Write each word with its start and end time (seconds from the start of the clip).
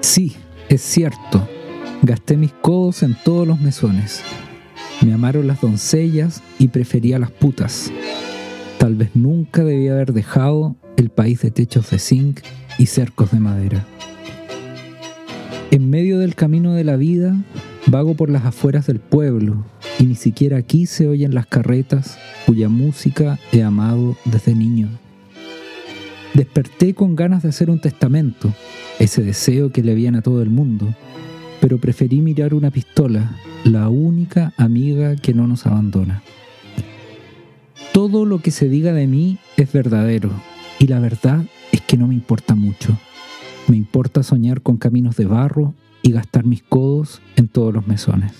Sí, 0.00 0.36
es 0.68 0.82
cierto, 0.82 1.48
gasté 2.02 2.36
mis 2.36 2.52
codos 2.52 3.02
en 3.02 3.16
todos 3.24 3.46
los 3.46 3.60
mesones. 3.60 4.22
Me 5.04 5.14
amaron 5.14 5.46
las 5.46 5.60
doncellas 5.60 6.42
y 6.58 6.68
prefería 6.68 7.18
las 7.18 7.30
putas. 7.30 7.90
Tal 8.78 8.94
vez 8.94 9.10
nunca 9.14 9.64
debía 9.64 9.92
haber 9.92 10.12
dejado 10.12 10.76
el 10.96 11.08
país 11.10 11.40
de 11.40 11.50
techos 11.50 11.90
de 11.90 11.98
zinc 11.98 12.40
y 12.78 12.86
cercos 12.86 13.30
de 13.32 13.40
madera. 13.40 13.84
En 15.70 15.88
medio 15.88 16.18
del 16.18 16.34
camino 16.34 16.74
de 16.74 16.84
la 16.84 16.96
vida, 16.96 17.34
vago 17.86 18.14
por 18.14 18.28
las 18.28 18.44
afueras 18.44 18.86
del 18.86 19.00
pueblo 19.00 19.64
y 19.98 20.04
ni 20.04 20.14
siquiera 20.14 20.58
aquí 20.58 20.86
se 20.86 21.08
oyen 21.08 21.34
las 21.34 21.46
carretas 21.46 22.18
cuya 22.46 22.68
música 22.68 23.38
he 23.52 23.62
amado 23.62 24.16
desde 24.24 24.54
niño. 24.54 25.01
Desperté 26.34 26.94
con 26.94 27.14
ganas 27.14 27.42
de 27.42 27.50
hacer 27.50 27.68
un 27.68 27.78
testamento, 27.78 28.52
ese 28.98 29.22
deseo 29.22 29.70
que 29.70 29.82
le 29.82 29.92
habían 29.92 30.14
a 30.14 30.22
todo 30.22 30.40
el 30.40 30.48
mundo, 30.48 30.94
pero 31.60 31.78
preferí 31.78 32.22
mirar 32.22 32.54
una 32.54 32.70
pistola, 32.70 33.36
la 33.64 33.90
única 33.90 34.54
amiga 34.56 35.14
que 35.16 35.34
no 35.34 35.46
nos 35.46 35.66
abandona. 35.66 36.22
Todo 37.92 38.24
lo 38.24 38.38
que 38.40 38.50
se 38.50 38.70
diga 38.70 38.94
de 38.94 39.06
mí 39.06 39.38
es 39.58 39.70
verdadero, 39.72 40.30
y 40.78 40.86
la 40.86 41.00
verdad 41.00 41.44
es 41.70 41.82
que 41.82 41.98
no 41.98 42.06
me 42.06 42.14
importa 42.14 42.54
mucho. 42.54 42.98
Me 43.68 43.76
importa 43.76 44.22
soñar 44.22 44.62
con 44.62 44.78
caminos 44.78 45.16
de 45.16 45.26
barro 45.26 45.74
y 46.02 46.12
gastar 46.12 46.46
mis 46.46 46.62
codos 46.62 47.20
en 47.36 47.48
todos 47.48 47.74
los 47.74 47.86
mesones. 47.86 48.32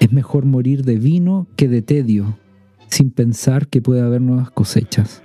Es 0.00 0.12
mejor 0.12 0.44
morir 0.44 0.84
de 0.84 0.96
vino 0.96 1.46
que 1.54 1.68
de 1.68 1.82
tedio, 1.82 2.36
sin 2.88 3.12
pensar 3.12 3.68
que 3.68 3.80
puede 3.80 4.02
haber 4.02 4.20
nuevas 4.20 4.50
cosechas. 4.50 5.22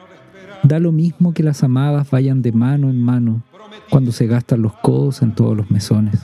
Da 0.64 0.80
lo 0.80 0.92
mismo 0.92 1.34
que 1.34 1.44
las 1.44 1.64
amadas 1.64 2.10
vayan 2.12 2.42
de 2.42 2.52
mano 2.52 2.90
en 2.90 3.00
mano 3.00 3.44
cuando 3.90 4.12
se 4.12 4.28
gastan 4.28 4.62
los 4.62 4.74
codos 4.74 5.22
en 5.22 5.34
todos 5.34 5.58
los 5.58 5.72
mesones. 5.72 6.22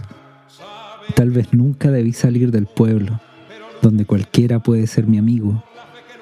Tal 1.16 1.31
vez 1.31 1.53
nunca 1.53 1.89
debí 1.89 2.13
salir 2.13 2.52
del 2.52 2.67
pueblo, 2.67 3.19
donde 3.81 4.05
cualquiera 4.05 4.59
puede 4.59 4.85
ser 4.88 5.08
mi 5.08 5.17
amigo, 5.17 5.63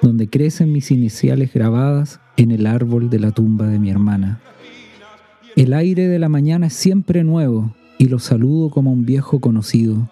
donde 0.00 0.28
crecen 0.28 0.72
mis 0.72 0.90
iniciales 0.90 1.52
grabadas 1.52 2.20
en 2.36 2.50
el 2.50 2.66
árbol 2.66 3.10
de 3.10 3.18
la 3.18 3.32
tumba 3.32 3.66
de 3.66 3.78
mi 3.78 3.90
hermana. 3.90 4.40
El 5.54 5.72
aire 5.72 6.08
de 6.08 6.18
la 6.18 6.28
mañana 6.28 6.66
es 6.66 6.74
siempre 6.74 7.24
nuevo 7.24 7.74
y 7.98 8.08
lo 8.08 8.18
saludo 8.18 8.70
como 8.70 8.90
a 8.90 8.92
un 8.92 9.04
viejo 9.04 9.40
conocido, 9.40 10.08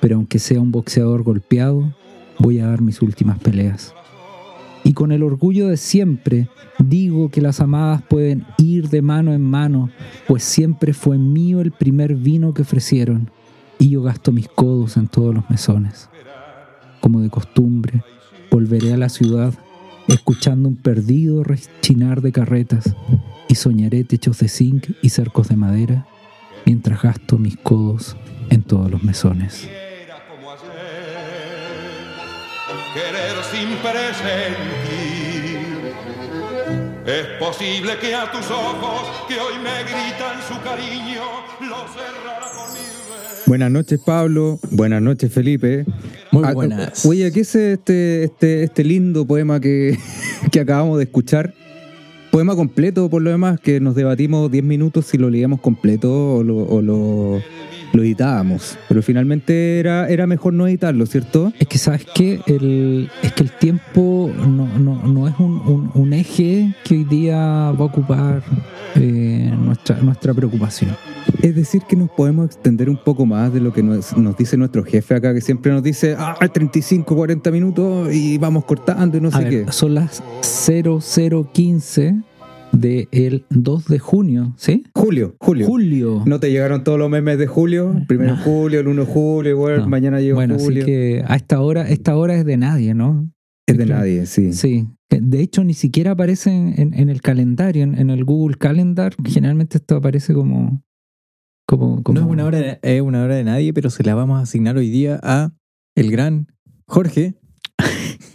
pero 0.00 0.16
aunque 0.16 0.38
sea 0.38 0.60
un 0.60 0.72
boxeador 0.72 1.22
golpeado, 1.22 1.94
voy 2.38 2.60
a 2.60 2.66
dar 2.66 2.80
mis 2.80 3.02
últimas 3.02 3.38
peleas. 3.38 3.94
Y 4.90 4.92
con 4.92 5.12
el 5.12 5.22
orgullo 5.22 5.68
de 5.68 5.76
siempre 5.76 6.48
digo 6.80 7.28
que 7.30 7.40
las 7.40 7.60
amadas 7.60 8.02
pueden 8.02 8.44
ir 8.58 8.88
de 8.88 9.02
mano 9.02 9.32
en 9.32 9.40
mano, 9.40 9.88
pues 10.26 10.42
siempre 10.42 10.94
fue 10.94 11.16
mío 11.16 11.60
el 11.60 11.70
primer 11.70 12.16
vino 12.16 12.54
que 12.54 12.62
ofrecieron, 12.62 13.30
y 13.78 13.90
yo 13.90 14.02
gasto 14.02 14.32
mis 14.32 14.48
codos 14.48 14.96
en 14.96 15.06
todos 15.06 15.32
los 15.32 15.48
mesones. 15.48 16.08
Como 17.00 17.20
de 17.20 17.30
costumbre, 17.30 18.02
volveré 18.50 18.92
a 18.92 18.96
la 18.96 19.10
ciudad 19.10 19.54
escuchando 20.08 20.68
un 20.68 20.74
perdido 20.74 21.44
rechinar 21.44 22.20
de 22.20 22.32
carretas 22.32 22.96
y 23.46 23.54
soñaré 23.54 24.02
techos 24.02 24.40
de 24.40 24.48
zinc 24.48 24.88
y 25.02 25.10
cercos 25.10 25.50
de 25.50 25.54
madera 25.54 26.08
mientras 26.66 27.00
gasto 27.00 27.38
mis 27.38 27.56
codos 27.56 28.16
en 28.48 28.64
todos 28.64 28.90
los 28.90 29.04
mesones. 29.04 29.68
Querer 32.94 33.36
sin 33.52 33.68
presentir. 33.78 35.60
Es 37.06 37.26
posible 37.38 37.92
que 38.00 38.14
a 38.14 38.30
tus 38.32 38.50
ojos, 38.50 39.02
que 39.28 39.34
hoy 39.34 39.54
me 39.62 39.82
gritan 39.84 40.40
su 40.48 40.60
cariño, 40.62 41.22
lo 41.60 41.76
cerrara 41.88 42.50
por 42.52 42.72
veces. 42.72 43.44
Buenas 43.46 43.70
noches, 43.70 44.00
Pablo. 44.04 44.58
Buenas 44.70 45.00
noches, 45.02 45.32
Felipe. 45.32 45.84
Muy 46.32 46.44
Ah, 46.44 46.52
buenas. 46.52 47.06
Oye, 47.06 47.30
¿qué 47.32 47.40
es 47.40 47.54
este, 47.54 48.24
este, 48.24 48.64
este 48.64 48.84
lindo 48.84 49.24
poema 49.26 49.60
que, 49.60 49.96
que 50.50 50.60
acabamos 50.60 50.98
de 50.98 51.04
escuchar? 51.04 51.54
Poema 52.32 52.54
completo, 52.56 53.08
por 53.10 53.22
lo 53.22 53.30
demás, 53.30 53.60
que 53.60 53.80
nos 53.80 53.94
debatimos 53.94 54.50
10 54.50 54.62
minutos 54.64 55.06
si 55.06 55.18
lo 55.18 55.30
leíamos 55.30 55.60
completo 55.60 56.36
o 56.36 56.42
lo, 56.44 56.58
o 56.58 56.80
lo, 56.82 57.42
lo 57.92 58.02
editábamos. 58.02 58.78
Pero 58.88 59.02
finalmente 59.02 59.78
era, 59.80 60.08
era 60.08 60.26
mejor 60.26 60.52
no 60.52 60.66
editarlo, 60.66 61.06
¿cierto? 61.06 61.52
Es 61.58 61.66
que, 61.68 61.78
¿sabes 61.78 62.06
qué? 62.14 62.40
El, 62.46 63.10
es 63.22 63.32
que 63.32 63.42
el 63.42 63.50
tiempo 63.52 64.30
no, 64.36 64.66
no- 64.78 65.02
no 65.06 65.28
es 65.28 65.34
un, 65.38 65.52
un- 65.66 65.90
un 65.94 66.12
eje 66.12 66.74
que 66.84 66.94
hoy 66.96 67.04
día 67.04 67.36
va 67.36 67.70
a 67.80 67.84
ocupar 67.84 68.42
eh, 68.96 69.52
nuestra, 69.58 69.96
nuestra 70.00 70.34
preocupación. 70.34 70.90
Es 71.42 71.54
decir, 71.54 71.82
que 71.88 71.96
nos 71.96 72.10
podemos 72.10 72.46
extender 72.46 72.88
un 72.90 72.96
poco 73.02 73.24
más 73.26 73.52
de 73.52 73.60
lo 73.60 73.72
que 73.72 73.82
nos, 73.82 74.16
nos 74.16 74.36
dice 74.36 74.56
nuestro 74.56 74.84
jefe 74.84 75.14
acá, 75.14 75.32
que 75.34 75.40
siempre 75.40 75.70
nos 75.72 75.82
dice, 75.82 76.16
ah, 76.18 76.36
35, 76.52 77.14
40 77.14 77.50
minutos 77.50 78.12
y 78.14 78.36
vamos 78.38 78.64
cortando 78.64 79.16
y 79.16 79.20
no 79.20 79.28
A 79.28 79.32
sé 79.32 79.44
ver, 79.44 79.64
qué. 79.66 79.72
son 79.72 79.94
las 79.94 80.22
0015 80.42 82.16
del 82.72 83.44
2 83.50 83.86
de 83.86 83.98
junio, 83.98 84.54
¿sí? 84.56 84.84
Julio, 84.94 85.36
Julio. 85.40 85.66
Julio. 85.66 86.22
¿No 86.26 86.40
te 86.40 86.50
llegaron 86.50 86.84
todos 86.84 86.98
los 86.98 87.10
memes 87.10 87.38
de 87.38 87.46
julio? 87.46 87.94
Primero 88.08 88.32
de 88.32 88.36
No. 88.38 88.44
julio, 88.44 88.80
el 88.80 88.88
1 88.88 89.04
de 89.04 89.12
julio, 89.12 89.50
igual, 89.52 89.78
No. 89.80 89.88
mañana 89.88 90.20
llega 90.20 90.34
bueno, 90.34 90.58
julio. 90.58 90.82
así 90.82 90.90
que 90.92 91.24
a 91.26 91.36
esta 91.36 91.60
hora, 91.60 91.88
esta 91.88 92.16
hora 92.16 92.36
es 92.36 92.44
de 92.44 92.56
nadie, 92.56 92.94
¿no? 92.94 93.30
es 93.66 93.78
de 93.78 93.86
nadie, 93.86 94.26
sí. 94.26 94.52
Sí. 94.52 94.88
De 95.10 95.40
hecho, 95.40 95.62
ni 95.62 95.74
siquiera 95.74 96.12
aparece 96.12 96.50
en, 96.50 96.92
en 96.94 97.08
el 97.08 97.20
calendario, 97.20 97.82
en, 97.84 97.96
en 97.98 98.10
el 98.10 98.24
Google 98.24 98.56
Calendar. 98.56 99.14
Generalmente 99.24 99.78
esto 99.78 99.96
aparece 99.96 100.34
como. 100.34 100.82
como, 101.68 102.02
como 102.02 102.18
No 102.18 102.26
es 102.26 102.32
una 102.32 102.44
hora 102.46 102.58
de, 102.58 102.78
es 102.82 103.00
una 103.00 103.22
hora 103.22 103.36
de 103.36 103.44
nadie, 103.44 103.72
pero 103.72 103.90
se 103.90 104.02
la 104.02 104.14
vamos 104.16 104.38
a 104.40 104.42
asignar 104.42 104.76
hoy 104.76 104.90
día 104.90 105.20
a 105.22 105.52
el 105.96 106.10
gran 106.10 106.48
Jorge. 106.86 107.36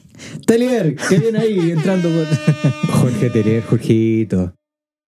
Telier, 0.45 0.95
que 0.95 1.19
viene 1.19 1.39
ahí 1.39 1.71
entrando. 1.71 2.09
Jorge 2.89 3.29
Terier, 3.29 3.63
Jorgito. 3.63 4.53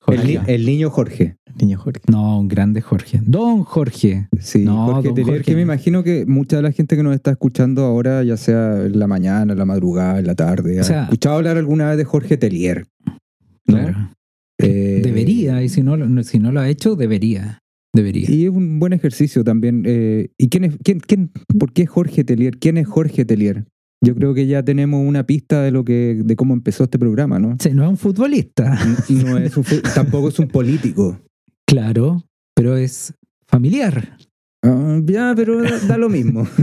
El, 0.06 0.16
Jorge. 0.18 0.40
ni- 0.46 0.52
el 0.54 0.66
niño 0.66 0.90
Jorge. 0.90 1.36
Niño 1.60 1.78
Jorge. 1.78 2.00
No, 2.10 2.38
un 2.38 2.48
grande 2.48 2.80
Jorge. 2.80 3.20
Don 3.24 3.64
Jorge. 3.64 4.28
Sí, 4.38 4.64
No, 4.64 4.86
Jorge 4.86 5.08
don 5.08 5.14
Terier, 5.14 5.34
Jorge. 5.38 5.44
que 5.50 5.56
me 5.56 5.62
imagino 5.62 6.02
que 6.04 6.26
mucha 6.26 6.56
de 6.56 6.62
la 6.62 6.72
gente 6.72 6.96
que 6.96 7.02
nos 7.02 7.14
está 7.14 7.32
escuchando 7.32 7.82
ahora, 7.84 8.22
ya 8.22 8.36
sea 8.36 8.84
en 8.84 8.98
la 8.98 9.06
mañana, 9.06 9.52
en 9.52 9.58
la 9.58 9.64
madrugada, 9.64 10.18
en 10.18 10.26
la 10.26 10.34
tarde, 10.34 10.80
O 10.80 10.84
sea- 10.84 11.00
ha 11.00 11.04
escuchado 11.04 11.36
hablar 11.36 11.56
alguna 11.56 11.88
vez 11.88 11.96
de 11.98 12.04
Jorge 12.04 12.36
Telier. 12.36 12.86
¿no? 13.04 13.18
Claro. 13.66 14.12
Eh, 14.58 15.00
Debería, 15.02 15.62
y 15.62 15.68
si 15.68 15.82
no, 15.82 15.96
lo- 15.96 16.22
si 16.22 16.38
no 16.38 16.52
lo 16.52 16.60
ha 16.60 16.68
hecho, 16.68 16.94
debería. 16.94 17.58
Debería. 17.94 18.30
Y 18.30 18.44
es 18.44 18.50
un 18.50 18.78
buen 18.78 18.92
ejercicio 18.92 19.42
también. 19.42 19.82
eh, 19.86 20.28
¿Y 20.38 20.48
quién 20.50 20.64
es, 20.64 20.74
quién, 20.84 21.00
quién, 21.00 21.30
por 21.58 21.72
qué 21.72 21.86
Jorge 21.86 22.24
Telier? 22.24 22.58
¿Quién 22.58 22.76
es 22.76 22.86
Jorge 22.86 23.24
Telier? 23.24 23.64
Yo 24.06 24.14
creo 24.14 24.34
que 24.34 24.46
ya 24.46 24.62
tenemos 24.62 25.04
una 25.04 25.26
pista 25.26 25.62
de 25.62 25.72
lo 25.72 25.84
que, 25.84 26.22
de 26.24 26.36
cómo 26.36 26.54
empezó 26.54 26.84
este 26.84 26.96
programa, 26.96 27.40
¿no? 27.40 27.56
Sí, 27.58 27.70
no 27.70 27.82
es 27.82 27.90
un 27.90 27.96
futbolista. 27.96 28.78
No 29.08 29.36
es 29.38 29.56
un 29.56 29.64
tampoco 29.96 30.28
es 30.28 30.38
un 30.38 30.48
político. 30.48 31.18
Claro, 31.68 32.22
pero 32.54 32.76
es 32.76 33.12
familiar. 33.48 34.16
Ah, 34.62 35.00
ya, 35.04 35.32
pero 35.34 35.60
da, 35.60 35.80
da 35.80 35.98
lo 35.98 36.08
mismo. 36.08 36.46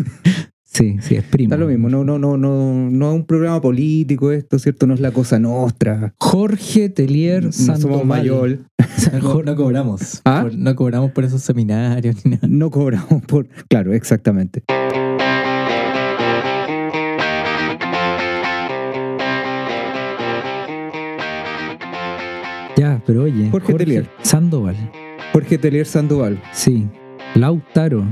Sí, 0.65 0.97
sí, 1.01 1.13
es 1.15 1.23
primo. 1.25 1.51
Da 1.51 1.57
lo 1.57 1.67
mismo. 1.67 1.87
No, 1.87 2.03
no, 2.03 2.17
no, 2.17 2.35
no, 2.35 2.89
no 2.89 3.09
es 3.11 3.15
un 3.15 3.25
programa 3.27 3.61
político 3.61 4.31
esto, 4.31 4.57
¿cierto? 4.57 4.87
No 4.87 4.95
es 4.95 5.01
la 5.01 5.11
cosa 5.11 5.37
nostra. 5.37 6.15
Jorge 6.19 6.89
Telier 6.89 7.43
No 7.43 7.51
somos 7.51 8.03
mayor. 8.05 8.59
No, 9.21 9.43
no 9.43 9.55
cobramos. 9.55 10.21
¿Ah? 10.25 10.41
Por- 10.43 10.57
no 10.57 10.75
cobramos 10.75 11.11
por 11.11 11.25
esos 11.25 11.43
seminarios 11.43 12.25
ni 12.25 12.31
nada. 12.31 12.47
No 12.47 12.71
cobramos 12.71 13.21
por. 13.25 13.47
Claro, 13.69 13.93
exactamente. 13.93 14.63
Ya, 22.77 23.01
pero 23.05 23.23
oye. 23.23 23.49
Jorge 23.51 23.73
Telier. 23.73 24.09
Sandoval. 24.21 24.75
Jorge 25.31 25.57
Telier 25.57 25.85
Sandoval. 25.85 26.41
Sí. 26.53 26.87
Lautaro. 27.35 28.03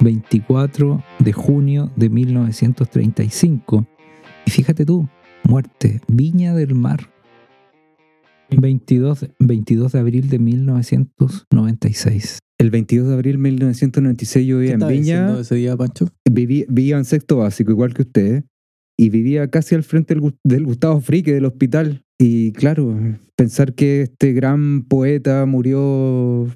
24 0.00 1.02
de 1.18 1.32
junio 1.32 1.90
de 1.96 2.08
1935. 2.08 3.86
Y 4.46 4.50
fíjate 4.50 4.84
tú, 4.86 5.08
muerte, 5.44 6.00
Viña 6.06 6.54
del 6.54 6.74
Mar. 6.74 7.10
22, 8.50 9.26
22 9.40 9.92
de 9.92 9.98
abril 9.98 10.28
de 10.30 10.38
1996. 10.38 12.38
El 12.58 12.70
22 12.70 13.08
de 13.08 13.14
abril 13.14 13.32
de 13.32 13.38
1996 13.38 14.46
yo 14.46 14.56
¿Qué 14.56 14.60
vivía 14.60 14.74
en 14.74 14.88
Viña. 14.88 15.40
ese 15.40 15.54
día, 15.56 15.76
Pancho? 15.76 16.06
Viví- 16.28 16.64
vivía 16.68 16.96
en 16.96 17.04
sexto 17.04 17.38
básico, 17.38 17.70
igual 17.72 17.92
que 17.94 18.02
usted, 18.02 18.44
y 18.96 19.10
vivía 19.10 19.48
casi 19.50 19.74
al 19.74 19.82
frente 19.82 20.16
del 20.44 20.64
Gustavo 20.64 21.00
Frique, 21.00 21.32
del 21.34 21.44
hospital. 21.44 22.04
Y 22.18 22.52
claro, 22.52 22.96
pensar 23.36 23.74
que 23.74 24.02
este 24.02 24.32
gran 24.32 24.82
poeta 24.82 25.46
murió 25.46 26.48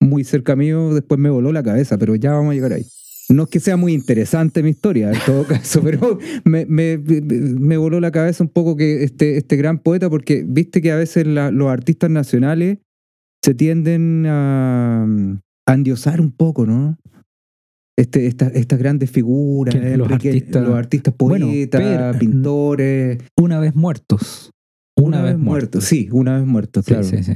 muy 0.00 0.24
cerca 0.24 0.56
mío, 0.56 0.94
después 0.94 1.20
me 1.20 1.30
voló 1.30 1.52
la 1.52 1.62
cabeza, 1.62 1.98
pero 1.98 2.14
ya 2.16 2.32
vamos 2.32 2.52
a 2.52 2.54
llegar 2.54 2.72
ahí. 2.72 2.86
No 3.30 3.42
es 3.42 3.48
que 3.50 3.60
sea 3.60 3.76
muy 3.76 3.92
interesante 3.92 4.62
mi 4.62 4.70
historia, 4.70 5.12
en 5.12 5.18
todo 5.26 5.44
caso, 5.46 5.82
pero 5.82 6.18
me, 6.44 6.64
me- 6.66 6.96
me 6.98 7.76
voló 7.76 8.00
la 8.00 8.10
cabeza 8.10 8.42
un 8.42 8.48
poco 8.48 8.74
que 8.76 9.04
este, 9.04 9.36
este 9.36 9.56
gran 9.56 9.80
poeta, 9.80 10.08
porque 10.08 10.44
viste 10.46 10.80
que 10.80 10.92
a 10.92 10.96
veces 10.96 11.26
la- 11.26 11.50
los 11.50 11.68
artistas 11.68 12.10
nacionales 12.10 12.78
se 13.44 13.54
tienden 13.54 14.24
a, 14.26 15.06
a 15.66 15.74
endiosar 15.74 16.20
un 16.22 16.32
poco, 16.32 16.64
¿no? 16.64 16.96
Este, 17.98 18.26
esta- 18.28 18.46
estas 18.46 18.78
grandes 18.78 19.10
figuras, 19.10 19.74
Que 19.74 19.96
los 19.96 20.08
artistas- 20.10 20.62
los 20.62 20.76
artistas 20.76 21.12
poetas, 21.14 22.16
pintores, 22.16 23.18
Una 23.36 23.58
vez 23.58 23.74
muertos. 23.74 24.50
Una, 24.96 25.20
vez 25.22 25.36
muertos. 25.38 25.84
Sí, 25.84 26.08
una 26.12 26.36
vez 26.38 26.46
muertos, 26.46 26.84
Sí, 26.84 26.92
claro. 26.92 27.04
sí, 27.04 27.22
sí. 27.24 27.32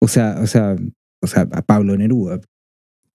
O 0.00 0.06
sea, 0.08 0.38
o 0.42 0.46
sea, 0.46 0.76
o 1.22 1.26
sea, 1.26 1.42
a 1.52 1.62
Pablo 1.62 1.96
Neruda. 1.96 2.40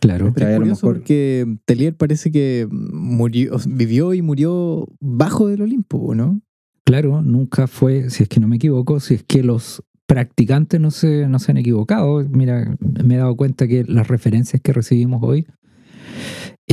Claro. 0.01 0.31
Pero 0.33 0.47
es 0.47 0.51
a 0.51 0.55
lo 0.55 0.61
curioso 0.61 0.85
mejor- 0.87 0.97
porque 0.99 1.55
Telier 1.65 1.95
parece 1.95 2.31
que 2.31 2.67
murió, 2.71 3.55
vivió 3.67 4.13
y 4.13 4.21
murió 4.21 4.87
bajo 4.99 5.47
del 5.47 5.61
Olimpo, 5.61 6.13
¿no? 6.15 6.41
Claro, 6.85 7.21
nunca 7.21 7.67
fue, 7.67 8.09
si 8.09 8.23
es 8.23 8.29
que 8.29 8.39
no 8.39 8.47
me 8.47 8.55
equivoco, 8.57 8.99
si 8.99 9.13
es 9.13 9.23
que 9.23 9.43
los 9.43 9.81
practicantes 10.07 10.81
no 10.81 10.91
se, 10.91 11.27
no 11.29 11.39
se 11.39 11.51
han 11.51 11.57
equivocado. 11.57 12.21
Mira, 12.29 12.75
me 13.03 13.15
he 13.15 13.17
dado 13.17 13.35
cuenta 13.37 13.67
que 13.67 13.85
las 13.85 14.07
referencias 14.09 14.61
que 14.61 14.73
recibimos 14.73 15.21
hoy 15.23 15.45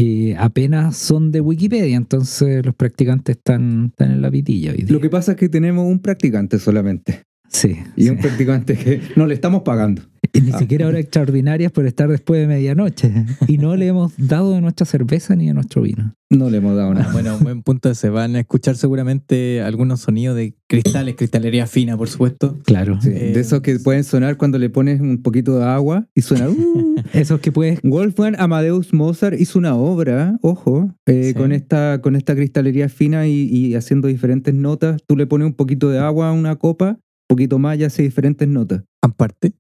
eh, 0.01 0.37
apenas 0.39 0.97
son 0.97 1.33
de 1.33 1.41
Wikipedia, 1.41 1.97
entonces 1.97 2.65
los 2.65 2.75
practicantes 2.75 3.37
están, 3.37 3.87
están 3.91 4.13
en 4.13 4.23
la 4.23 4.31
pitilla 4.31 4.71
hoy 4.71 4.83
día. 4.83 4.93
Lo 4.93 5.01
que 5.01 5.11
pasa 5.11 5.33
es 5.33 5.39
que 5.39 5.49
tenemos 5.49 5.87
un 5.87 5.99
practicante 5.99 6.59
solamente. 6.61 7.23
Sí, 7.49 7.79
Y 7.97 8.05
sí. 8.05 8.11
un 8.11 8.19
practicante 8.19 8.77
que 8.77 9.01
no 9.17 9.27
le 9.27 9.35
estamos 9.35 9.63
pagando. 9.63 10.03
Y 10.39 10.43
ni 10.43 10.53
Ah. 10.53 10.59
siquiera 10.59 10.87
horas 10.87 11.01
extraordinarias 11.01 11.73
por 11.73 11.87
estar 11.87 12.09
después 12.09 12.41
de 12.41 12.47
medianoche. 12.47 13.13
Y 13.47 13.59
no 13.59 13.77
le 13.77 13.89
hemos 13.89 14.13
dado 14.17 14.53
de 14.55 14.61
nuestra 14.61 14.87
cerveza 14.87 15.35
ni 15.37 15.47
de 15.49 15.55
nuestro 15.55 15.83
vino. 15.83 16.15
No 16.31 16.51
le 16.51 16.59
hemos 16.59 16.77
dado 16.77 16.91
Ah, 16.91 16.95
nada. 16.95 17.13
bueno, 17.13 17.37
un 17.39 17.43
buen 17.45 17.63
punto. 17.63 17.95
Se 17.95 18.11
van 18.11 18.37
a 18.37 18.41
escuchar 18.41 18.77
seguramente 18.77 19.63
algunos 19.63 20.01
sonidos 20.01 20.37
de 20.37 20.55
cristales, 20.69 21.15
cristalería 21.17 21.67
fina, 21.67 21.97
por 21.97 22.09
supuesto. 22.09 22.59
Claro. 22.65 23.01
Sí, 23.01 23.09
Eh, 23.11 23.33
de 23.33 23.41
esos 23.41 23.63
que 23.63 23.79
pueden 23.79 24.05
sonar 24.05 24.37
cuando 24.37 24.59
le 24.59 24.69
pones 24.71 25.01
un 25.01 25.23
poquito 25.23 25.59
de 25.59 25.65
agua 25.65 26.07
y 26.15 26.21
suena. 26.21 26.49
"Uh". 26.51 26.55
Esos 27.15 27.41
que 27.41 27.51
puedes 27.53 27.81
Wolfgang 27.83 28.35
Amadeus 28.39 28.93
Mozart 28.93 29.41
hizo 29.41 29.59
una 29.59 29.75
obra, 29.75 30.39
ojo, 30.43 30.95
eh, 31.07 31.29
Sí. 31.29 31.35
con 31.35 31.53
esta 31.53 32.01
con 32.03 32.15
esta 32.17 32.35
cristalería 32.35 32.89
fina 32.89 33.27
y, 33.27 33.49
y 33.51 33.75
haciendo 33.75 34.09
diferentes 34.09 34.53
notas. 34.55 35.01
Tú 35.07 35.17
le 35.17 35.27
pones 35.27 35.47
un 35.47 35.55
poquito 35.55 35.89
de 35.89 35.99
agua 35.99 36.29
a 36.29 36.33
una 36.33 36.57
copa, 36.57 36.91
un 36.91 37.27
poquito 37.29 37.59
más 37.59 37.79
y 37.79 37.85
hace 37.85 38.03
diferentes 38.03 38.47
notas. 38.47 38.83
Aparte, 39.03 39.53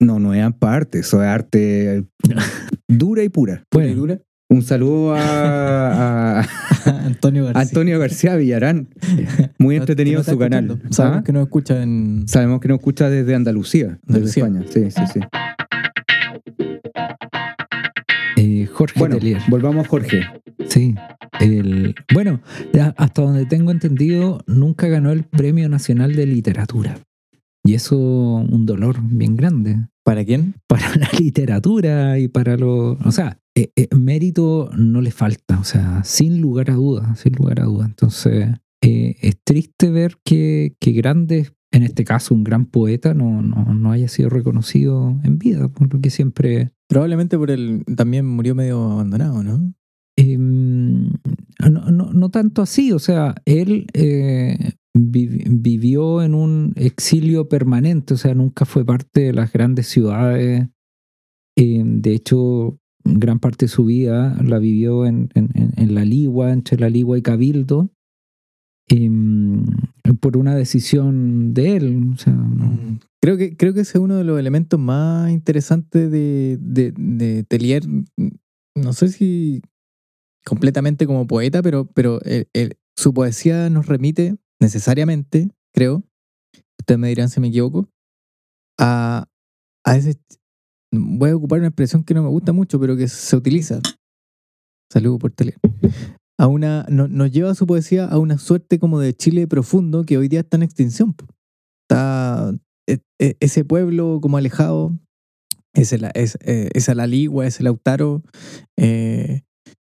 No, 0.00 0.18
no 0.18 0.34
es 0.34 0.44
arte, 0.60 0.98
eso 1.00 1.22
es 1.22 1.28
arte 1.28 2.04
dura 2.88 3.22
y 3.22 3.28
pura. 3.28 3.64
pura 3.70 3.84
y 3.84 3.88
Bueno. 3.88 4.00
dura. 4.00 4.18
Un 4.50 4.62
saludo 4.62 5.14
a, 5.16 6.40
a 6.40 6.46
Antonio 7.06 7.44
García. 7.46 7.62
Antonio 7.62 7.98
García 7.98 8.36
Villarán. 8.36 8.88
Muy 9.58 9.76
entretenido 9.76 10.18
no 10.18 10.24
su 10.24 10.38
canal. 10.38 10.64
escuchando. 10.66 10.94
Sabemos 10.94 11.18
¿Ah? 11.20 11.24
que 11.24 11.32
nos 11.32 11.42
escucha 11.44 11.82
en. 11.82 12.24
Sabemos 12.28 12.60
que 12.60 12.68
nos 12.68 12.78
escucha 12.78 13.08
desde 13.08 13.34
Andalucía, 13.34 13.98
desde. 14.04 14.26
España. 14.40 14.62
Sí, 14.70 14.90
sí, 14.90 15.02
sí. 15.12 15.20
eh, 18.36 18.66
Jorge 18.72 18.98
Bueno, 18.98 19.16
Telier. 19.18 19.40
volvamos 19.48 19.86
a 19.86 19.88
Jorge. 19.88 20.22
Sí. 20.68 20.94
El, 21.40 21.94
bueno, 22.12 22.40
ya 22.72 22.94
hasta 22.96 23.22
donde 23.22 23.46
tengo 23.46 23.70
entendido, 23.70 24.40
nunca 24.46 24.88
ganó 24.88 25.10
el 25.10 25.24
Premio 25.24 25.68
Nacional 25.68 26.14
de 26.14 26.26
Literatura. 26.26 26.98
Y 27.64 27.74
eso 27.74 27.96
un 27.96 28.66
dolor 28.66 28.98
bien 29.02 29.36
grande 29.36 29.86
¿Para 30.04 30.22
quién? 30.24 30.54
para 30.66 30.94
la 30.96 31.08
literatura 31.18 32.18
y 32.18 32.28
para 32.28 32.56
lo... 32.56 32.92
O 32.92 33.10
sea, 33.10 33.40
eh, 33.56 33.70
eh, 33.74 33.88
mérito 33.96 34.70
no 34.76 35.00
le 35.00 35.10
falta, 35.10 35.58
o 35.58 35.64
sea, 35.64 36.04
sin 36.04 36.40
lugar 36.42 36.70
a 36.70 36.74
dudas, 36.74 37.18
sin 37.18 37.32
lugar 37.32 37.60
a 37.60 37.64
dudas. 37.64 37.88
Entonces, 37.88 38.48
eh, 38.82 39.16
es 39.22 39.38
triste 39.42 39.90
ver 39.90 40.18
que, 40.22 40.76
que 40.78 40.92
grandes, 40.92 41.54
en 41.72 41.84
este 41.84 42.04
caso 42.04 42.34
un 42.34 42.44
gran 42.44 42.66
poeta, 42.66 43.14
no, 43.14 43.40
no, 43.40 43.72
no 43.72 43.92
haya 43.92 44.08
sido 44.08 44.28
reconocido 44.28 45.18
en 45.24 45.38
vida, 45.38 45.68
porque 45.68 46.10
siempre... 46.10 46.72
Probablemente 46.86 47.38
por 47.38 47.50
el. 47.50 47.82
También 47.96 48.26
murió 48.26 48.54
medio 48.54 48.92
abandonado, 48.92 49.42
¿no? 49.42 49.72
Eh, 50.18 50.36
no, 50.36 51.90
no, 51.90 52.12
no 52.12 52.28
tanto 52.28 52.60
así, 52.60 52.92
o 52.92 52.98
sea, 52.98 53.34
él 53.46 53.86
vivió 54.96 56.22
en 56.22 56.34
un 56.34 56.72
exilio 56.76 57.48
permanente, 57.48 58.14
o 58.14 58.16
sea, 58.16 58.34
nunca 58.34 58.64
fue 58.64 58.84
parte 58.84 59.22
de 59.22 59.32
las 59.32 59.52
grandes 59.52 59.88
ciudades. 59.88 60.68
Eh, 61.56 61.82
de 61.84 62.14
hecho, 62.14 62.78
gran 63.04 63.38
parte 63.40 63.66
de 63.66 63.70
su 63.70 63.84
vida 63.84 64.40
la 64.42 64.58
vivió 64.58 65.04
en, 65.06 65.30
en- 65.34 65.94
la 65.94 66.04
Ligua, 66.04 66.52
entre 66.52 66.78
la 66.78 66.88
Ligua 66.88 67.18
y 67.18 67.22
Cabildo, 67.22 67.90
eh, 68.90 69.10
por 70.20 70.36
una 70.36 70.54
decisión 70.54 71.54
de 71.54 71.76
él. 71.76 71.96
Mm. 71.96 72.98
Creo 73.20 73.36
que, 73.36 73.56
creo 73.56 73.74
que 73.74 73.80
ese 73.80 73.98
es 73.98 74.02
uno 74.04 74.16
de 74.16 74.24
los 74.24 74.38
elementos 74.38 74.78
más 74.78 75.30
interesantes 75.30 76.10
de, 76.10 76.58
de, 76.60 76.92
de 76.96 77.42
Telier. 77.44 77.82
No 78.76 78.92
sé 78.92 79.08
si 79.08 79.62
completamente 80.44 81.06
como 81.06 81.26
poeta, 81.26 81.62
pero, 81.62 81.86
pero 81.86 82.20
su 82.96 83.14
poesía 83.14 83.70
nos 83.70 83.86
remite 83.86 84.36
necesariamente, 84.64 85.50
creo, 85.74 86.02
ustedes 86.80 86.98
me 86.98 87.08
dirán 87.08 87.28
si 87.28 87.38
me 87.40 87.48
equivoco, 87.48 87.88
a, 88.80 89.26
a 89.84 89.96
ese... 89.96 90.18
Voy 90.92 91.30
a 91.30 91.36
ocupar 91.36 91.58
una 91.58 91.68
expresión 91.68 92.02
que 92.04 92.14
no 92.14 92.22
me 92.22 92.28
gusta 92.28 92.52
mucho, 92.52 92.78
pero 92.80 92.96
que 92.96 93.08
se 93.08 93.36
utiliza. 93.36 93.80
Saludos 94.92 95.18
por 95.18 95.32
Telier. 95.32 95.58
A 96.38 96.46
una, 96.46 96.86
no- 96.88 97.08
nos 97.08 97.30
lleva 97.30 97.54
su 97.54 97.66
poesía 97.66 98.06
a 98.06 98.18
una 98.18 98.38
suerte 98.38 98.78
como 98.78 99.00
de 99.00 99.12
Chile 99.12 99.46
profundo 99.48 100.04
que 100.04 100.16
hoy 100.18 100.28
día 100.28 100.40
está 100.40 100.56
en 100.56 100.62
extinción. 100.62 101.14
Está 101.82 102.54
e- 102.88 103.00
e- 103.20 103.36
ese 103.40 103.64
pueblo 103.64 104.20
como 104.22 104.36
alejado, 104.36 104.96
es, 105.74 105.92
el, 105.92 106.08
es, 106.14 106.38
eh, 106.42 106.70
es 106.72 106.88
la 106.94 107.06
Ligua, 107.08 107.46
es 107.46 107.60
Lautaro, 107.60 108.22
eh, 108.78 109.42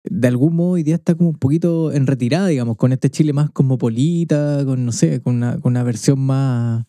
de 0.04 0.28
algún 0.28 0.54
modo 0.56 0.70
hoy 0.72 0.82
día 0.82 0.96
está 0.96 1.14
como 1.14 1.30
un 1.30 1.38
poquito 1.38 1.92
en 1.92 2.06
retirada, 2.06 2.48
digamos, 2.48 2.76
con 2.76 2.92
este 2.92 3.10
Chile 3.10 3.32
más 3.32 3.50
cosmopolita, 3.50 4.62
con, 4.64 4.84
no 4.84 4.92
sé, 4.92 5.20
con 5.20 5.36
una, 5.36 5.58
con 5.58 5.72
una 5.72 5.82
versión 5.82 6.20
más 6.20 6.84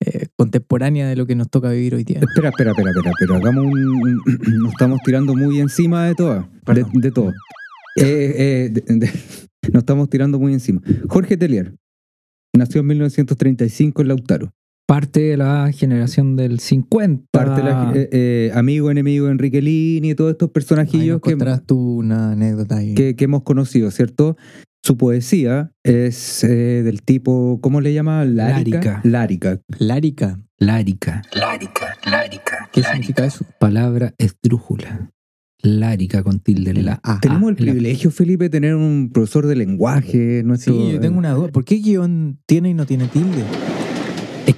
eh, 0.00 0.28
contemporánea 0.36 1.08
de 1.08 1.16
lo 1.16 1.26
que 1.26 1.34
nos 1.34 1.50
toca 1.50 1.70
vivir 1.70 1.94
hoy 1.94 2.04
día. 2.04 2.20
Espera, 2.20 2.50
espera, 2.50 2.70
espera, 2.70 2.90
espera, 2.90 3.12
pero 3.18 3.34
hagamos 3.34 3.64
un, 3.64 4.20
Nos 4.62 4.72
estamos 4.72 5.00
tirando 5.04 5.34
muy 5.34 5.58
encima 5.60 6.06
de 6.06 6.14
todo. 6.14 6.48
De, 6.92 7.10
todo. 7.10 7.30
Eh, 7.96 8.34
eh, 8.36 8.70
de- 8.72 8.94
de- 8.96 9.10
nos 9.72 9.82
estamos 9.82 10.08
tirando 10.08 10.38
muy 10.38 10.52
encima. 10.52 10.80
Jorge 11.08 11.36
Telier 11.36 11.74
nació 12.56 12.80
en 12.82 12.86
1935 12.86 14.02
en 14.02 14.08
Lautaro. 14.08 14.52
Parte 14.90 15.20
de 15.20 15.36
la 15.36 15.70
generación 15.72 16.34
del 16.34 16.58
50. 16.58 17.26
Parte 17.30 17.62
de 17.62 17.68
la, 17.70 17.92
eh, 17.94 18.08
eh, 18.10 18.50
amigo, 18.56 18.90
enemigo 18.90 19.26
de 19.26 19.30
Enrique 19.32 19.62
Lini 19.62 20.10
y 20.10 20.14
todos 20.16 20.32
estos 20.32 20.50
personajillos 20.50 21.20
nos 21.24 21.32
que, 21.60 21.62
tú 21.64 21.98
una 21.98 22.32
anécdota 22.32 22.78
ahí. 22.78 22.96
que, 22.96 23.14
que 23.14 23.24
hemos 23.26 23.44
conocido, 23.44 23.92
¿cierto? 23.92 24.36
Su 24.82 24.96
poesía 24.96 25.70
es 25.84 26.42
eh, 26.42 26.82
del 26.82 27.02
tipo, 27.02 27.60
¿cómo 27.62 27.80
le 27.80 27.94
llama? 27.94 28.24
Lárica. 28.24 29.00
Lárica. 29.04 29.60
Lárica. 29.78 30.42
Lárica. 30.58 31.22
¿Qué 32.72 32.82
significa 32.82 33.24
eso? 33.24 33.44
Palabra 33.60 34.12
esdrújula. 34.18 35.12
Lárica 35.62 36.24
con 36.24 36.40
tilde 36.40 36.72
en 36.72 36.84
la 36.86 37.00
A. 37.04 37.20
Tenemos 37.20 37.50
Ah, 37.50 37.54
el 37.56 37.64
la- 37.66 37.72
privilegio, 37.72 38.10
Felipe, 38.10 38.44
de 38.44 38.50
tener 38.50 38.74
un 38.74 39.10
profesor 39.14 39.46
de 39.46 39.54
lenguaje. 39.54 40.42
Nuestro, 40.44 40.74
Sí, 40.74 40.92
yo 40.94 40.98
tengo 41.00 41.16
una 41.16 41.30
duda. 41.30 41.52
¿Por 41.52 41.64
qué 41.64 41.76
guion 41.76 42.40
tiene 42.46 42.70
y 42.70 42.74
no 42.74 42.86
tiene 42.86 43.06
tilde? 43.06 43.44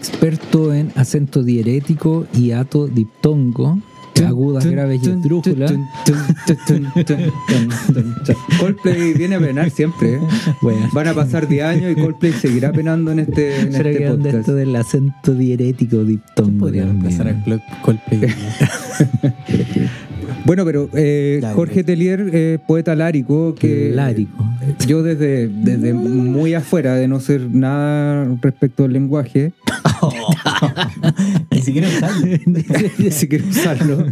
Experto 0.03 0.75
en 0.75 0.91
acento 0.97 1.45
diérético, 1.45 2.27
hiato, 2.33 2.89
diptongo, 2.89 3.79
agudas, 4.27 4.67
graves 4.67 5.01
y 5.05 5.11
esdrújulas. 5.11 5.73
Coldplay 8.59 9.15
viene 9.15 9.37
a 9.37 9.39
penar 9.39 9.71
siempre. 9.71 10.15
¿eh? 10.15 10.21
Bueno, 10.61 10.89
Van 10.93 11.07
a 11.07 11.15
pasar 11.15 11.47
10 11.47 11.65
años 11.65 11.93
y 11.93 12.01
Coldplay 12.01 12.33
seguirá 12.33 12.73
penando 12.73 13.13
en 13.13 13.21
este, 13.21 13.61
en 13.61 13.73
¿será 13.73 13.91
este 13.91 14.03
que 14.05 14.11
podcast. 14.11 14.35
esto 14.39 14.55
del 14.57 14.75
acento 14.75 15.35
diérético, 15.35 16.03
diptongo? 16.05 16.59
Podría 16.59 16.83
Dios 16.83 16.95
mío? 16.97 17.05
empezar 17.05 17.29
a 17.29 17.45
Col- 17.45 17.63
Coldplay. 17.83 18.21
Bueno, 20.45 20.65
pero 20.65 20.89
eh. 20.95 21.41
Jorge 21.55 21.85
Telier, 21.85 22.29
eh, 22.33 22.59
poeta 22.67 22.97
lárico, 22.97 23.55
que 23.55 23.93
Lárico. 23.95 24.45
yo 24.89 25.05
desde, 25.05 25.47
desde 25.47 25.93
muy 25.95 26.55
afuera 26.55 26.97
de 26.97 27.07
no 27.07 27.21
ser 27.21 27.43
nada 27.49 28.27
respecto 28.43 28.83
al 28.85 28.93
lenguaje, 28.93 29.53
Ni 31.51 31.61
siquiera 31.61 31.89
sale. 32.01 32.41
si 33.11 33.29
quiero 33.29 33.47
usarlo, 33.49 34.07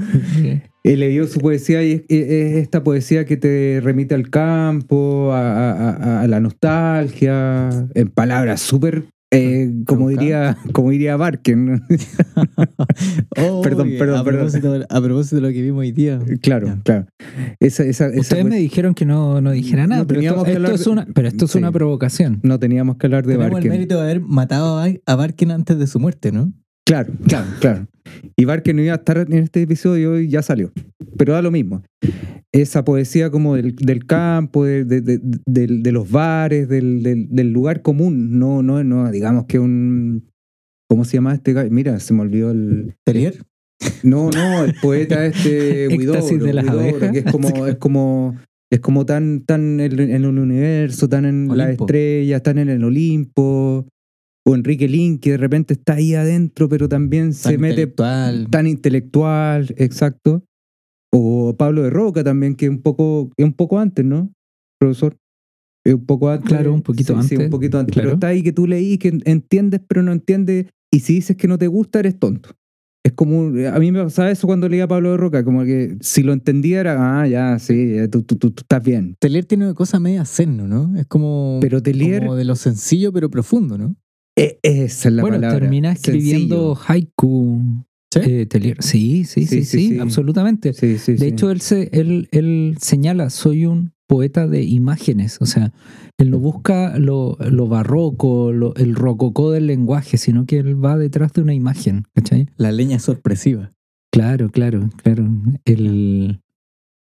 he 0.84 0.96
leído 0.96 1.26
su 1.26 1.40
poesía 1.40 1.82
y 1.82 1.92
es, 1.92 2.02
es 2.08 2.56
esta 2.56 2.82
poesía 2.82 3.24
que 3.24 3.36
te 3.36 3.80
remite 3.82 4.14
al 4.14 4.30
campo, 4.30 5.32
a, 5.32 5.70
a- 5.72 5.90
a- 5.90 6.20
a 6.22 6.26
la 6.28 6.40
nostalgia, 6.40 7.70
en 7.94 8.08
palabras 8.08 8.60
súper 8.60 9.04
Eh, 9.32 9.70
como 9.86 10.08
diría, 10.08 10.56
como 10.72 10.90
diría 10.90 11.16
Barken. 11.16 11.82
Oh, 13.38 13.60
Perdón, 13.62 13.88
oye, 13.88 13.98
perdón, 13.98 14.18
a 14.18 14.24
perdón. 14.24 14.40
Propósito, 14.50 14.86
a 14.88 15.00
propósito 15.00 15.36
de 15.36 15.42
lo 15.42 15.48
que 15.48 15.62
vimos 15.62 15.80
hoy 15.80 15.92
día. 15.92 16.18
claro, 16.42 16.66
Ya. 16.66 16.80
claro. 16.82 17.06
Esa, 17.60 17.84
esa, 17.84 18.06
esa 18.08 18.20
Ustedes 18.20 18.44
me 18.44 18.56
dijeron 18.56 18.94
que 18.94 19.06
no, 19.06 19.40
no 19.40 19.52
dijera 19.52 19.86
nada, 19.86 20.02
No 20.02 20.06
pero, 20.08 20.20
esto, 20.20 20.42
que 20.44 20.52
esto 20.52 20.72
es 20.74 20.86
una, 20.86 21.06
pero 21.14 21.28
esto 21.28 21.44
es 21.44 21.50
Sí. 21.52 21.58
una 21.58 21.70
provocación. 21.70 22.40
no 22.42 22.58
teníamos 22.58 22.96
que 22.96 23.06
hablar 23.06 23.24
de 23.24 23.34
Tenemos 23.34 23.46
el 23.48 23.52
Barken. 23.54 23.70
mérito 23.72 23.96
de 23.96 24.02
haber 24.02 24.20
matado 24.20 24.78
a, 24.78 24.88
a 25.06 25.14
Barken 25.14 25.50
antes 25.52 25.78
de 25.78 25.86
su 25.86 26.00
muerte, 26.00 26.32
¿no? 26.32 26.52
Claro, 26.84 27.12
claro, 27.28 27.46
claro. 27.60 27.86
Y 28.36 28.44
Barken 28.44 28.76
no 28.76 28.82
iba 28.82 28.92
a 28.92 28.96
estar 28.96 29.18
en 29.18 29.32
este 29.34 29.62
episodio 29.62 30.18
y 30.20 30.28
ya 30.28 30.42
salió. 30.42 30.72
Pero 31.16 31.32
da 31.34 31.42
lo 31.42 31.50
mismo. 31.50 31.82
Esa 32.52 32.84
poesía 32.84 33.30
como 33.30 33.54
del, 33.56 33.76
del 33.76 34.06
campo, 34.06 34.64
de, 34.64 34.84
de- 34.84 35.00
de- 35.00 35.20
del- 35.46 35.82
de 35.82 35.92
los 35.92 36.10
bares, 36.10 36.68
del, 36.68 37.02
del- 37.02 37.28
del 37.30 37.52
lugar 37.52 37.82
común. 37.82 38.38
No, 38.38 38.62
no, 38.62 38.82
no, 38.82 39.10
digamos 39.10 39.44
que 39.46 39.58
un. 39.58 40.24
¿Cómo 40.88 41.04
se 41.04 41.18
llama 41.18 41.34
este? 41.34 41.54
Mira, 41.70 42.00
se 42.00 42.12
me 42.14 42.22
olvidó 42.22 42.50
el. 42.50 42.94
Telier. 43.04 43.42
No, 44.02 44.30
no, 44.30 44.64
el 44.64 44.74
poeta 44.82 45.24
este 45.24 45.84
Éxtasis 45.94 46.40
de 46.40 46.52
las 46.52 46.64
que 47.12 47.18
es 47.20 47.24
como, 47.32 47.66
es 47.66 47.76
como, 47.76 48.36
es 48.70 48.80
como 48.80 49.06
tan, 49.06 49.40
tan 49.46 49.78
en, 49.80 50.00
el 50.10 50.26
universo, 50.26 51.08
tan 51.08 51.24
en 51.24 51.48
las 51.48 51.66
Olimpo. 51.68 51.84
estrellas, 51.84 52.42
tan 52.42 52.58
en 52.58 52.68
el 52.68 52.84
Olimpo. 52.84 53.86
O 54.46 54.54
Enrique 54.54 54.88
Lin, 54.88 55.18
que 55.18 55.32
de 55.32 55.36
repente 55.36 55.74
está 55.74 55.94
ahí 55.94 56.14
adentro, 56.14 56.68
pero 56.68 56.88
también 56.88 57.34
se 57.34 57.58
mete 57.58 57.86
tan 57.86 58.66
intelectual, 58.66 59.74
exacto. 59.76 60.44
O 61.12 61.54
Pablo 61.56 61.82
de 61.82 61.90
Roca 61.90 62.24
también, 62.24 62.54
que 62.54 62.66
es 62.66 62.70
un 62.70 62.80
poco, 62.82 63.30
un 63.36 63.52
poco 63.52 63.78
antes, 63.78 64.04
¿no? 64.04 64.32
Profesor. 64.78 65.16
Es 65.84 65.94
un 65.94 66.06
poco 66.06 66.30
antes. 66.30 66.48
Claro, 66.48 66.72
un 66.72 66.82
poquito 66.82 67.14
Sí, 67.14 67.28
sí, 67.28 67.34
antes, 67.34 67.46
un 67.46 67.50
poquito 67.50 67.78
antes. 67.78 67.92
claro. 67.92 68.08
Pero 68.08 68.14
está 68.14 68.28
ahí 68.28 68.42
que 68.42 68.52
tú 68.52 68.66
leí, 68.66 68.98
que 68.98 69.18
entiendes, 69.24 69.80
pero 69.86 70.02
no 70.02 70.12
entiendes. 70.12 70.66
Y 70.92 71.00
si 71.00 71.14
dices 71.14 71.36
que 71.36 71.48
no 71.48 71.58
te 71.58 71.66
gusta, 71.66 72.00
eres 72.00 72.18
tonto. 72.18 72.50
Es 73.02 73.12
como, 73.14 73.46
a 73.66 73.78
mí 73.78 73.92
me 73.92 74.02
pasaba 74.04 74.30
eso 74.30 74.46
cuando 74.46 74.68
leía 74.68 74.84
a 74.84 74.88
Pablo 74.88 75.12
de 75.12 75.16
Roca, 75.16 75.42
como 75.42 75.64
que 75.64 75.96
si 76.00 76.22
lo 76.22 76.34
entendía 76.34 76.80
era, 76.80 77.20
ah, 77.20 77.26
ya, 77.26 77.58
sí, 77.58 77.94
tú, 78.10 78.22
tú, 78.22 78.36
tú 78.36 78.48
estás 78.58 78.84
bien. 78.84 79.16
Telier 79.18 79.46
tiene 79.46 79.64
una 79.64 79.74
cosa 79.74 79.98
media 79.98 80.24
zen, 80.26 80.68
¿no? 80.68 80.94
Es 80.98 81.06
como, 81.06 81.58
Pero 81.62 81.82
Telier, 81.82 82.20
como 82.20 82.36
de 82.36 82.44
lo 82.44 82.56
sencillo 82.56 83.10
pero 83.10 83.30
profundo, 83.30 83.78
¿no? 83.78 83.96
Eh, 84.42 84.58
esa 84.62 85.08
es 85.08 85.14
la 85.14 85.22
bueno, 85.22 85.36
palabra. 85.36 85.58
termina 85.60 85.92
escribiendo 85.92 86.78
haiku. 86.86 87.60
¿Sí? 88.12 88.20
eh. 88.24 88.48
Sí, 88.80 89.24
sí, 89.24 89.24
sí, 89.24 89.46
Sí, 89.46 89.46
sí, 89.46 89.64
sí, 89.64 89.88
sí. 89.90 89.98
absolutamente. 89.98 90.72
Sí, 90.72 90.98
sí, 90.98 91.12
De 91.12 91.18
sí. 91.18 91.24
hecho, 91.26 91.50
él, 91.50 91.60
se, 91.60 91.88
él, 91.92 92.28
él 92.32 92.76
señala, 92.80 93.30
soy 93.30 93.66
un 93.66 93.92
poeta 94.08 94.48
de 94.48 94.64
imágenes. 94.64 95.38
O 95.40 95.46
sea, 95.46 95.72
él 96.18 96.30
no 96.30 96.40
busca 96.40 96.98
lo, 96.98 97.36
lo 97.38 97.68
barroco, 97.68 98.52
lo- 98.52 98.74
el 98.74 98.96
rococó 98.96 99.52
del 99.52 99.68
lenguaje, 99.68 100.16
sino 100.18 100.44
que 100.46 100.58
él 100.58 100.84
va 100.84 100.96
detrás 100.98 101.32
de 101.32 101.42
una 101.42 101.54
imagen. 101.54 102.02
¿Cachai? 102.14 102.48
La 102.56 102.72
leña 102.72 102.96
es 102.96 103.02
sorpresiva. 103.04 103.72
Claro, 104.12 104.50
claro, 104.50 104.90
claro. 105.04 105.28
El, 105.64 106.40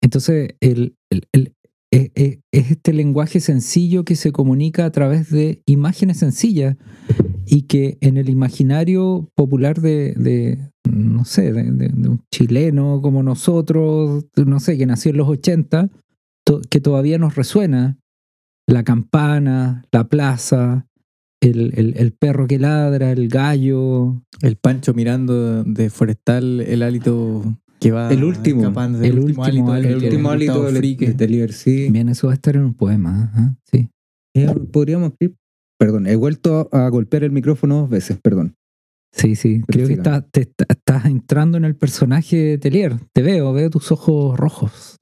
entonces, 0.02 0.56
el, 0.62 0.96
el- 1.34 1.54
el- 1.96 2.02
e- 2.06 2.12
e- 2.16 2.40
es 2.52 2.72
este 2.72 2.94
lenguaje 2.94 3.40
sencillo 3.40 4.04
que 4.04 4.16
se 4.16 4.32
comunica 4.32 4.86
a 4.86 4.92
través 4.92 5.30
de 5.30 5.62
imágenes 5.66 6.18
sencillas 6.18 6.76
y 7.46 7.64
que 7.64 7.98
en 8.02 8.18
el 8.18 8.30
imaginario 8.30 9.30
popular 9.36 9.80
de, 9.82 10.58
no 10.90 11.26
sé, 11.26 11.52
de, 11.54 12.10
un 12.10 12.22
chileno 12.34 13.02
como 13.02 13.24
nosotros, 13.24 14.26
no 14.46 14.60
sé, 14.60 14.78
que 14.78 14.86
nació 14.86 15.12
en 15.12 15.18
los 15.18 15.28
80, 15.30 15.90
to- 16.46 16.62
que 16.70 16.80
todavía 16.80 17.18
nos 17.18 17.36
resuena 17.36 17.98
la 18.68 18.84
campana, 18.84 19.84
la 19.92 20.08
plaza, 20.08 20.88
el, 21.42 21.74
el- 21.78 21.96
el 21.98 22.14
perro 22.14 22.48
que 22.48 22.58
ladra, 22.60 23.12
el 23.12 23.28
gallo, 23.28 24.22
El 24.42 24.56
Pancho 24.56 24.94
mirando 24.94 25.64
de 25.66 25.90
forestal 25.90 26.62
el 26.62 26.82
hálito 26.82 27.44
que 27.84 27.92
va 27.92 28.12
El 28.12 28.24
último. 28.24 28.62
escapando, 28.62 29.02
El 29.04 29.20
último 29.20 29.44
hálito. 29.44 29.76
el 29.76 29.96
último 30.04 30.30
hálito 30.32 30.64
de, 30.72 31.14
Telier, 31.16 31.54
sí. 31.54 31.90
Bien, 31.92 32.10
eso 32.10 32.28
va 32.28 32.34
a 32.34 32.36
estar 32.36 32.56
en 32.56 32.64
un 32.64 32.74
poema. 32.74 33.26
ajá, 33.34 33.56
Sí. 33.72 33.90
Eh, 34.36 34.48
Podríamos 34.72 35.12
escribir. 35.12 35.36
Perdón, 35.80 36.08
he 36.08 36.16
vuelto 36.16 36.70
a 36.72 36.88
golpear 36.90 37.24
el 37.24 37.32
micrófono 37.32 37.82
dos 37.82 37.90
veces, 37.90 38.18
perdón. 38.24 38.56
Sí, 39.12 39.36
sí. 39.36 39.62
Creo 39.68 39.88
que 39.88 39.96
siga. 39.96 40.02
está- 40.18 40.22
te 40.28 40.42
está- 40.42 40.66
estás 40.70 41.06
entrando 41.06 41.58
en 41.58 41.66
el 41.66 41.76
personaje 41.76 42.38
de 42.38 42.58
Telier. 42.58 42.96
Te 43.14 43.22
veo, 43.22 43.54
veo 43.54 43.70
tus 43.70 43.92
ojos 43.92 44.38
rojos. 44.40 44.98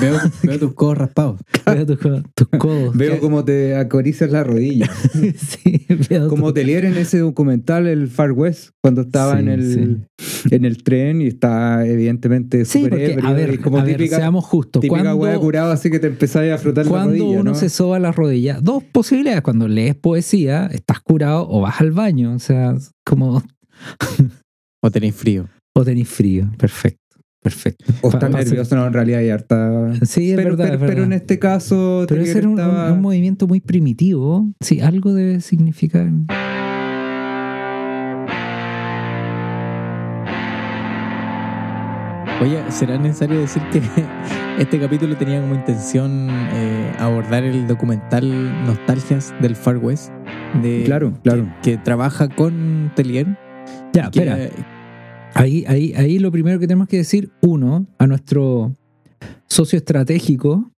Veo, 0.00 0.18
veo 0.42 0.58
tus 0.58 0.74
codos 0.74 0.98
raspados. 0.98 1.40
Veo 1.66 1.86
tus, 1.86 1.98
tus 2.34 2.48
codos. 2.58 2.96
Veo 2.96 3.20
cómo 3.20 3.44
te 3.44 3.76
acaricias 3.76 4.30
la 4.30 4.44
rodilla. 4.44 4.88
sí, 5.36 5.86
veo 6.10 6.28
como 6.28 6.48
tu- 6.48 6.54
Telier 6.54 6.84
en 6.84 6.96
ese 6.96 7.18
documental, 7.18 7.86
el 7.86 8.08
Far 8.08 8.32
West, 8.32 8.70
cuando 8.82 9.02
estaba 9.02 9.34
Sí, 9.34 9.38
en, 9.40 9.48
el, 9.48 10.06
en 10.50 10.64
el 10.64 10.82
tren 10.82 11.20
y 11.22 11.26
está 11.28 11.86
evidentemente 11.86 12.64
Sí, 12.64 12.78
súper 12.78 12.90
porque, 12.90 13.12
ebrio 13.12 13.28
a 13.28 13.32
ver, 13.32 13.60
como 13.60 13.78
a 13.78 13.84
ver, 13.84 13.96
típica, 13.96 14.16
seamos 14.16 14.44
justos. 14.44 14.80
típica 14.82 15.02
hueá 15.14 15.32
Cuando, 15.32 15.40
curado 15.40 15.72
así 15.72 15.90
que 15.90 15.98
te 15.98 16.06
empezáis 16.08 16.52
a 16.52 16.58
frotar 16.58 16.84
la 16.84 16.90
cuando 16.90 17.10
rodilla, 17.10 17.40
uno 17.40 17.50
¿no? 17.52 17.54
se 17.54 17.68
soba 17.68 17.98
las 17.98 18.14
rodillas, 18.16 18.62
dos 18.62 18.82
posibilidades. 18.84 19.42
Cuando 19.42 19.68
lees 19.68 19.94
poesía, 19.94 20.66
estás 20.72 21.00
curado 21.00 21.46
o 21.48 21.60
vas 21.60 21.80
al 21.80 21.90
baño. 21.92 22.34
O 22.34 22.38
sea, 22.38 22.74
como. 23.04 23.42
O 24.82 24.90
tenéis 24.90 25.14
frío. 25.14 25.48
O 25.74 25.84
tenés 25.84 26.08
frío. 26.08 26.50
Perfecto. 26.58 26.98
Perfecto. 27.44 27.84
O 28.00 28.10
pa- 28.10 28.26
nervioso, 28.30 28.74
no, 28.74 28.86
en 28.86 28.94
realidad 28.94 29.20
hay 29.20 29.28
harta... 29.28 29.92
Sí, 30.06 30.30
es 30.30 30.36
pero, 30.36 30.56
verdad, 30.56 30.64
pero, 30.64 30.74
es 30.76 30.80
verdad. 30.80 30.94
pero 30.94 31.04
en 31.04 31.12
este 31.12 31.38
caso 31.38 32.06
Pero 32.08 32.22
ese 32.22 32.38
era 32.38 32.48
un, 32.48 32.58
estaba... 32.58 32.86
un- 32.86 32.92
un 32.94 33.02
movimiento 33.02 33.46
muy 33.46 33.60
primitivo. 33.60 34.48
Sí, 34.62 34.80
algo 34.80 35.12
debe 35.12 35.42
significar. 35.42 36.10
Oye, 42.42 42.62
¿será 42.68 42.98
necesario 42.98 43.40
decir 43.40 43.62
que 43.72 43.80
este 44.58 44.78
capítulo 44.78 45.16
tenía 45.16 45.40
como 45.40 45.54
intención 45.54 46.28
eh, 46.30 46.92
abordar 46.98 47.44
el 47.44 47.66
documental 47.66 48.66
Nostalgias 48.66 49.32
del 49.40 49.56
Far 49.56 49.78
West? 49.78 50.10
De, 50.62 50.82
Claro, 50.84 51.12
claro. 51.22 51.46
Que, 51.62 51.72
que 51.72 51.78
trabaja 51.78 52.28
con 52.28 52.92
Telier. 52.96 53.26
Ya, 53.92 54.10
que- 54.10 54.20
espera. 54.20 54.38
Ahí, 55.34 55.64
ahí, 55.66 55.92
ahí 55.96 56.18
lo 56.18 56.30
primero 56.30 56.58
que 56.60 56.66
tenemos 56.66 56.88
que 56.88 56.98
decir, 56.98 57.30
uno, 57.42 57.86
a 57.98 58.06
nuestro 58.06 58.76
socio 59.48 59.76
estratégico, 59.76 60.70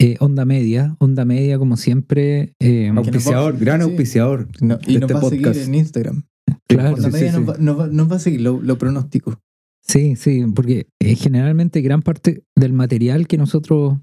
eh, 0.00 0.16
Onda 0.20 0.44
Media. 0.44 0.96
Onda 0.98 1.24
Media, 1.24 1.58
como 1.58 1.76
siempre. 1.76 2.52
eh, 2.60 2.92
Auspiciador, 2.94 3.56
gran 3.58 3.80
Sí. 3.80 3.84
auspiciador. 3.90 4.48
no- 4.60 4.78
y 4.86 4.94
de 4.94 5.00
nos 5.00 5.10
este 5.10 5.14
va 5.14 5.20
a 5.20 5.30
seguir 5.30 5.46
podcast. 5.46 5.66
en 5.68 5.74
Instagram. 5.74 6.22
claro. 6.68 6.94
Onda 6.96 7.04
sí, 7.08 7.12
Media 7.12 7.32
sí, 7.32 7.38
nos, 7.38 7.44
sí. 7.44 7.50
va, 7.52 7.56
nos 7.64 7.78
va- 7.80 7.86
nos 7.88 8.10
va 8.12 8.16
a 8.16 8.18
seguir, 8.18 8.40
lo, 8.40 8.60
lo 8.60 8.78
pronostico. 8.78 9.38
Sí, 9.86 10.16
sí, 10.16 10.44
porque 10.54 10.86
eh, 11.00 11.14
generalmente 11.16 11.80
gran 11.80 12.02
parte 12.02 12.44
del 12.56 12.72
material 12.72 13.26
que 13.26 13.36
nosotros 13.38 13.98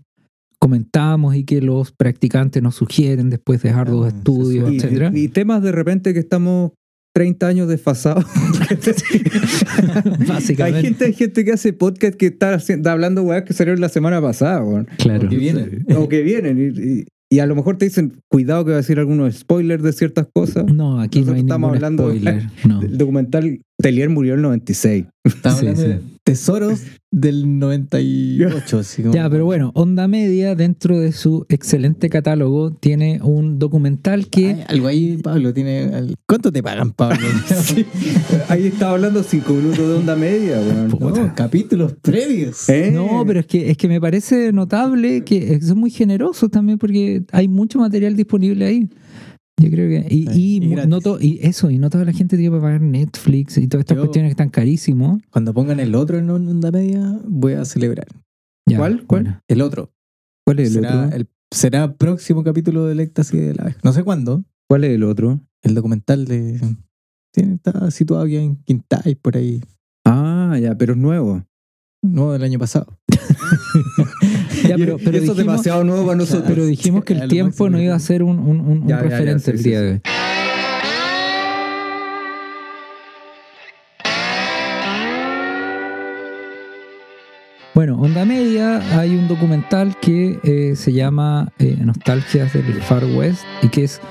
comentamos 0.60 1.36
y 1.36 1.46
que 1.46 1.62
los 1.62 1.92
practicantes 1.94 2.62
nos 2.62 2.76
sugieren 2.76 3.30
después 3.30 3.62
de 3.64 3.70
arduos 3.70 4.06
Ah, 4.14 4.18
estudios. 4.18 4.72
Y, 4.72 4.76
etcétera. 4.78 5.12
y 5.14 5.30
temas 5.30 5.62
de 5.64 5.72
repente 5.72 6.14
que 6.14 6.20
estamos 6.20 6.72
30 7.20 7.48
años 7.48 7.68
desfasados. 7.68 8.24
hay, 8.70 10.26
Básicamente. 10.28 10.82
gente, 10.82 11.06
hay 11.06 11.14
gente 11.14 11.44
que 11.46 11.52
hace 11.52 11.74
podcast 11.74 12.16
que 12.16 12.28
está, 12.28 12.54
haciendo- 12.54 12.90
hablando 12.90 13.24
weas 13.24 13.44
que 13.44 13.54
salieron 13.54 13.82
la 13.82 13.90
semana 13.90 14.22
pasada, 14.22 14.64
weón. 14.64 14.88
Claro. 14.98 15.28
Que 15.28 15.36
vienen. 15.38 15.86
O 15.98 16.08
que 16.08 16.22
vienen. 16.22 16.58
Y, 16.58 17.00
y- 17.02 17.06
y 17.32 17.40
a 17.40 17.46
lo 17.46 17.56
mejor 17.56 17.78
te 17.78 17.86
dicen, 17.86 18.24
cuidado 18.28 18.66
que 18.66 18.72
va 18.72 18.78
a 18.78 18.82
decir 18.82 18.98
algunos 18.98 19.36
spoilers 19.36 19.84
de 19.84 19.94
ciertas 19.94 20.28
cosas. 20.34 20.66
No, 20.66 21.00
aquí 21.00 21.20
no 21.20 21.34
hay 21.34 21.44
Nosotros 21.44 21.44
estamos 21.44 21.72
ningún 21.74 21.76
hablando- 21.76 22.04
spoiler. 22.10 22.44
No. 22.68 22.82
El 22.82 22.98
documental 22.98 23.62
Telier 23.82 24.10
murió 24.10 24.34
en 24.34 24.40
el 24.40 24.44
96. 24.44 25.06
Estamos 25.24 25.60
Sí, 25.60 25.68
sí. 25.76 25.82
de 25.84 26.00
tesoros 26.24 26.82
del 27.12 27.58
98. 27.60 28.80
así 28.80 29.02
como- 29.02 29.14
Ya, 29.16 29.30
pero 29.30 29.46
bueno, 29.46 29.72
Onda 29.74 30.08
Media, 30.08 30.54
dentro 30.54 31.00
de 31.00 31.12
su 31.12 31.46
excelente 31.50 32.10
catálogo, 32.10 32.72
tiene 32.72 33.20
un 33.24 33.58
documental 33.58 34.28
que. 34.28 34.48
Ay, 34.50 34.64
algo 34.68 34.88
ahí, 34.88 35.18
Pablo, 35.18 35.54
tiene. 35.54 35.90
¿Cuánto 36.28 36.52
te 36.52 36.62
pagan, 36.62 36.92
Pablo? 36.92 37.18
Ahí 38.50 38.68
estaba 38.68 38.92
hablando 38.94 39.24
cinco 39.24 39.54
minutos 39.54 39.80
de 39.88 39.94
onda 39.96 40.16
media, 40.16 40.60
weón. 40.60 40.90
No, 41.00 41.34
capítulos 41.36 41.94
previos. 42.02 42.68
¿Eh? 42.70 42.92
No, 42.94 43.24
pero 43.26 43.40
es 43.40 43.46
que, 43.48 43.72
es 43.72 43.78
que 43.78 43.88
me 43.88 44.00
parece 44.02 44.52
notable 44.52 45.24
que 45.24 45.60
son 45.62 45.80
muy 45.80 45.90
generosos 45.90 46.52
también 46.52 46.78
porque 46.78 47.24
hay 47.32 47.48
mucho 47.48 47.80
material 47.80 48.16
disponible 48.16 48.66
ahí. 48.66 48.90
Yo 49.62 49.70
creo 49.70 49.90
que. 49.90 50.08
Y, 50.14 50.28
Sí, 50.28 50.60
y 50.62 50.74
y 50.74 50.76
no 50.88 51.02
to- 51.02 51.20
y 51.20 51.40
eso, 51.42 51.70
y 51.70 51.78
no 51.80 51.90
toda 51.90 52.06
la 52.06 52.14
gente 52.14 52.38
tiene 52.38 52.56
que 52.56 52.62
pagar 52.62 52.82
Netflix 52.82 53.58
y 53.58 53.68
todas 53.68 53.82
estas 53.84 53.96
Yo- 53.98 54.02
cuestiones 54.04 54.30
que 54.30 54.32
están 54.34 54.50
carísimos. 54.50 55.22
Cuando 55.32 55.54
pongan 55.54 55.80
el 55.80 55.96
otro 55.96 56.18
en 56.18 56.30
onda 56.30 56.72
media, 56.72 57.20
voy 57.28 57.54
a 57.54 57.66
celebrar. 57.66 58.08
Ya, 58.68 58.78
¿Cuál? 58.78 59.06
¿Cuál? 59.06 59.24
bueno. 59.24 59.42
El 59.48 59.62
otro. 59.62 59.92
¿Cuál 60.46 60.60
es 60.60 60.68
el 60.70 60.74
será, 60.84 61.06
otro? 61.06 61.16
el, 61.18 61.28
será 61.52 61.94
próximo 61.96 62.44
capítulo 62.44 62.86
del 62.86 63.00
éxtasis 63.02 63.40
de 63.40 63.54
la 63.56 63.64
abeja. 63.64 63.80
No 63.84 63.92
sé 63.94 64.04
cuándo. 64.04 64.44
¿Cuál 64.70 64.84
es 64.86 64.92
el 64.92 65.04
otro? 65.04 65.42
El 65.62 65.76
documental 65.76 66.26
de. 66.26 66.60
Tiene, 67.34 67.56
está 67.56 67.92
situado 67.92 68.24
aquí 68.24 68.38
en 68.38 68.56
Quintay, 68.64 69.16
por 69.16 69.36
ahí. 69.38 69.62
Ah, 70.06 70.58
ya, 70.62 70.76
pero 70.78 70.94
es 70.94 71.00
nuevo. 71.00 71.44
No, 72.02 72.32
del 72.32 72.44
año 72.44 72.58
pasado. 72.60 72.88
Pero, 74.78 74.98
eso 74.98 75.32
es 75.32 75.38
demasiado 75.38 75.84
nuevo 75.84 76.06
para 76.06 76.18
nosotros. 76.18 76.46
Pero 76.48 76.66
dijimos 76.66 77.04
que 77.04 77.14
el 77.14 77.28
tiempo 77.28 77.70
no 77.70 77.80
iba 77.80 77.96
a 77.96 78.00
ser 78.00 78.24
un, 78.24 78.88
referente 78.88 79.52
el 79.52 79.64
día 79.64 79.82
de 79.82 79.92
hoy. 79.92 80.02
Bueno, 87.76 87.98
Onda 88.02 88.26
Media 88.26 89.00
hay 89.00 89.16
un 89.16 89.30
documental 89.30 89.96
que 90.02 90.38
eh, 90.44 90.76
se 90.76 90.92
llama 90.92 91.54
eh, 91.60 91.78
Nostalgias 91.80 92.52
del 92.52 92.82
Far 92.82 93.06
West 93.06 93.44
y 93.62 93.70
que 93.70 93.86
es... 93.86 94.02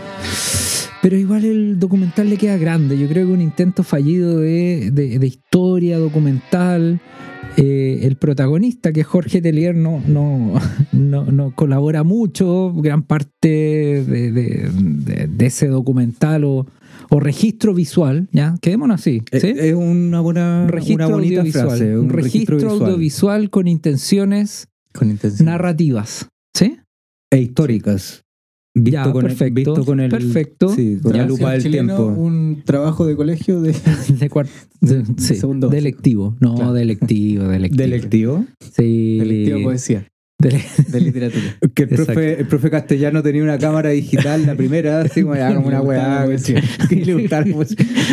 Pero 1.03 1.17
igual 1.17 1.45
el 1.45 1.79
documental 1.79 2.31
le 2.31 2.39
queda 2.39 2.57
grande. 2.57 2.99
Yo 2.99 3.07
creo 3.09 3.27
que 3.27 3.33
un 3.33 3.43
intento 3.43 3.83
fallido 3.83 4.41
de 4.41 5.19
historia 5.23 5.99
documental 5.99 7.01
eh, 7.61 8.07
el 8.07 8.15
protagonista, 8.17 8.93
que 8.93 9.01
es 9.01 9.07
Jorge 9.07 9.43
Telier, 9.43 9.75
no, 9.75 10.01
no, 10.07 10.55
no, 10.93 11.25
no 11.25 11.55
colabora 11.57 12.05
mucho. 12.05 12.73
Gran 12.75 13.03
parte 13.03 13.49
de, 13.49 14.31
de- 14.33 14.71
de- 14.71 15.27
de 15.27 15.47
ese 15.47 15.67
documental 15.67 16.45
o, 16.45 16.67
o 17.11 17.19
registro 17.21 17.75
visual, 17.75 18.29
¿ya? 18.33 18.55
Quedémonos 18.63 19.01
así. 19.01 19.23
Eh, 19.33 19.41
¿sí? 19.41 19.55
Es 19.57 19.75
una 19.75 20.21
buena, 20.21 20.63
Un 20.65 20.69
registro 20.69 21.07
una 21.07 21.15
bonita 21.17 21.41
audiovisual, 21.41 21.67
frase. 21.69 21.99
un, 21.99 22.09
registro, 22.11 22.71
audiovisual 22.71 23.51
con 23.51 23.67
intenciones 23.67 24.69
Con 24.95 25.11
intención. 25.11 25.47
narrativas, 25.47 26.29
¿sí? 26.55 26.77
E 27.33 27.41
históricas. 27.41 28.23
Visto 28.85 28.91
Ya, 29.07 29.13
con 29.13 29.23
perfecto, 29.23 29.47
El, 29.47 29.55
visto 29.55 29.85
con 29.85 30.01
el, 30.01 30.11
perfecto. 30.11 30.69
Sí, 30.69 30.99
con 31.03 31.13
Ya, 31.13 31.19
la 31.23 31.29
lupa 31.29 31.53
del 31.53 31.63
chileno, 31.63 31.97
tiempo. 31.97 32.21
Un 32.21 32.63
trabajo 32.65 33.07
de 33.07 33.17
colegio 33.17 33.61
de. 33.61 33.73
De 34.81 34.95
de- 34.95 35.05
sí, 35.17 35.35
Segundo. 35.37 35.69
de 35.69 35.81
lectivo, 35.81 36.37
no, 36.41 36.55
Claro. 36.55 36.73
de 36.73 36.85
lectivo, 36.85 37.45
de 37.45 37.59
lectivo. 37.59 37.83
¿De 37.83 37.89
lectivo? 37.89 38.45
Sí. 38.73 39.19
de 39.19 39.25
lectivo 39.27 39.63
poesía. 39.65 40.07
De- 40.41 40.63
De 40.89 41.01
literatura. 41.01 41.43
Que 41.75 41.83
el 41.85 41.89
profe, 41.91 42.41
el 42.41 42.47
profe 42.47 42.71
castellano 42.71 43.23
tenía 43.23 43.43
una 43.43 43.59
cámara 43.59 43.91
digital, 43.91 44.47
la 44.47 44.55
primera, 44.55 45.01
así 45.01 45.23
como, 45.23 45.35
ya, 45.35 45.53
como 45.55 45.67
una 45.69 45.81
weá. 45.83 46.27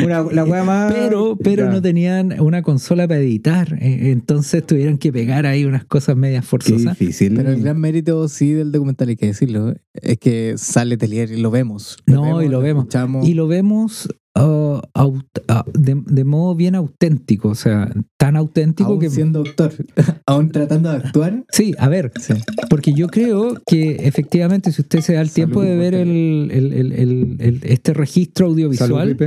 la. 0.08 0.24
Una, 0.24 0.44
weá 0.44 0.64
más. 0.64 0.94
pero 0.94 1.38
pero 1.42 1.66
Ya. 1.66 1.72
no 1.72 1.82
tenían 1.82 2.40
una 2.40 2.62
consola 2.62 3.08
para 3.08 3.20
editar, 3.20 3.78
eh, 3.82 4.12
entonces 4.12 4.66
tuvieron 4.66 4.98
que 4.98 5.12
pegar 5.12 5.46
ahí 5.46 5.66
unas 5.66 5.86
cosas 5.86 6.16
medias 6.16 6.44
Qué 6.44 6.50
forzosas. 6.50 6.98
difícil. 6.98 7.34
Pero 7.36 7.52
el 7.52 7.62
gran 7.62 7.80
mérito, 7.80 8.28
sí, 8.28 8.52
del 8.52 8.72
documental, 8.72 9.10
hay 9.10 9.16
que 9.16 9.28
decirlo, 9.28 9.76
es 9.94 10.18
que 10.18 10.56
sale 10.58 10.98
Telier 10.98 11.32
y 11.32 11.38
lo 11.42 11.52
vemos. 11.52 11.98
No, 12.06 12.42
y 12.42 12.50
lo 12.50 12.60
vemos. 12.60 12.84
escuchamos. 12.84 13.28
Y 13.28 13.34
lo 13.34 13.48
vemos 13.48 14.10
uh, 14.38 14.80
aut- 14.94 15.26
de, 15.74 16.02
de 16.06 16.24
modo 16.24 16.56
bien 16.56 16.76
auténtico, 16.76 17.50
o 17.50 17.56
sea, 17.56 17.92
tan 18.18 18.36
auténtico 18.36 18.92
aún 18.92 19.00
que... 19.00 19.10
siendo 19.10 19.42
actor, 19.42 19.74
aún 20.26 20.50
tratando 20.52 20.90
de 20.92 20.98
actuar. 20.98 21.46
Sí, 21.52 21.74
a 21.78 21.88
ver, 21.90 22.12
Sí. 22.20 22.34
Porque 22.70 22.94
yo 22.94 23.08
creo 23.08 23.56
que 23.66 24.08
efectivamente 24.08 24.72
si 24.72 24.82
usted 24.82 25.02
se 25.02 25.14
da 25.14 25.22
el 25.22 25.32
tiempo 25.32 25.62
de 25.62 25.76
ver 25.76 25.94
el, 25.94 26.50
el- 26.52 26.74
el- 26.74 26.92
el- 26.94 27.36
el- 27.40 27.60
este 27.64 27.94
registro 27.94 28.48
audiovisual, 28.48 29.18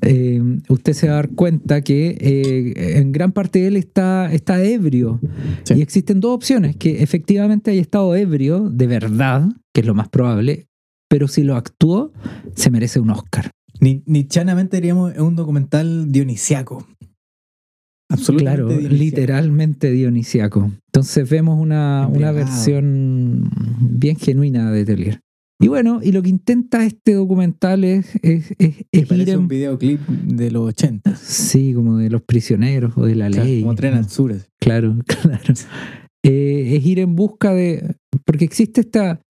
eh, 0.00 0.40
usted 0.68 0.92
se 0.92 1.08
va 1.08 1.14
a 1.14 1.16
dar 1.16 1.30
cuenta 1.30 1.80
que 1.80 2.16
eh, 2.20 2.98
en 3.00 3.10
gran 3.10 3.32
parte 3.32 3.58
de 3.60 3.66
él 3.68 3.76
está, 3.76 4.32
está 4.32 4.62
ebrio. 4.62 5.20
Sí. 5.64 5.74
Y 5.74 5.82
existen 5.82 6.20
dos 6.20 6.34
opciones, 6.36 6.76
que 6.76 7.02
efectivamente 7.02 7.72
haya 7.72 7.80
estado 7.80 8.14
ebrio 8.14 8.70
de 8.70 8.86
verdad, 8.86 9.48
que 9.74 9.80
es 9.80 9.86
lo 9.86 9.94
más 9.94 10.08
probable, 10.08 10.66
pero 11.08 11.26
si 11.26 11.42
lo 11.42 11.56
actuó, 11.56 12.12
se 12.54 12.70
merece 12.70 13.00
un 13.00 13.10
Oscar. 13.10 13.50
Ni, 13.80 14.02
ni 14.06 14.26
chanamente 14.26 14.76
diríamos 14.78 15.12
es 15.14 15.20
un 15.20 15.36
documental 15.36 16.10
dionisiaco. 16.10 16.86
Absolutamente. 18.10 18.56
Claro, 18.56 18.68
dionisiaco. 18.68 18.94
literalmente 19.04 19.90
dionisiaco. 19.90 20.72
Entonces 20.86 21.28
vemos 21.28 21.60
una, 21.60 22.08
una 22.10 22.32
versión 22.32 23.50
bien 23.80 24.16
genuina 24.16 24.70
de 24.72 24.84
Telier. 24.84 25.20
Y 25.60 25.66
bueno, 25.68 26.00
y 26.02 26.12
lo 26.12 26.22
que 26.22 26.28
intenta 26.28 26.86
este 26.86 27.14
documental 27.14 27.82
es, 27.84 28.14
es, 28.22 28.52
es- 28.58 28.76
es 28.92 29.02
ir 29.02 29.08
parece 29.08 29.32
en... 29.32 29.38
un 29.40 29.48
videoclip 29.48 30.00
de 30.08 30.50
los 30.52 30.68
80. 30.68 31.16
Sí, 31.16 31.74
como 31.74 31.98
de 31.98 32.10
los 32.10 32.22
prisioneros 32.22 32.96
o 32.96 33.04
de 33.04 33.16
la 33.16 33.28
Claro, 33.28 33.44
ley. 33.44 33.60
como 33.62 33.74
Tren 33.74 33.94
al 33.94 34.08
Sur. 34.08 34.34
Claro, 34.60 34.96
claro. 35.06 35.54
Eh, 36.24 36.76
es 36.76 36.86
ir 36.86 37.00
en 37.00 37.14
busca 37.16 37.52
de... 37.54 37.96
Porque 38.24 38.44
existe 38.44 38.80
esta... 38.82 39.20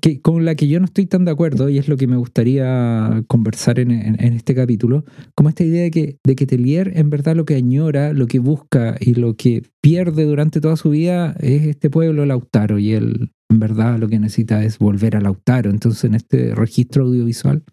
Que, 0.00 0.20
con 0.20 0.44
la 0.44 0.54
que 0.54 0.68
yo 0.68 0.78
no 0.78 0.86
estoy 0.86 1.06
tan 1.06 1.24
de 1.24 1.30
acuerdo, 1.32 1.68
y 1.68 1.78
es 1.78 1.88
lo 1.88 1.96
que 1.96 2.06
me 2.06 2.16
gustaría 2.16 3.22
conversar 3.26 3.78
en, 3.78 3.90
en- 3.90 4.22
en 4.24 4.32
este 4.34 4.54
capítulo, 4.54 5.04
como 5.34 5.48
esta 5.48 5.64
idea 5.64 5.82
de 5.82 5.90
que, 5.90 6.18
de 6.24 6.34
que 6.36 6.46
Telier 6.46 6.92
en 6.96 7.10
verdad 7.10 7.36
lo 7.36 7.44
que 7.44 7.54
añora, 7.56 8.12
lo 8.12 8.26
que 8.26 8.38
busca 8.38 8.96
y 9.00 9.14
lo 9.14 9.34
que 9.34 9.62
pierde 9.82 10.24
durante 10.24 10.60
toda 10.60 10.76
su 10.76 10.90
vida 10.90 11.34
es 11.40 11.62
este 11.64 11.90
pueblo 11.90 12.24
Lautaro, 12.26 12.78
y 12.78 12.92
él 12.92 13.32
en 13.50 13.58
verdad 13.60 13.98
lo 13.98 14.08
que 14.08 14.18
necesita 14.18 14.64
es 14.64 14.78
volver 14.78 15.16
a 15.16 15.20
Lautaro. 15.20 15.70
Entonces 15.70 16.04
en 16.04 16.14
este 16.14 16.54
registro 16.54 17.04
audiovisual 17.04 17.64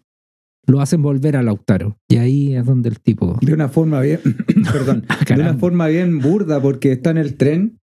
lo 0.66 0.80
hacen 0.82 1.00
volver 1.02 1.36
a 1.36 1.42
Lautaro, 1.42 1.96
y 2.08 2.16
ahí 2.16 2.54
es 2.54 2.64
donde 2.66 2.90
el 2.90 3.00
tipo... 3.00 3.38
De 3.40 3.54
una 3.54 3.68
forma 3.68 4.00
bien. 4.02 4.20
perdón. 4.72 5.04
de 5.26 5.34
una 5.34 5.54
forma 5.54 5.86
bien 5.88 6.18
burda, 6.18 6.60
porque 6.60 6.92
está 6.92 7.10
en 7.10 7.18
el 7.18 7.34
tren. 7.36 7.78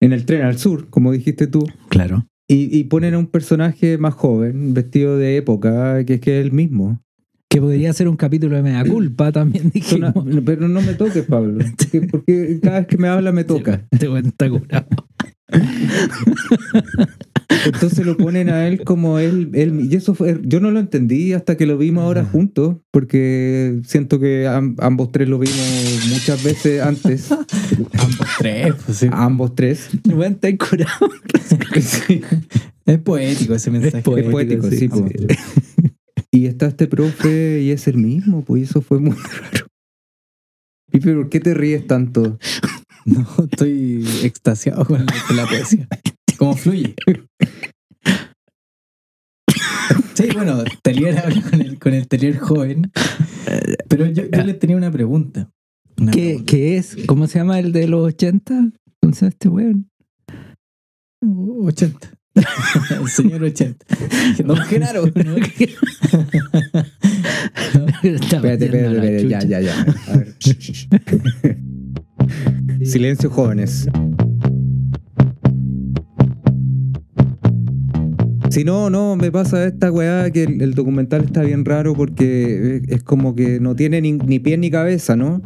En 0.00 0.12
el 0.12 0.24
tren 0.24 0.42
al 0.42 0.56
sur, 0.58 0.88
como 0.90 1.10
dijiste 1.10 1.46
tú. 1.46 1.66
Claro. 1.88 2.26
Y, 2.48 2.76
y 2.78 2.84
ponen 2.84 3.14
a 3.14 3.18
un 3.18 3.26
personaje 3.26 3.98
más 3.98 4.14
joven, 4.14 4.72
vestido 4.72 5.18
de 5.18 5.36
época, 5.36 6.04
que 6.04 6.14
es 6.14 6.20
que 6.20 6.38
es 6.38 6.46
el 6.46 6.52
mismo. 6.52 7.00
Que 7.48 7.60
podría 7.60 7.92
ser 7.92 8.08
un 8.08 8.16
capítulo 8.16 8.56
de 8.56 8.62
Mea 8.62 8.84
Culpa 8.84 9.32
también, 9.32 9.70
dijimos. 9.70 10.12
pero 10.44 10.68
no 10.68 10.80
me 10.82 10.94
toques, 10.94 11.24
Pablo. 11.24 11.64
Porque, 11.78 12.02
porque 12.02 12.60
cada 12.62 12.80
vez 12.80 12.88
que 12.88 12.98
me 12.98 13.08
habla 13.08 13.32
me 13.32 13.44
toca. 13.44 13.86
Te 13.98 14.08
cuenta 14.08 14.48
curado. 14.48 14.86
Entonces 17.64 18.04
lo 18.06 18.16
ponen 18.16 18.48
a 18.50 18.66
él 18.68 18.82
como 18.84 19.18
él, 19.18 19.50
él. 19.54 19.88
Y 19.90 19.94
eso 19.96 20.14
fue. 20.14 20.38
Yo 20.44 20.60
no 20.60 20.70
lo 20.70 20.80
entendí 20.80 21.32
hasta 21.32 21.56
que 21.56 21.66
lo 21.66 21.78
vimos 21.78 22.04
ahora 22.04 22.24
juntos, 22.24 22.76
porque 22.90 23.80
siento 23.84 24.18
que 24.20 24.46
am- 24.46 24.76
ambos 24.78 25.12
tres 25.12 25.28
lo 25.28 25.38
vimos 25.38 26.06
muchas 26.08 26.42
veces 26.42 26.82
antes. 26.82 27.30
Ambos 27.98 28.28
tres. 28.38 28.74
pues, 28.84 28.98
sí. 28.98 29.08
ambos 29.12 29.54
tres. 29.54 29.88
Bueno, 30.04 30.36
está 30.40 30.56
curado. 30.56 31.10
Sí. 31.80 32.22
Es 32.86 32.98
poético 32.98 33.54
ese 33.54 33.70
mensaje. 33.70 33.98
Es 33.98 34.04
poético, 34.30 34.70
sí, 34.70 34.88
po. 34.88 35.06
Y 36.30 36.46
está 36.46 36.66
este 36.66 36.86
profe 36.86 37.60
y 37.62 37.70
es 37.70 37.88
el 37.88 37.96
mismo, 37.96 38.42
pues 38.44 38.60
y 38.60 38.64
eso 38.64 38.80
fue 38.82 38.98
muy 39.00 39.16
raro. 39.40 39.66
¿Y 40.92 41.00
pero 41.00 41.22
por 41.22 41.30
qué 41.30 41.40
te 41.40 41.54
ríes 41.54 41.86
tanto? 41.86 42.38
No, 43.06 43.24
estoy 43.44 44.04
extasiado 44.24 44.84
con 44.84 45.06
la, 45.06 45.14
con 45.28 45.36
la 45.36 45.46
poesía. 45.46 45.86
¿Cómo 46.38 46.56
fluye? 46.56 46.94
Sí, 50.14 50.28
bueno, 50.34 50.64
Telier 50.82 51.18
habla 51.18 51.42
con 51.42 51.60
el, 51.60 51.78
con 51.78 51.94
el 51.94 52.08
Telier 52.08 52.38
joven. 52.38 52.90
Pero 53.88 54.06
yo, 54.06 54.24
yo 54.30 54.42
le 54.44 54.54
tenía 54.54 54.76
una 54.76 54.90
pregunta. 54.90 55.50
Una 55.98 56.12
¿Qué, 56.12 56.20
pregunta. 56.20 56.44
qué 56.50 56.76
es? 56.78 56.96
¿Cómo 57.06 57.26
se 57.26 57.38
llama 57.38 57.58
el 57.58 57.72
de 57.72 57.88
los 57.88 58.06
80? 58.06 58.70
¿Cómo 59.00 59.14
se 59.14 59.20
llama 59.20 59.28
este 59.28 59.48
weón? 59.48 59.90
80. 61.20 62.10
El 63.00 63.08
señor 63.08 63.42
80. 63.42 63.86
Don 64.44 64.56
Genaro. 64.58 65.06
¿no? 65.14 65.36
Espérate, 65.36 65.74
Espérate, 68.02 68.64
espérate, 68.66 69.16
espérate, 69.16 69.28
ya, 69.28 69.40
ya, 69.42 69.60
ya. 69.60 69.86
A 70.08 70.16
ver. 70.16 70.36
Silencio, 72.86 73.30
jóvenes. 73.30 73.88
Si 78.56 78.64
no, 78.64 78.88
no, 78.88 79.16
me 79.16 79.30
pasa 79.30 79.66
esta 79.66 79.92
weá 79.92 80.30
que 80.30 80.44
el, 80.44 80.72
documental 80.72 81.24
está 81.24 81.42
bien 81.42 81.66
raro 81.66 81.92
porque 81.92 82.76
es, 82.76 82.88
es 82.88 83.02
como 83.02 83.34
que 83.34 83.60
no 83.60 83.76
tiene 83.76 84.00
ni, 84.00 84.12
ni 84.12 84.38
pie 84.38 84.56
ni 84.56 84.70
cabeza, 84.70 85.14
¿no? 85.14 85.42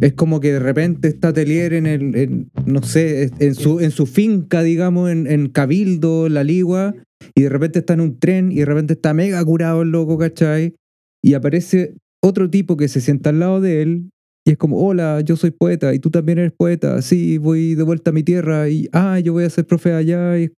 Es 0.00 0.12
como 0.14 0.40
que 0.40 0.54
de 0.54 0.58
repente 0.58 1.06
está 1.06 1.32
Telier 1.32 1.72
en 1.72 1.86
el, 1.86 2.16
en, 2.16 2.50
no 2.66 2.82
sé, 2.82 3.30
en 3.38 3.54
su, 3.54 4.06
finca, 4.06 4.64
digamos, 4.64 5.08
en, 5.08 5.28
en 5.28 5.48
Cabildo, 5.48 6.28
La 6.28 6.42
Ligua, 6.42 6.96
y 7.32 7.42
de 7.42 7.48
repente 7.48 7.78
está 7.78 7.94
en 7.94 8.00
un 8.00 8.18
tren 8.18 8.50
y 8.50 8.56
de 8.56 8.64
repente 8.64 8.94
está 8.94 9.14
mega 9.14 9.44
curado 9.44 9.82
el 9.82 9.90
loco, 9.90 10.18
¿cachai? 10.18 10.74
Y 11.22 11.34
aparece 11.34 11.94
otro 12.20 12.50
tipo 12.50 12.76
que 12.76 12.88
se 12.88 13.00
sienta 13.00 13.30
al 13.30 13.38
lado 13.38 13.60
de 13.60 13.82
él 13.82 14.10
y 14.44 14.50
es 14.50 14.58
como, 14.58 14.84
hola, 14.84 15.20
yo 15.20 15.36
soy 15.36 15.52
poeta 15.52 15.94
y 15.94 16.00
tú 16.00 16.10
también 16.10 16.38
eres 16.38 16.52
poeta, 16.58 17.00
sí, 17.02 17.38
voy 17.38 17.76
de 17.76 17.84
vuelta 17.84 18.10
a 18.10 18.12
mi 18.12 18.24
tierra 18.24 18.68
y, 18.68 18.88
ah, 18.92 19.20
yo 19.20 19.32
voy 19.32 19.44
a 19.44 19.50
ser 19.50 19.64
profe 19.64 19.92
allá 19.92 20.40
y, 20.40 20.50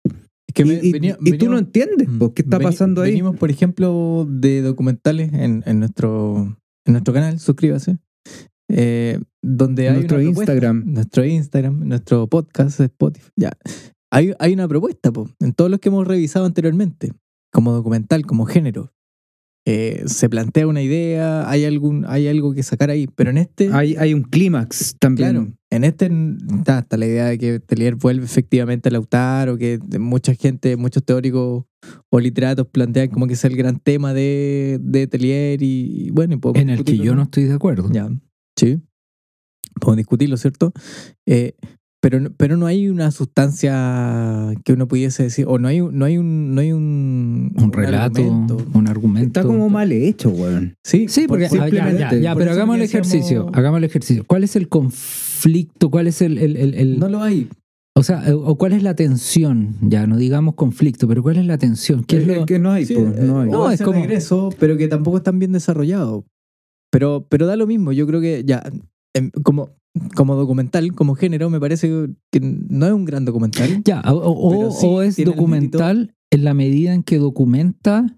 Y- 0.62 0.66
me- 0.66 0.80
y- 0.82 0.92
venía- 0.92 1.18
y 1.24 1.32
tú 1.38 1.48
no 1.50 1.58
entiendes, 1.58 2.08
pues, 2.18 2.32
¿qué 2.34 2.42
está 2.42 2.58
Veni- 2.58 2.64
pasando 2.64 3.02
ahí? 3.02 3.10
Venimos, 3.12 3.36
por 3.36 3.50
ejemplo, 3.50 4.26
de 4.28 4.62
documentales 4.62 5.32
en, 5.32 5.62
en 5.66 5.80
nuestro, 5.80 6.56
en 6.86 6.92
nuestro 6.92 7.12
canal, 7.14 7.38
suscríbase. 7.38 7.98
eh, 8.70 9.20
donde 9.42 9.88
hay 9.90 9.94
Nuestro. 9.96 10.22
Instagram. 10.22 10.84
Nuestro 10.86 11.24
Instagram, 11.24 11.86
nuestro 11.86 12.26
podcast, 12.28 12.80
Spotify. 12.80 13.28
Ya. 13.36 13.52
Hay, 14.10 14.32
hay 14.38 14.54
una 14.54 14.66
propuesta, 14.68 15.12
po, 15.12 15.28
en 15.40 15.52
todos 15.52 15.70
los 15.70 15.80
que 15.80 15.90
hemos 15.90 16.06
revisado 16.08 16.46
anteriormente, 16.46 17.12
como 17.52 17.72
documental, 17.72 18.24
como 18.24 18.46
género. 18.46 18.90
Eh, 19.66 20.02
se 20.06 20.28
plantea 20.28 20.66
una 20.66 20.82
idea, 20.82 21.48
hay 21.48 21.64
algún, 21.64 22.04
hay 22.06 22.28
algo 22.28 22.52
que 22.52 22.62
sacar 22.62 22.90
ahí. 22.90 23.06
Pero 23.06 23.30
en 23.30 23.38
este. 23.38 23.70
Hay, 23.72 23.96
hay 23.96 24.12
un 24.12 24.22
clímax 24.22 24.96
también. 24.98 25.30
Claro, 25.30 25.52
en 25.70 25.84
este 25.84 26.10
está, 26.58 26.80
está 26.80 26.96
la 26.96 27.06
idea 27.06 27.26
de 27.26 27.38
que 27.38 27.60
Telier 27.60 27.94
vuelve 27.94 28.24
efectivamente 28.24 28.90
a 28.90 28.92
Lautaro, 28.92 29.56
que 29.56 29.78
mucha 29.98 30.34
gente, 30.34 30.76
muchos 30.76 31.02
teóricos 31.02 31.64
o 32.10 32.20
literatos 32.20 32.66
plantean 32.66 33.08
como 33.08 33.26
que 33.26 33.34
es 33.34 33.44
el 33.44 33.56
gran 33.56 33.78
tema 33.78 34.12
de, 34.12 34.78
de 34.80 35.06
Telier 35.06 35.62
y, 35.62 36.06
y 36.06 36.10
bueno, 36.10 36.38
y 36.54 36.58
En 36.58 36.70
el 36.70 36.84
que 36.84 36.98
yo 36.98 37.14
no 37.14 37.22
estoy 37.22 37.44
de 37.44 37.54
acuerdo. 37.54 37.90
Ya, 37.90 38.08
sí. 38.56 38.80
podemos 39.80 39.96
discutirlo, 39.96 40.36
¿cierto? 40.36 40.72
Eh, 41.26 41.54
pero, 42.04 42.20
no- 42.20 42.30
pero 42.36 42.58
no 42.58 42.66
hay 42.66 42.90
una 42.90 43.10
sustancia 43.64 44.52
que 44.62 44.74
uno 44.74 44.86
pudiese 44.86 45.22
decir, 45.22 45.46
o 45.48 45.58
no 45.58 45.68
hay, 45.68 45.80
un- 45.80 45.96
no 45.98 46.04
hay 46.04 46.18
un, 46.18 46.54
no 46.54 46.60
hay 46.60 46.70
un, 46.72 47.52
Un 47.56 47.72
relato, 47.72 48.20
argumento. 48.20 48.58
un 48.74 48.88
argumento. 48.88 49.26
Está 49.40 49.42
como 49.42 49.70
mal 49.70 49.90
hecho, 49.90 50.28
weón. 50.30 50.74
Sí, 50.84 51.06
Sí, 51.08 51.24
porque 51.26 51.48
Por- 51.48 51.60
ah, 51.60 51.68
ya, 51.68 51.70
ya, 51.70 51.84
simplemente. 51.88 52.20
ya, 52.20 52.32
Por 52.34 52.42
pero 52.42 52.52
hagamos 52.52 52.74
el 52.76 52.82
decíamos- 52.82 53.08
ejercicio, 53.08 53.50
hagamos 53.54 53.78
el 53.78 53.84
ejercicio. 53.84 54.24
¿Cuál 54.26 54.44
es 54.44 54.54
el 54.56 54.68
conflicto? 54.68 55.90
¿Cuál 55.90 56.06
es 56.06 56.20
el, 56.22 56.38
el- 56.38 56.56
el- 56.56 56.74
el- 56.74 56.98
no 56.98 57.08
lo 57.08 57.22
hay. 57.22 57.48
o 57.96 58.02
sea, 58.02 58.28
eh, 58.28 58.32
o 58.32 58.54
cuál 58.56 58.72
es 58.72 58.82
la 58.82 58.94
tensión? 58.94 59.76
Ya, 59.80 60.06
no 60.06 60.16
digamos 60.16 60.56
conflicto, 60.56 61.06
pero 61.08 61.22
¿cuál 61.22 61.36
es 61.38 61.46
la 61.46 61.58
tensión? 61.58 62.04
¿Qué 62.04 62.16
es 62.18 62.28
Es 62.28 62.36
lo- 62.38 62.44
que 62.46 62.58
no 62.58 62.72
hay, 62.72 62.84
Sí, 62.86 62.94
po, 62.94 63.00
no 63.02 63.40
hay. 63.40 63.48
eh, 63.48 63.52
No, 63.52 63.62
o 63.62 63.70
es 63.70 63.80
como- 63.80 64.00
regreso, 64.00 64.50
pero 64.58 64.76
que 64.76 64.88
tampoco 64.88 65.16
están 65.18 65.38
bien 65.38 65.52
desarrollados. 65.52 66.24
Pero, 66.90 67.26
pero 67.30 67.46
da 67.46 67.56
lo 67.56 67.66
mismo. 67.66 67.92
Yo 67.92 68.06
creo 68.06 68.20
que 68.20 68.42
ya, 68.44 68.62
em, 69.14 69.30
como, 69.42 69.70
como 70.14 70.34
documental, 70.34 70.92
como 70.94 71.14
género, 71.14 71.50
me 71.50 71.60
parece 71.60 71.88
que 72.32 72.40
no 72.40 72.86
es 72.86 72.92
un 72.92 73.04
gran 73.04 73.24
documental. 73.24 73.82
Ya, 73.84 74.00
o, 74.06 74.16
o- 74.16 74.50
Pero 74.50 74.70
sí 74.70 74.86
o 74.86 75.02
es 75.02 75.16
documental 75.24 76.14
en 76.32 76.44
la 76.44 76.54
medida 76.54 76.92
en 76.94 77.02
que 77.02 77.18
documenta 77.18 78.16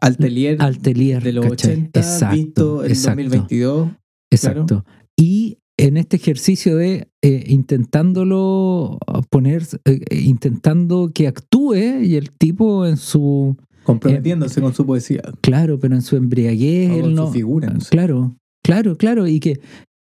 Altelier 0.00 0.60
Altelier 0.60 1.22
de 1.22 1.32
los 1.32 1.46
¿cachai? 1.46 1.72
80, 1.72 2.00
Exacto, 2.00 2.36
visto 2.36 2.84
en 2.84 2.90
exacto, 2.90 3.22
2022. 3.22 3.88
Exacto. 4.30 4.84
Y 5.16 5.58
en 5.78 5.96
este 5.96 6.16
ejercicio 6.16 6.76
de 6.76 7.08
eh, 7.22 7.44
intentándolo 7.48 8.98
poner, 9.30 9.66
eh, 9.84 10.00
intentando 10.22 11.10
que 11.12 11.26
actúe 11.26 11.74
y 12.02 12.16
el 12.16 12.30
tipo 12.30 12.86
en 12.86 12.96
su, 12.96 13.56
comprometiéndose 13.84 14.60
con 14.60 14.74
su 14.74 14.86
poesía, 14.86 15.22
claro, 15.40 15.78
pero 15.78 15.94
en 15.94 16.02
su 16.02 16.16
embriaguez, 16.16 16.90
o 16.90 16.94
él 16.94 17.00
con 17.02 17.14
no, 17.14 17.26
su 17.26 17.32
figura. 17.32 17.70
no 17.70 17.80
sé. 17.80 17.90
Claro, 17.90 18.36
claro, 18.62 18.96
claro. 18.96 19.26
Y 19.26 19.40
que, 19.40 19.60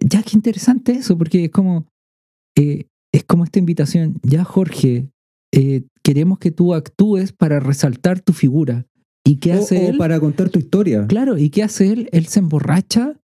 ya 0.01 0.23
qué 0.23 0.31
interesante 0.35 0.93
eso, 0.93 1.17
porque 1.19 1.45
es 1.45 1.51
como, 1.51 1.87
eh, 2.57 2.87
es 3.13 3.25
como 3.25 3.45
esta 3.45 3.59
invitación, 3.59 4.21
ya 4.23 4.45
Jorge, 4.45 5.09
eh, 5.53 5.83
queremos 6.03 6.39
que 6.39 6.51
tú 6.51 6.75
actúes 6.75 7.33
para 7.33 7.61
resaltar 7.61 8.21
tu 8.21 8.33
figura. 8.33 8.87
¿Y 9.25 9.37
qué 9.37 9.55
O- 9.55 9.59
hace 9.63 9.79
o 9.87 9.89
él? 9.91 9.99
para 9.99 10.21
contar 10.21 10.49
tu 10.51 10.59
historia. 10.59 11.07
Claro, 11.07 11.37
¿y 11.39 11.51
qué 11.51 11.63
hace 11.63 11.93
él? 11.93 12.09
Él 12.13 12.27
se 12.27 12.39
emborracha 12.41 13.19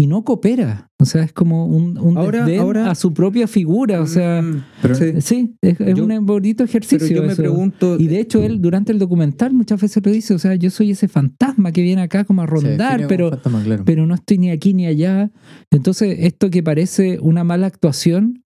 y 0.00 0.06
no 0.06 0.24
coopera. 0.24 0.88
O 0.98 1.04
sea, 1.04 1.22
es 1.24 1.32
como 1.32 1.66
un, 1.66 1.98
un 1.98 2.16
Ahora- 2.16 2.44
desdén 2.44 2.60
ahora- 2.60 2.90
a 2.90 2.94
su 2.94 3.12
propia 3.12 3.46
figura. 3.46 4.00
O 4.00 4.06
sea, 4.06 4.40
Mm, 4.40 4.64
Pero- 4.80 4.94
sí. 4.94 5.04
sí, 5.20 5.54
es, 5.60 5.78
es 5.80 5.94
Yo- 5.94 6.04
un 6.06 6.24
bonito 6.26 6.64
ejercicio. 6.64 7.06
Pero 7.06 7.20
yo 7.20 7.26
me 7.26 7.32
eso. 7.34 7.42
pregunto, 7.42 7.96
Y 7.98 8.06
de 8.08 8.20
hecho, 8.20 8.42
él 8.42 8.60
durante 8.62 8.92
el 8.92 8.98
documental 8.98 9.52
muchas 9.52 9.80
veces 9.80 10.02
lo 10.04 10.10
dice, 10.10 10.32
o 10.34 10.38
sea, 10.38 10.54
yo 10.54 10.70
soy 10.70 10.92
ese 10.92 11.06
fantasma 11.08 11.72
que 11.72 11.82
viene 11.82 12.00
acá 12.02 12.24
como 12.24 12.40
a 12.42 12.46
rondar, 12.46 13.06
pero, 13.08 13.30
fantasma, 13.30 13.62
claro. 13.62 13.82
pero 13.84 14.06
no 14.06 14.14
estoy 14.14 14.38
ni 14.38 14.50
aquí 14.50 14.72
ni 14.72 14.86
allá. 14.86 15.30
Entonces, 15.70 16.16
esto 16.20 16.48
que 16.50 16.62
parece 16.62 17.18
una 17.20 17.44
mala 17.44 17.66
actuación 17.66 18.42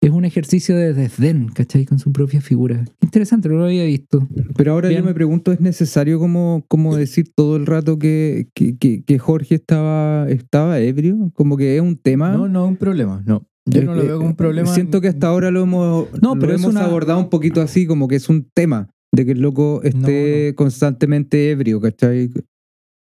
es 0.00 0.10
un 0.10 0.24
ejercicio 0.24 0.76
de 0.76 0.92
desdén, 0.94 1.48
¿cachai? 1.48 1.84
Con 1.84 1.98
su 1.98 2.12
propia 2.12 2.40
figura. 2.40 2.84
Interesante, 3.02 3.48
no 3.48 3.56
lo 3.56 3.64
había 3.64 3.84
visto. 3.84 4.28
Pero 4.56 4.72
ahora 4.72 4.88
Bien. 4.88 5.00
yo 5.02 5.06
me 5.06 5.14
pregunto, 5.14 5.52
¿es 5.52 5.60
necesario 5.60 6.18
como, 6.18 6.64
como 6.68 6.94
decir 6.96 7.32
todo 7.34 7.56
el 7.56 7.66
rato 7.66 7.98
que, 7.98 8.48
que, 8.54 8.76
que- 8.76 9.02
que 9.02 9.18
Jorge 9.18 9.54
estaba, 9.56 10.28
estaba 10.28 10.78
ebrio? 10.80 11.30
Como 11.34 11.56
que 11.56 11.76
es 11.76 11.82
un 11.82 11.96
tema. 11.96 12.32
no, 12.32 12.48
no 12.48 12.64
es 12.64 12.70
un 12.70 12.76
problema. 12.76 13.22
No. 13.26 13.46
Yo 13.68 13.82
no 13.82 13.94
lo 13.96 14.02
Eh, 14.02 14.06
veo 14.06 14.16
como 14.18 14.28
un 14.28 14.36
problema. 14.36 14.72
Siento 14.72 15.00
que 15.00 15.08
hasta 15.08 15.26
ahora 15.26 15.50
lo 15.50 15.62
hemos, 15.62 16.08
No, 16.22 16.34
lo 16.36 16.40
pero 16.40 16.54
hemos 16.54 16.70
una- 16.70 16.84
abordado 16.84 17.18
un 17.18 17.30
poquito 17.30 17.60
así, 17.60 17.84
como 17.86 18.06
que 18.06 18.14
es 18.16 18.28
un 18.28 18.48
tema 18.54 18.88
de 19.12 19.24
que 19.24 19.32
el 19.32 19.40
loco 19.40 19.80
esté 19.82 20.54
constantemente 20.54 21.50
ebrio, 21.50 21.80
¿cachai? 21.80 22.30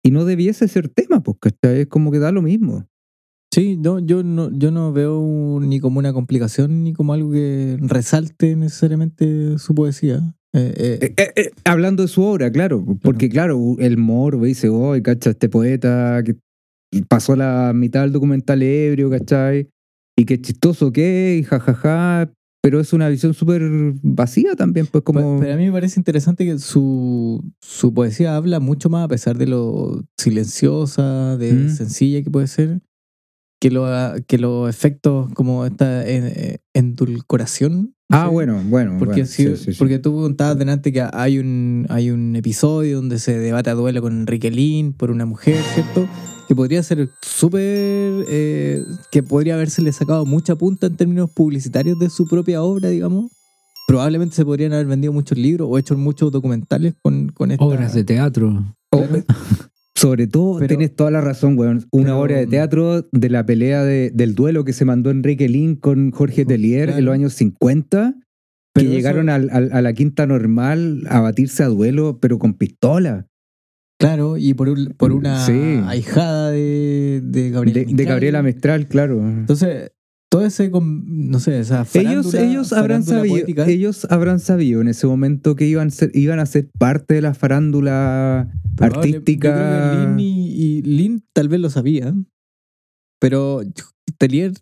Y 0.05 0.11
no 0.13 0.25
debiese 0.25 0.69
ser 0.69 0.89
tema, 0.91 1.23
pues, 1.23 1.39
¿cachai? 1.41 1.81
Es 1.81 1.87
como 1.89 2.13
que 2.13 2.19
da 2.21 2.31
lo 2.31 2.43
mismo. 2.43 2.87
Sí, 3.55 3.77
no, 3.77 4.01
yo 4.01 4.25
no, 4.25 4.51
yo 4.51 4.73
no 4.73 4.93
veo 4.93 5.61
ni 5.63 5.79
como 5.79 6.01
una 6.01 6.13
complicación 6.13 6.83
ni 6.83 6.93
como 6.93 7.13
algo 7.13 7.31
que 7.31 7.77
resalte 7.81 8.57
necesariamente 8.57 9.59
su 9.59 9.75
poesía. 9.77 10.35
Eh, 10.53 10.99
eh, 11.17 11.33
Eh, 11.37 11.51
hablando 11.65 12.03
de 12.03 12.09
su 12.09 12.23
obra, 12.23 12.51
claro, 12.51 12.85
porque 13.01 13.29
claro, 13.29 13.77
el 13.79 13.97
morbo 13.97 14.45
dice, 14.45 14.69
oh, 14.71 14.95
cacha, 15.05 15.31
este 15.31 15.49
poeta 15.49 16.21
que 16.25 16.35
pasó 17.09 17.37
la 17.37 17.73
mitad 17.75 18.03
del 18.03 18.11
documental 18.13 18.61
ebrio, 18.63 19.09
¿cachai? 19.09 19.69
Y 20.19 20.25
qué 20.25 20.41
chistoso 20.41 20.91
que, 20.93 21.39
y 21.41 21.45
jajaja, 21.45 22.33
pero 22.61 22.81
es 22.81 22.93
una 22.93 23.09
visión 23.09 23.35
súper 23.35 23.63
vacía 24.03 24.57
también, 24.57 24.87
pues 24.91 25.05
como... 25.05 25.37
Pe- 25.39 25.43
Pero 25.45 25.55
a 25.55 25.57
mí 25.57 25.67
me 25.67 25.73
parece 25.73 26.01
interesante 26.01 26.45
que 26.45 26.59
su, 26.59 27.41
su 27.61 27.95
poesía 27.95 28.35
habla 28.37 28.59
mucho 28.59 28.89
más, 28.91 29.05
a 29.05 29.09
pesar 29.09 29.39
de 29.39 29.47
lo 29.47 30.03
silenciosa, 30.19 31.37
de 31.37 31.53
Mm. 31.53 31.69
sencilla 31.69 32.23
que 32.23 32.31
puede 32.31 32.47
ser, 32.49 32.81
que, 33.65 33.71
lo, 33.71 33.87
que 34.27 34.37
los 34.37 34.69
efectos 34.69 35.33
como 35.33 35.65
esta 35.65 36.07
eh, 36.07 36.59
endulcoración. 36.75 37.95
ah, 38.11 38.27
¿sí? 38.29 38.33
bueno, 38.35 38.61
bueno. 38.69 38.97
Porque, 38.99 39.23
bueno, 39.23 39.27
si- 39.27 39.57
sí, 39.57 39.73
porque 39.79 39.99
tú 39.99 40.15
contabas 40.21 40.59
delante 40.59 40.93
que 40.93 41.03
hay 41.11 41.39
un, 41.39 41.87
hay 41.89 42.11
un 42.11 42.37
episodio 42.37 42.97
donde 42.97 43.19
se 43.19 43.39
debate 43.39 43.71
a 43.71 43.75
duelo 43.75 44.03
con 44.03 44.13
Enrique 44.21 44.51
Lin 44.51 44.93
por 44.93 45.11
una 45.11 45.25
mujer, 45.25 45.57
¿cierto? 45.73 46.07
Que 46.47 46.55
podría 46.55 46.83
ser 46.83 47.09
súper. 47.23 48.27
eh, 48.29 48.83
que 49.11 49.23
podría 49.23 49.55
habérsele 49.55 49.93
sacado 49.93 50.27
mucha 50.27 50.57
punta 50.57 50.87
en 50.89 50.97
términos 50.99 51.31
publicitarios 51.31 51.99
de 51.99 52.11
su 52.11 52.27
propia 52.29 52.63
obra, 52.63 52.91
digamos. 52.91 53.31
Probablemente 53.89 54.37
se 54.37 54.45
podrían 54.45 54.75
haber 54.75 54.87
vendido 54.87 55.15
muchos 55.15 55.39
libros 55.39 55.69
o 55.71 55.79
hecho 55.79 55.97
muchos 55.97 56.31
documentales 56.31 56.95
con, 57.01 57.31
con 57.31 57.51
esta. 57.51 57.65
Obras 57.65 57.95
de 57.95 58.05
teatro. 58.05 58.63
Sobre 59.97 60.27
todo, 60.27 60.59
Pero- 60.59 60.69
tienes 60.69 60.95
toda 60.97 61.11
la 61.11 61.21
razón, 61.21 61.57
weón. 61.59 61.87
Una 61.93 62.07
pero- 62.07 62.21
obra 62.21 62.37
de 62.39 62.47
teatro 62.47 63.09
de 63.13 63.31
la 63.31 63.47
pelea 63.47 63.85
de- 63.85 64.11
del 64.13 64.35
duelo 64.35 64.65
que 64.65 64.73
se 64.73 64.85
mandó 64.85 65.11
Enrique 65.11 65.49
Lin 65.49 65.77
con 65.77 66.11
Jorge 66.11 66.45
Tellier 66.45 66.87
Claro. 66.87 66.99
en 66.99 67.05
los 67.05 67.15
años 67.15 67.33
50, 67.35 68.15
que 68.75 68.83
eso- 68.83 68.91
llegaron 68.93 69.29
al- 69.29 69.51
al- 69.53 69.71
a 69.73 69.83
la 69.83 69.93
quinta 69.93 70.27
normal 70.27 71.05
a 71.09 71.21
batirse 71.21 71.63
a 71.63 71.69
duelo, 71.69 72.19
pero 72.21 72.39
con 72.41 72.55
pistola. 72.55 73.29
Claro, 74.01 74.37
y 74.37 74.53
por, 74.55 74.69
un- 74.69 74.95
por 74.99 75.13
una 75.13 75.47
Sí. 75.47 75.53
ahijada 75.87 76.51
de, 76.51 77.21
de 77.23 77.51
Gabriela 77.51 77.81
De, 77.89 77.95
de. 77.95 78.05
Gabriela 78.05 78.43
Mistral, 78.43 78.89
claro. 78.89 79.21
Entonces, 79.21 79.93
todo 80.35 80.45
ese. 80.47 80.69
No 80.71 81.39
sé, 81.39 81.61
esa. 81.61 81.87
Ellos, 81.95 82.35
ellos, 82.35 82.73
habrán 82.73 83.05
sabido, 83.05 83.35
poética. 83.35 83.67
ellos 83.69 84.05
habrán 84.11 84.41
sabido 84.41 84.81
en 84.81 84.89
ese 84.89 85.07
momento 85.07 85.55
que 85.55 85.65
iban, 85.67 85.89
a 85.89 85.91
ser, 85.93 86.11
iban 86.13 86.41
a 86.41 86.47
ser 86.47 86.69
parte 86.77 87.15
de 87.15 87.23
la 87.23 87.35
farándula 87.35 88.51
Probable- 88.75 88.99
artística. 89.19 90.07
Lin 90.07 90.19
y, 90.19 90.51
y 90.79 90.83
Lin 90.83 91.23
tal 91.33 91.49
vez 91.49 91.61
lo 91.61 91.71
sabía, 91.71 92.13
pero 93.21 93.61
Telier, 94.19 94.55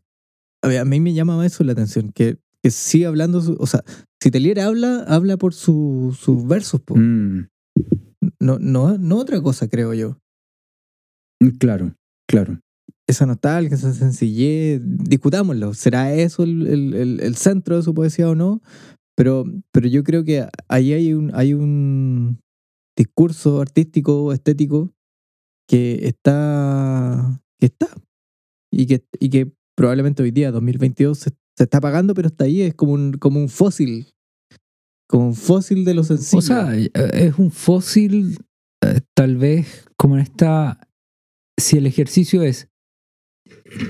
a, 0.63 0.69
ver, 0.69 0.79
a 0.81 0.85
mí 0.85 1.01
me 1.01 1.15
llama 1.15 1.45
eso 1.47 1.65
la 1.65 1.73
atención, 1.73 2.13
que, 2.13 2.37
que 2.63 2.71
sigue 2.71 3.07
hablando, 3.07 3.41
su- 3.41 3.57
o 3.59 3.67
sea, 3.67 3.83
si 4.23 4.31
Telier 4.31 4.61
habla, 4.61 5.05
habla 5.09 5.39
por 5.39 5.55
su- 5.55 6.15
sus 6.21 6.47
versos, 6.47 6.83
po. 6.83 6.97
Mm, 6.97 7.49
no, 8.41 8.59
no, 8.59 8.99
no 8.99 9.17
otra 9.17 9.41
cosa, 9.41 9.69
creo 9.69 9.95
yo. 9.95 10.19
claro, 11.59 11.95
claro. 12.29 12.61
Esa 13.13 13.27
nostalgia, 13.27 13.75
esa 13.77 13.93
sencillez, 13.93 14.81
discutámoslo, 14.83 15.75
¿será 15.75 16.15
eso 16.15 16.45
el, 16.45 16.67
el- 16.67 17.21
el- 17.21 17.37
centro 17.37 17.77
de 17.77 17.83
su 17.83 17.93
poesía 17.93 18.31
o 18.31 18.35
no? 18.35 18.63
Pero, 19.15 19.45
pero 19.71 19.87
yo 19.87 20.03
creo 20.03 20.25
que 20.25 20.47
ahí 20.69 20.95
hay 20.95 21.13
un, 21.13 21.31
hay 21.35 21.53
un 21.53 22.39
discurso 22.97 23.61
artístico, 23.61 24.33
estético, 24.33 24.95
que 25.69 26.07
está, 26.07 27.43
que 27.61 27.67
está. 27.67 27.89
Y 28.73 28.87
que, 28.87 29.05
y 29.21 29.29
que 29.29 29.53
probablemente 29.77 30.23
hoy 30.23 30.31
día, 30.31 30.51
2022, 30.51 31.19
se, 31.19 31.31
está 31.59 31.79
apagando, 31.79 32.15
pero 32.15 32.29
está 32.29 32.45
ahí, 32.45 32.63
es 32.63 32.75
como 32.75 32.93
un, 32.95 33.13
como 33.13 33.41
un 33.41 33.51
fósil. 33.51 34.07
Como 35.07 35.27
un 35.29 35.35
fósil 35.35 35.85
de 35.85 35.93
lo 35.93 36.05
sencillo. 36.05 36.39
O 36.39 36.43
sea, 36.43 36.75
eh, 36.75 36.91
es 36.95 37.39
un 37.39 37.51
fósil, 37.51 38.39
eh, 38.83 39.01
tal 39.15 39.37
vez 39.37 39.85
como 39.99 40.15
en 40.17 40.23
esta. 40.23 40.81
Si 41.61 41.77
el 41.77 41.87
ejercicio 41.87 42.43
es 42.43 42.69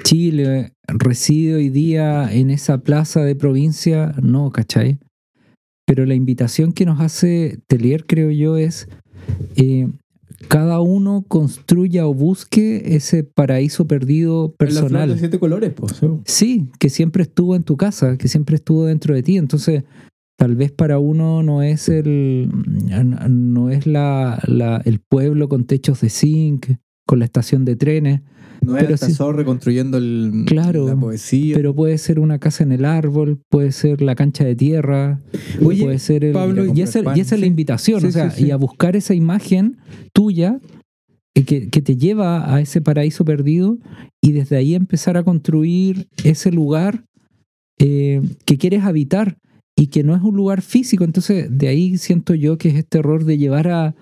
Chile 0.04 0.72
reside 0.86 1.54
hoy 1.54 1.68
día 1.70 2.32
en 2.32 2.50
esa 2.50 2.78
plaza 2.78 3.22
de 3.22 3.34
provincia, 3.34 4.14
no, 4.22 4.50
¿cachai? 4.50 4.98
Pero 5.86 6.06
la 6.06 6.14
invitación 6.14 6.72
que 6.72 6.86
nos 6.86 7.00
hace 7.00 7.58
Telier, 7.66 8.06
creo 8.06 8.30
yo, 8.30 8.56
es 8.56 8.88
eh, 9.56 9.88
cada 10.48 10.80
uno 10.80 11.24
construya 11.28 12.06
o 12.06 12.14
busque 12.14 12.94
ese 12.96 13.24
paraíso 13.24 13.86
perdido 13.86 14.54
Es 14.58 14.74
la 14.74 14.80
personal. 14.82 15.08
de 15.10 15.18
siete 15.18 15.38
colores, 15.38 15.72
pues. 15.74 15.92
sí. 15.96 16.06
Sí, 16.24 16.68
que 16.78 16.88
siempre 16.88 17.22
estuvo 17.24 17.56
en 17.56 17.62
tu 17.64 17.76
casa, 17.76 18.16
que 18.16 18.28
siempre 18.28 18.56
estuvo 18.56 18.86
dentro 18.86 19.14
de 19.14 19.22
ti. 19.22 19.36
Entonces, 19.36 19.84
tal 20.38 20.56
vez 20.56 20.70
para 20.72 20.98
uno 20.98 21.42
no 21.42 21.62
es 21.62 21.88
el 21.88 22.48
no 23.28 23.70
es 23.70 23.86
la, 23.86 24.40
la- 24.46 24.82
el 24.84 25.00
pueblo 25.00 25.48
con 25.48 25.64
techos 25.64 26.00
de 26.00 26.10
zinc, 26.10 26.66
con 27.06 27.18
la 27.18 27.24
estación 27.24 27.64
de 27.64 27.76
trenes, 27.76 28.20
No 28.62 28.76
es 28.76 28.84
Pero 28.84 28.94
hasta 28.94 29.08
sí. 29.08 29.22
Reconstruyendo 29.32 29.98
el, 29.98 30.44
Claro, 30.46 30.86
la 30.86 30.96
poesía. 30.96 31.54
pero 31.56 31.74
puede 31.74 31.98
ser 31.98 32.18
una 32.20 32.38
casa 32.38 32.62
en 32.62 32.72
el 32.72 32.84
árbol, 32.84 33.40
puede 33.48 33.72
ser 33.72 34.02
la 34.02 34.14
cancha 34.14 34.44
de 34.44 34.54
tierra, 34.54 35.20
Oye, 35.64 35.84
puede 35.84 35.98
ser 35.98 36.24
el, 36.24 36.32
Pablo, 36.32 36.66
y, 36.72 36.80
esa, 36.82 37.00
y 37.16 37.20
esa 37.20 37.34
es 37.34 37.40
la 37.40 37.46
invitación, 37.46 38.00
Sí, 38.00 38.06
o 38.06 38.10
sea, 38.12 38.32
y 38.38 38.50
a 38.50 38.56
buscar 38.56 38.96
esa 38.96 39.14
imagen 39.14 39.78
tuya 40.12 40.58
que, 41.34 41.68
que 41.68 41.82
te 41.82 41.96
lleva 41.96 42.54
a 42.54 42.60
ese 42.60 42.80
paraíso 42.80 43.24
perdido 43.24 43.78
y 44.20 44.32
desde 44.32 44.56
ahí 44.56 44.74
empezar 44.74 45.16
a 45.16 45.24
construir 45.24 46.08
ese 46.24 46.52
lugar 46.52 47.04
eh, 47.78 48.22
que 48.44 48.58
quieres 48.58 48.84
habitar 48.84 49.38
y 49.76 49.88
que 49.88 50.04
no 50.04 50.14
es 50.14 50.22
un 50.22 50.36
lugar 50.36 50.62
físico. 50.62 51.02
Entonces, 51.04 51.46
de 51.50 51.68
ahí 51.68 51.98
siento 51.98 52.34
yo 52.34 52.58
que 52.58 52.68
es 52.68 52.74
este 52.76 52.98
error 52.98 53.24
de 53.24 53.38
llevar 53.38 53.68
a 53.68 53.94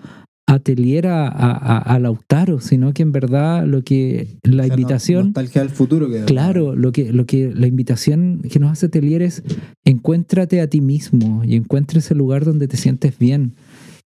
Atelier 0.53 1.07
a, 1.07 1.27
a, 1.27 1.51
a- 1.51 1.77
a 1.79 1.99
Lautaro, 1.99 2.59
sino 2.59 2.93
que 2.93 3.03
en 3.03 3.11
verdad 3.11 3.65
lo 3.65 3.83
que 3.83 4.37
la 4.43 4.63
O 4.63 4.65
sea, 4.65 4.67
no- 4.67 4.73
invitación... 4.81 5.25
nostalgia 5.27 5.61
al 5.61 5.69
futuro. 5.69 6.09
Que 6.09 6.25
Claro, 6.25 6.75
lo 6.75 6.91
que, 6.91 7.11
lo 7.13 7.25
que 7.25 7.53
la 7.53 7.67
invitación 7.67 8.41
que 8.51 8.59
nos 8.59 8.71
hace 8.71 8.89
Telier 8.89 9.21
es 9.21 9.43
encuéntrate 9.85 10.61
a 10.61 10.67
ti 10.67 10.81
mismo 10.81 11.43
y 11.43 11.55
encuentra 11.55 11.99
ese 11.99 12.15
lugar 12.15 12.43
donde 12.45 12.67
te 12.67 12.77
sientes 12.77 13.17
bien 13.17 13.53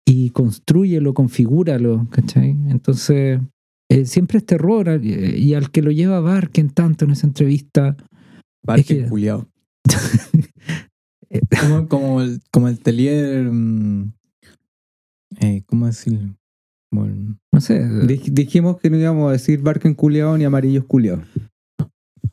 y 0.05 0.29
construyelo, 0.31 1.13
configúralo, 1.13 2.07
¿cachai? 2.09 2.51
Entonces, 2.69 3.39
eh, 3.91 4.05
siempre 4.05 4.37
este 4.39 4.55
error 4.55 4.87
eh, 4.89 5.35
y 5.37 5.53
al 5.55 5.71
que 5.71 5.81
lo 5.81 5.91
lleva 5.91 6.19
Barken 6.19 6.69
tanto 6.69 7.05
en 7.05 7.11
esa 7.11 7.27
entrevista, 7.27 7.95
Parque 8.65 8.81
Es 8.81 9.03
que- 9.03 9.09
culiao. 9.09 9.47
como, 11.61 11.87
como 11.87 12.21
el, 12.21 12.39
como 12.51 12.67
el 12.67 12.79
Telier. 12.79 13.43
mm, 13.51 14.13
eh, 15.39 15.63
¿Cómo 15.65 15.87
decirlo? 15.87 16.35
No 16.91 17.61
sé, 17.61 17.83
Dij- 17.85 18.31
dijimos 18.31 18.79
que 18.79 18.89
no 18.89 18.97
íbamos 18.97 19.29
a 19.29 19.33
decir 19.33 19.61
Barken 19.61 19.93
culiao 19.93 20.37
ni 20.37 20.43
amarillos 20.45 20.85
culiados. 20.85 21.23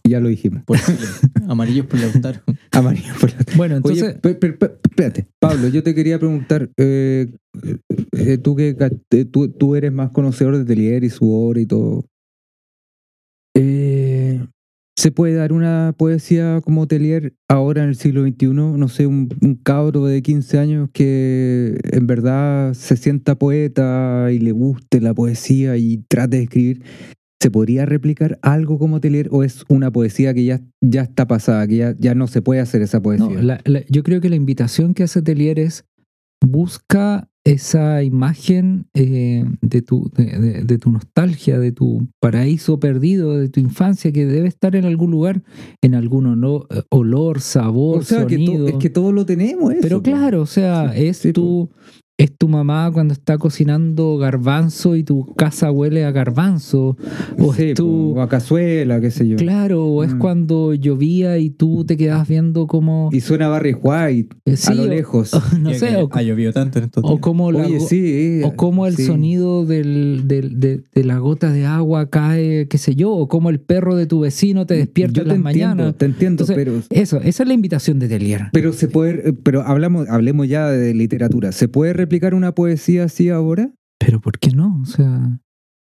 Ya 0.08 0.20
lo 0.20 0.28
dijimos. 0.28 0.62
por. 0.64 0.78
Amarillos 1.48 1.86
por 1.86 1.98
Lautaro. 2.00 2.40
Amarillo 2.72 3.12
por 3.20 3.30
la- 3.32 3.44
bueno, 3.56 3.76
entonces, 3.76 4.18
Oye, 4.24 4.38
espérate, 4.88 5.26
Pablo, 5.40 5.68
yo 5.68 5.82
te 5.82 5.94
quería 5.94 6.18
preguntar, 6.18 6.70
eh, 6.76 7.32
eh, 8.12 8.38
tú 8.38 8.54
que 8.56 8.76
eh, 9.10 9.24
tú, 9.24 9.48
tú 9.48 9.74
eres 9.76 9.92
más 9.92 10.10
conocedor 10.10 10.56
de 10.58 10.64
Telier 10.64 11.02
y 11.04 11.10
su 11.10 11.30
obra 11.32 11.60
y 11.60 11.66
todo, 11.66 12.04
eh, 13.54 14.46
¿se 14.98 15.10
puede 15.10 15.34
dar 15.34 15.52
una 15.52 15.94
poesía 15.96 16.60
como 16.64 16.86
Telier 16.86 17.34
ahora 17.48 17.82
en 17.82 17.90
el 17.90 17.96
siglo 17.96 18.22
XXI? 18.26 18.46
No 18.54 18.88
sé, 18.88 19.06
un, 19.06 19.28
un 19.42 19.54
cabro 19.56 20.06
de 20.06 20.22
15 20.22 20.58
años 20.58 20.88
que 20.92 21.78
en 21.92 22.06
verdad 22.06 22.72
se 22.74 22.96
sienta 22.96 23.38
poeta 23.38 24.28
y 24.32 24.38
le 24.38 24.52
guste 24.52 25.00
la 25.00 25.12
poesía 25.14 25.76
y 25.76 25.98
trate 26.08 26.38
de 26.38 26.42
escribir. 26.44 26.82
¿Se 27.42 27.50
podría 27.50 27.84
replicar 27.84 28.38
algo 28.40 28.78
como 28.78 28.98
Telier 29.00 29.28
o 29.30 29.44
es 29.44 29.64
una 29.68 29.90
poesía 29.92 30.32
que 30.32 30.46
ya, 30.46 30.62
ya 30.80 31.02
está 31.02 31.26
pasada, 31.28 31.68
que 31.68 31.76
ya, 31.76 31.94
ya 31.98 32.14
no 32.14 32.26
se 32.28 32.40
puede 32.40 32.60
hacer 32.60 32.80
esa 32.80 33.02
poesía? 33.02 33.26
no, 33.28 33.42
la- 33.42 33.60
la- 33.66 33.84
yo 33.90 34.02
creo 34.02 34.22
que 34.22 34.30
la 34.30 34.36
invitación 34.36 34.94
que 34.94 35.02
hace 35.02 35.20
Telier 35.20 35.58
es 35.58 35.84
busca 36.44 37.28
esa 37.46 38.02
imagen 38.02 38.86
eh, 38.94 39.44
de, 39.60 39.82
tu, 39.82 40.10
de, 40.16 40.24
de- 40.38 40.64
de 40.64 40.78
tu 40.78 40.90
nostalgia, 40.90 41.58
de 41.58 41.70
tu 41.72 42.08
paraíso 42.20 42.80
perdido, 42.80 43.36
de 43.38 43.48
tu 43.48 43.60
infancia, 43.60 44.10
que 44.12 44.26
debe 44.26 44.48
estar 44.48 44.74
en 44.74 44.84
algún 44.84 45.10
lugar, 45.12 45.42
en 45.80 45.94
algún 45.94 46.26
eh, 46.70 46.82
olor, 46.90 47.40
sabor, 47.40 48.00
O 48.00 48.02
sea, 48.02 48.26
que 48.26 48.36
to- 48.38 48.44
sonido. 48.46 48.68
es 48.68 48.74
que 48.76 48.90
todo 48.90 49.12
lo 49.12 49.24
tenemos, 49.24 49.72
eso, 49.72 49.80
Pero 49.82 50.02
claro, 50.02 50.42
o 50.42 50.46
sea, 50.46 50.92
Sí, 50.92 51.06
es 51.06 51.16
sí, 51.18 51.32
tu 51.32 51.70
es 52.18 52.34
tu 52.34 52.48
mamá 52.48 52.90
cuando 52.94 53.12
está 53.12 53.36
cocinando 53.36 54.16
garbanzo 54.16 54.96
y 54.96 55.02
tu 55.04 55.34
casa 55.34 55.70
huele 55.70 56.06
a 56.06 56.12
garbanzo 56.12 56.96
o 57.38 57.52
Sí, 57.52 57.64
es 57.64 57.74
tu 57.74 58.16
o 58.16 58.22
a 58.22 58.28
cazuela, 58.30 59.02
qué 59.02 59.10
sé 59.10 59.28
yo. 59.28 59.36
claro, 59.36 59.84
o 59.84 60.02
es 60.02 60.14
Mm. 60.14 60.18
cuando 60.18 60.72
llovía 60.72 61.36
y 61.36 61.50
tú 61.50 61.84
te 61.84 61.98
quedabas 61.98 62.26
viendo 62.26 62.66
como 62.66 63.10
Y 63.12 63.20
suena 63.20 63.48
Barry 63.48 63.74
White 63.74 64.34
eh, 64.46 64.56
sí, 64.56 64.72
a 64.72 64.74
lo 64.76 64.82
o- 64.84 64.86
lejos. 64.86 65.30
no 65.60 65.74
sé, 65.74 65.94
o, 65.96 66.08
ha 66.10 66.22
llovido 66.22 66.52
tanto 66.54 66.78
en 66.78 66.86
estos 66.86 67.04
o 67.04 67.08
días. 67.08 67.20
como 67.20 67.52
la 67.52 67.66
Oye, 67.66 67.78
go- 67.80 67.86
sí. 67.86 68.40
o 68.44 68.56
como 68.56 68.86
el 68.86 68.96
sí. 68.96 69.04
sonido 69.04 69.66
del, 69.66 70.22
del- 70.26 70.58
de, 70.58 70.84
de 70.94 71.04
la 71.04 71.18
gota 71.18 71.52
de 71.52 71.66
agua 71.66 72.08
cae, 72.08 72.66
qué 72.68 72.78
sé 72.78 72.94
yo, 72.94 73.12
o 73.12 73.28
como 73.28 73.50
el 73.50 73.60
perro 73.60 73.94
de 73.94 74.06
tu 74.06 74.20
vecino 74.20 74.64
te 74.64 74.72
despierta 74.74 75.12
Yo 75.16 75.22
en 75.22 75.28
te 75.28 75.34
las 75.38 75.46
entiendo, 75.46 75.74
mañanas. 75.76 75.98
te 75.98 76.06
entiendo, 76.06 76.44
Entonces, 76.44 76.56
pero 76.56 76.80
Eso, 76.88 77.18
esa 77.20 77.42
es 77.42 77.46
la 77.46 77.52
invitación 77.54 77.98
de 77.98 78.08
Telier. 78.08 78.44
pero 78.54 78.72
se 78.72 78.88
puede, 78.88 79.34
pero 79.34 79.60
hablamos, 79.62 80.08
hablemos 80.08 80.48
ya 80.48 80.70
de 80.70 80.94
literatura. 80.94 81.52
¿Se 81.52 81.68
puede 81.68 82.05
replicar 82.06 82.34
una 82.34 82.54
poesía 82.54 83.04
así 83.04 83.28
ahora? 83.28 83.72
Pero 83.98 84.20
¿por 84.20 84.38
qué 84.38 84.50
no? 84.50 84.78
O 84.82 84.86
sea, 84.86 85.40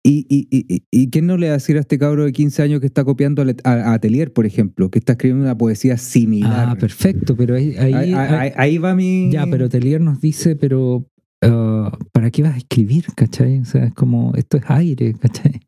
¿Y, 0.08 0.26
y, 0.30 0.48
y, 0.52 0.84
y- 0.92 1.10
quién 1.10 1.26
no 1.26 1.36
le 1.36 1.48
va 1.48 1.54
a 1.54 1.58
decir 1.58 1.78
a 1.78 1.80
este 1.80 1.98
cabro 1.98 2.26
de 2.26 2.32
15 2.32 2.62
años 2.62 2.80
que 2.80 2.86
está 2.86 3.04
copiando 3.04 3.44
a, 3.64 3.94
Atelier, 3.94 4.32
por 4.32 4.46
ejemplo, 4.46 4.92
que 4.92 5.00
está 5.00 5.14
escribiendo 5.14 5.44
una 5.44 5.58
poesía 5.58 5.98
similar? 5.98 6.70
ah, 6.70 6.76
perfecto, 6.76 7.36
pero 7.36 7.56
ahí, 7.56 7.76
ahí- 7.78 7.94
Ahí, 8.14 8.52
ahí- 8.56 8.78
va 8.78 8.94
mi. 8.94 9.32
Ya, 9.32 9.48
pero 9.50 9.68
Telier 9.68 10.02
nos 10.02 10.22
dice, 10.22 10.56
pero 10.56 11.10
ah, 11.44 11.98
¿para 12.12 12.30
qué 12.30 12.44
vas 12.44 12.54
a 12.54 12.58
escribir, 12.58 13.06
cachai? 13.16 13.60
O 13.62 13.66
sea, 13.66 13.86
es 13.86 13.94
como, 13.96 14.34
esto 14.36 14.58
es 14.58 14.64
aire, 14.68 15.16
cachai? 15.16 15.60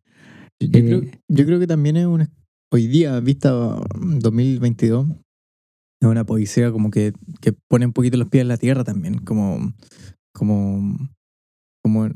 Yo, 0.60 0.68
Eh, 0.80 0.84
creo, 0.86 1.02
yo 1.30 1.46
creo 1.46 1.60
que 1.60 1.68
también 1.68 1.98
es 1.98 2.06
una. 2.06 2.30
Hoy 2.72 2.86
día, 2.88 3.20
vista 3.20 3.52
mm, 4.00 4.20
2022, 4.20 5.08
es 6.00 6.08
una 6.08 6.26
poesía 6.28 6.72
como 6.72 6.92
que, 6.92 7.12
que 7.42 7.54
pone 7.68 7.88
un 7.88 7.94
poquito 7.94 8.18
los 8.18 8.30
pies 8.30 8.44
en 8.44 8.50
la 8.50 8.58
tierra 8.58 8.84
también. 8.84 9.18
Como. 9.18 9.74
Como. 10.38 11.10
Como. 11.84 12.08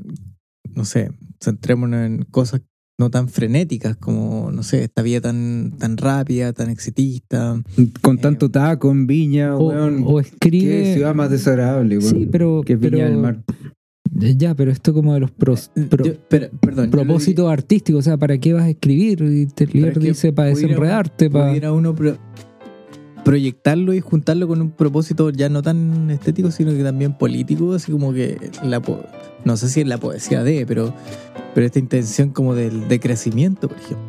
No 0.76 0.86
sé, 0.86 1.12
centrémonos 1.44 2.06
en 2.06 2.24
cosas 2.26 2.62
no 3.00 3.10
tan 3.10 3.30
frenéticas 3.30 3.98
como, 3.98 4.52
no 4.52 4.62
sé, 4.62 4.84
esta 4.84 5.02
vida 5.02 5.22
tan, 5.22 5.72
tan 5.80 5.98
rápida, 5.98 6.54
tan 6.54 6.70
exitista. 6.70 7.60
Con 8.04 8.20
tanto 8.20 8.52
taco 8.52 8.92
en 8.92 9.08
Viña, 9.08 9.56
O, 9.56 9.70
weón. 9.70 10.04
o 10.06 10.18
Qué 10.18 10.22
escribe... 10.22 10.94
ciudad 10.94 11.16
más 11.16 11.32
desagradable, 11.32 11.98
weón. 11.98 12.10
Sí, 12.12 12.30
pero... 12.32 12.62
Que 12.64 12.76
Viña 12.76 12.92
pero- 12.92 13.10
del 13.10 13.18
Mar. 13.18 13.44
Ya, 14.14 14.54
pero 14.54 14.72
esto 14.72 14.94
como 14.94 15.14
de 15.16 15.22
los 15.22 15.32
pros- 15.32 15.72
pro- 15.90 16.06
Yo- 16.06 16.14
pero- 16.30 16.50
perdón, 16.60 16.92
propósitos 16.92 17.50
artísticos, 17.52 18.02
o 18.02 18.04
sea, 18.04 18.18
¿para 18.18 18.38
qué 18.38 18.54
vas 18.54 18.64
a 18.66 18.70
escribir? 18.70 19.22
Y 19.24 19.48
que 19.48 19.66
dice, 20.00 20.32
para 20.32 20.52
pudiera- 20.52 20.68
desenredarte, 20.70 21.30
para... 21.32 21.48
pudiera 21.48 21.72
uno 21.74 21.96
pro- 21.96 22.18
proyectarlo 23.24 23.94
y 23.94 24.00
juntarlo 24.02 24.48
con 24.48 24.62
un 24.62 24.72
propósito 24.72 25.30
ya 25.30 25.50
no 25.50 25.62
tan 25.62 26.10
estético, 26.10 26.52
sino 26.52 26.72
que 26.72 26.84
también 26.84 27.18
político, 27.18 27.74
así 27.74 27.92
como 27.92 28.14
que 28.14 28.52
la 28.64 28.82
po- 28.82 29.04
no 29.46 29.58
sé 29.58 29.70
si 29.70 29.82
es 29.82 29.88
la 29.88 29.98
poesía 29.98 30.44
de, 30.44 30.66
pero, 30.66 30.94
pero 31.54 31.66
esta 31.66 31.80
intención 31.80 32.30
como 32.30 32.56
del 32.56 32.88
de 32.88 33.00
crecimiento, 33.00 33.68
por 33.68 33.78
ejemplo. 33.78 34.08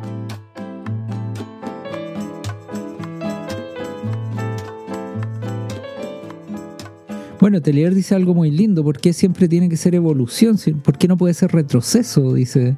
Bueno, 7.39 7.61
Telier 7.61 7.93
dice 7.93 8.15
algo 8.15 8.33
muy 8.33 8.51
lindo, 8.51 8.85
¿por 8.85 8.99
qué 8.99 9.11
siempre 9.11 9.49
tiene 9.49 9.67
que 9.67 9.75
ser 9.75 9.95
evolución? 9.95 10.57
¿Por 10.81 10.97
qué 10.97 11.09
no 11.09 11.17
puede 11.17 11.33
ser 11.33 11.51
retroceso? 11.51 12.33
Dice, 12.33 12.77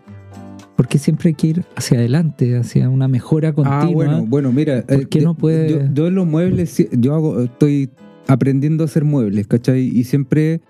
¿por 0.76 0.88
qué 0.88 0.98
siempre 0.98 1.30
hay 1.30 1.34
que 1.36 1.48
ir 1.48 1.66
hacia 1.76 1.98
adelante, 1.98 2.58
hacia 2.58 2.90
una 2.90 3.08
mejora 3.08 3.54
continua? 3.54 3.82
Ah, 3.84 3.88
bueno, 3.88 4.26
bueno, 4.26 4.52
mira. 4.52 4.84
¿Por 4.86 5.02
eh, 5.02 5.08
qué 5.10 5.20
yo- 5.22 5.26
no 5.26 5.36
puede- 5.36 5.70
Yo, 5.70 5.80
yo 5.94 6.08
en 6.08 6.16
los 6.16 6.28
muebles, 6.28 6.76
yo 6.92 7.16
hago, 7.16 7.42
estoy 7.42 7.90
aprendiendo 8.28 8.84
a 8.84 8.86
hacer 8.86 9.04
muebles, 9.06 9.48
¿cachai? 9.48 9.82
Y 9.88 10.04
siempre. 10.04 10.62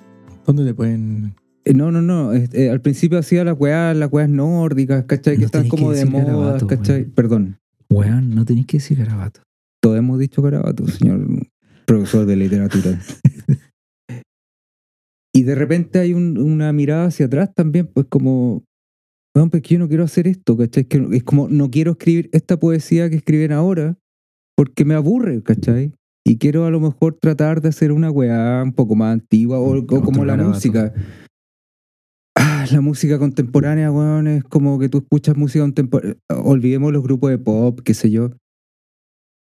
¿Dónde 0.46 0.64
te 0.66 0.74
pueden...? 0.74 1.34
eh, 1.66 1.74
No, 1.74 1.92
no, 1.92 2.02
no. 2.02 2.34
este, 2.34 2.70
al 2.70 2.82
principio 2.82 3.18
hacía 3.18 3.44
las 3.44 3.56
weas, 3.60 3.96
las 3.98 4.12
weas 4.12 4.30
nórdicas, 4.30 5.06
¿cachai? 5.06 5.38
que 5.38 5.46
están 5.46 5.68
como 5.68 5.88
que 5.90 5.96
de 5.96 6.00
decir 6.02 6.12
moda, 6.12 6.26
garabato, 6.26 6.68
¿cachai? 6.68 7.02
weón. 7.02 7.12
Perdón. 7.16 7.58
Weón, 7.90 8.36
no 8.36 8.46
tenéis 8.46 8.68
que 8.68 8.78
decir 8.78 8.98
garabato. 9.00 9.42
Todos 9.82 9.98
hemos 9.98 10.20
dicho 10.20 10.42
garabato, 10.42 10.88
señor 10.88 11.26
profesor 11.86 12.26
de 12.26 12.36
literatura. 12.36 13.00
y 15.34 15.44
de 15.44 15.56
repente 15.56 16.00
hay 16.00 16.14
un- 16.14 16.38
una 16.38 16.72
mirada 16.74 17.06
hacia 17.06 17.26
atrás 17.26 17.50
también, 17.54 17.88
pues 17.94 18.06
como, 18.10 18.64
bueno, 19.36 19.52
pues 19.52 19.64
que 19.64 19.74
yo 19.74 19.80
no 19.80 19.90
quiero 19.90 20.06
hacer 20.06 20.28
esto, 20.28 20.56
¿cachai? 20.56 20.88
Es 21.12 21.24
como, 21.24 21.50
no 21.50 21.70
quiero 21.70 21.92
escribir 21.92 22.30
esta 22.32 22.58
poesía 22.58 23.10
que 23.10 23.18
escriben 23.18 23.52
ahora 23.52 23.98
porque 24.56 24.86
me 24.86 24.94
aburre, 24.94 25.44
¿cachai? 25.44 25.92
Y 26.26 26.38
quiero 26.38 26.64
a 26.64 26.72
lo 26.72 26.80
mejor 26.80 27.18
tratar 27.22 27.62
de 27.62 27.68
hacer 27.68 27.92
una 27.92 28.10
weá 28.10 28.64
un 28.64 28.72
poco 28.72 28.96
más 28.96 29.12
antigua 29.12 29.60
o, 29.60 29.74
o 29.74 29.80
Otro 29.80 30.02
como 30.02 30.24
la 30.24 30.38
música. 30.38 30.94
Ah, 32.38 32.66
la 32.72 32.80
música 32.80 33.20
contemporánea, 33.20 33.92
weón, 33.92 34.28
es 34.28 34.44
como 34.46 34.80
que 34.80 34.88
tú 34.88 35.00
escuchas 35.00 35.36
música 35.36 35.66
contemporánea. 35.66 36.16
Olvidemos 36.30 36.94
los 36.94 37.04
grupos 37.04 37.30
de 37.30 37.38
pop, 37.38 37.82
qué 37.84 37.94
sé 37.94 38.10
yo, 38.12 38.32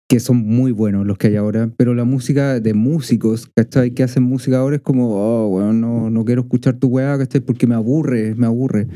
que 0.10 0.22
son 0.22 0.38
muy 0.38 0.72
buenos 0.72 1.06
los 1.06 1.18
que 1.18 1.28
hay 1.28 1.36
ahora, 1.36 1.70
pero 1.76 1.94
la 1.94 2.06
música 2.06 2.62
de 2.62 2.74
músicos, 2.74 3.52
¿cachai? 3.54 3.92
Que 3.92 4.04
hacen 4.04 4.24
música 4.24 4.60
ahora 4.60 4.78
es 4.78 4.82
como, 4.82 5.10
oh, 5.10 5.50
weón, 5.50 5.82
no, 5.82 6.10
no 6.10 6.24
quiero 6.24 6.44
escuchar 6.44 6.76
tu 6.80 6.88
weá, 6.88 7.18
¿cachai? 7.18 7.42
Porque 7.42 7.68
me 7.68 7.76
aburre, 7.76 8.34
me 8.36 8.46
aburre. 8.46 8.88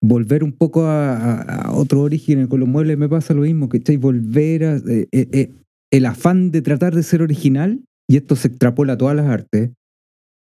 Volver 0.00 0.44
un 0.44 0.52
poco 0.52 0.84
a, 0.84 1.14
a- 1.16 1.42
a 1.68 1.72
otro 1.72 2.02
origen, 2.02 2.46
con 2.46 2.60
los 2.60 2.68
muebles 2.68 2.96
me 2.98 3.08
pasa 3.08 3.34
lo 3.34 3.42
mismo, 3.42 3.68
¿cachai? 3.68 3.96
Volver 3.96 4.64
a... 4.64 4.76
eh, 4.76 5.08
eh, 5.12 5.28
eh, 5.32 5.52
el 5.90 6.06
afán 6.06 6.50
de 6.50 6.62
tratar 6.62 6.94
de 6.94 7.02
ser 7.02 7.22
original, 7.22 7.80
y 8.08 8.16
esto 8.16 8.36
se 8.36 8.48
extrapola 8.48 8.92
a 8.94 8.98
todas 8.98 9.16
las 9.16 9.26
artes, 9.26 9.70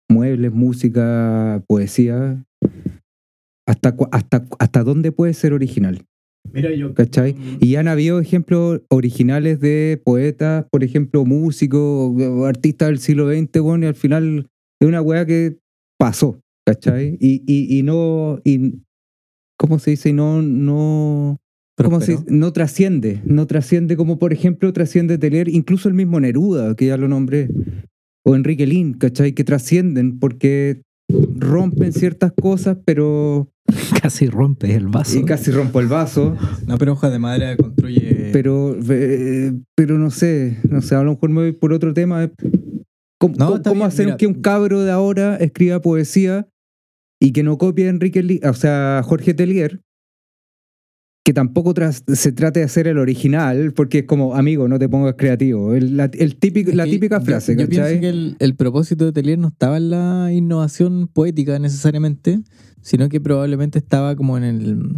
muebles, 0.09 0.51
música, 0.51 1.63
poesía, 1.67 2.43
hasta, 3.67 3.95
hasta, 4.11 4.45
hasta 4.59 4.83
dónde 4.83 5.11
puede 5.11 5.33
ser 5.33 5.53
original. 5.53 6.03
Mira, 6.51 6.73
yo... 6.73 6.93
¿Cachai? 6.93 7.35
Y 7.59 7.75
han 7.75 7.87
habido 7.87 8.19
ejemplos 8.19 8.81
originales 8.89 9.59
de 9.59 9.99
poetas, 10.03 10.65
por 10.71 10.83
ejemplo, 10.83 11.25
músicos, 11.25 12.13
artistas 12.45 12.89
del 12.89 12.99
siglo 12.99 13.27
XX, 13.29 13.59
bueno, 13.61 13.85
y 13.85 13.87
al 13.87 13.95
final 13.95 14.47
es 14.79 14.87
una 14.87 15.01
weá 15.01 15.25
que 15.25 15.57
pasó, 15.99 16.39
¿cachai? 16.67 17.17
Y, 17.19 17.41
y, 17.47 17.79
y 17.79 17.83
no, 17.83 18.39
y, 18.43 18.79
¿cómo 19.57 19.79
se 19.79 19.91
dice? 19.91 20.13
No, 20.13 20.41
no, 20.41 21.37
¿cómo 21.77 22.01
se 22.01 22.13
dice? 22.13 22.23
no 22.29 22.51
trasciende, 22.53 23.21
no 23.25 23.47
trasciende 23.47 23.95
como 23.97 24.17
por 24.19 24.33
ejemplo 24.33 24.71
trasciende 24.73 25.17
Telier, 25.17 25.49
incluso 25.49 25.87
el 25.89 25.93
mismo 25.95 26.19
Neruda, 26.19 26.75
que 26.75 26.87
ya 26.87 26.97
lo 26.97 27.07
nombré, 27.07 27.49
o 28.25 28.35
Enrique 28.35 28.65
Lin, 28.65 28.93
¿cachai? 28.93 29.33
Que 29.33 29.43
trascienden 29.43 30.19
porque 30.19 30.81
rompen 31.37 31.93
ciertas 31.93 32.31
cosas, 32.39 32.77
pero 32.85 33.49
Casi 34.01 34.27
rompes 34.27 34.71
el 34.75 34.87
vaso. 34.87 35.17
y 35.19 35.23
casi 35.23 35.51
rompo 35.51 35.79
el 35.79 35.87
vaso, 35.87 36.35
No, 36.67 36.77
pero 36.77 36.93
hoja 36.93 37.09
de 37.09 37.19
madera 37.19 37.55
construye. 37.57 38.29
pero 38.33 38.75
eh, 38.89 39.53
pero 39.75 39.97
no 39.97 40.11
sé, 40.11 40.57
no 40.69 40.81
sé, 40.81 40.95
a 40.95 41.03
lo 41.03 41.11
mejor 41.13 41.29
me 41.29 41.41
voy 41.41 41.51
por 41.51 41.73
otro 41.73 41.93
tema. 41.93 42.29
¿Cómo, 43.19 43.35
No, 43.37 43.47
cómo- 43.47 43.63
cómo 43.63 43.85
hacer 43.85 44.05
mira. 44.05 44.17
que 44.17 44.27
un 44.27 44.35
cabro 44.35 44.81
de 44.81 44.91
ahora 44.91 45.37
escriba 45.37 45.81
poesía 45.81 46.47
y 47.25 47.31
que 47.31 47.43
no 47.43 47.57
copie 47.57 47.87
a 47.87 47.89
Enrique 47.89 48.39
o 48.47 48.53
sea, 48.53 48.99
a 48.99 49.03
Jorge 49.03 49.33
Telier? 49.33 49.81
Que 51.25 51.33
tampoco 51.33 51.73
se 52.13 52.31
trate 52.33 52.59
de 52.59 52.65
hacer 52.65 52.87
el 52.87 52.99
original, 52.99 53.73
porque 53.73 53.99
es 53.99 54.05
como, 54.05 54.35
amigo, 54.35 54.67
no 54.67 54.77
te 54.77 54.87
pongas 54.87 55.15
creativo. 55.17 55.73
El- 55.73 55.97
la, 55.97 56.05
el 56.13 56.35
típico, 56.35 56.69
Es 56.69 56.75
la 56.75 56.83
típica 56.85 57.17
yo- 57.17 57.25
frase, 57.25 57.53
Yo, 57.53 57.67
pienso 57.67 57.81
¿cachai? 57.87 57.99
que 57.99 58.09
el, 58.09 58.35
el 58.37 58.55
propósito 58.55 59.05
de 59.05 59.11
Telier 59.11 59.39
no 59.39 59.47
estaba 59.47 59.77
en 59.77 59.89
la 59.89 60.31
innovación 60.31 61.07
poética 61.07 61.57
necesariamente, 61.57 62.41
sino 62.81 63.09
que 63.09 63.19
probablemente 63.19 63.79
estaba 63.79 64.15
como 64.15 64.37
en 64.37 64.43
el. 64.43 64.95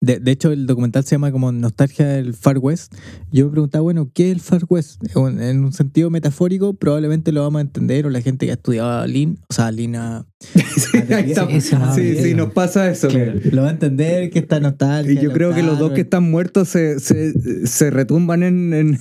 De, 0.00 0.20
de 0.20 0.30
hecho, 0.30 0.52
el 0.52 0.66
documental 0.68 1.02
se 1.04 1.16
llama 1.16 1.32
como 1.32 1.50
Nostalgia 1.50 2.06
del 2.06 2.32
Far 2.34 2.58
West. 2.58 2.94
Yo 3.32 3.46
me 3.46 3.50
preguntaba, 3.50 3.82
bueno, 3.82 4.10
¿qué 4.14 4.28
es 4.30 4.34
el 4.36 4.40
Far 4.40 4.62
West? 4.68 5.02
En 5.16 5.42
en 5.42 5.64
un 5.64 5.72
sentido 5.72 6.08
metafórico, 6.08 6.74
probablemente 6.74 7.32
lo 7.32 7.42
vamos 7.42 7.58
a 7.58 7.62
entender, 7.62 8.06
o 8.06 8.10
la 8.10 8.20
gente 8.20 8.46
que 8.46 8.52
ha 8.52 8.54
estudiado 8.54 9.04
Lean, 9.08 9.38
o 9.48 9.52
sea, 9.54 9.66
a- 9.66 9.70
está. 9.70 10.24
Sí, 11.94 12.16
Sí, 12.22 12.34
nos 12.34 12.52
pasa 12.52 12.88
eso. 12.90 13.08
lo 13.50 13.62
va 13.62 13.68
a 13.68 13.72
entender 13.72 14.30
que 14.30 14.38
está 14.38 14.60
nostalgia. 14.60 15.12
Y 15.14 15.22
yo 15.24 15.32
creo 15.32 15.52
que 15.54 15.62
los 15.62 15.78
dos 15.78 15.92
que 15.92 16.02
están 16.02 16.30
muertos 16.30 16.68
se, 16.68 17.00
se, 17.00 17.66
se 17.66 17.90
retumban 17.90 18.42
en, 18.42 18.72
en, 18.74 18.98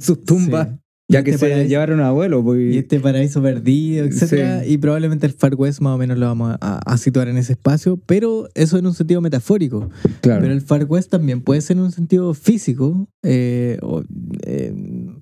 sus 0.00 0.24
tumbas, 0.24 0.68
Sí. 0.68 0.74
Ya 1.12 1.22
que 1.22 1.38
se 1.38 1.46
paraíso- 1.48 1.68
llevaron 1.68 2.00
a 2.00 2.08
abuelo. 2.08 2.42
Pues, 2.42 2.74
y 2.74 2.78
este 2.78 2.98
paraíso 3.00 3.40
perdido, 3.42 4.10
Sí. 4.10 4.36
y 4.66 4.78
probablemente 4.78 5.26
el 5.26 5.32
Far 5.32 5.54
West 5.54 5.80
más 5.80 5.94
o 5.94 5.98
menos 5.98 6.18
lo 6.18 6.26
vamos 6.26 6.56
a, 6.60 6.78
a 6.78 6.96
situar 6.98 7.28
en 7.28 7.36
ese 7.38 7.52
espacio, 7.52 7.98
pero 8.06 8.48
eso 8.54 8.78
en 8.78 8.86
un 8.86 8.94
sentido 8.94 9.20
metafórico. 9.20 9.90
claro. 10.20 10.40
Pero 10.42 10.52
el 10.52 10.60
Far 10.60 10.84
West 10.88 11.10
también 11.10 11.40
puede 11.42 11.60
ser 11.60 11.76
en 11.76 11.84
un 11.84 11.92
sentido 11.92 12.34
físico 12.34 13.08
eh, 13.22 13.78
o, 13.82 14.02
eh, 14.46 14.74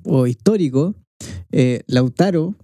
o 0.04 0.26
histórico. 0.26 0.94
Eh, 1.52 1.82
Lautaro, 1.86 2.54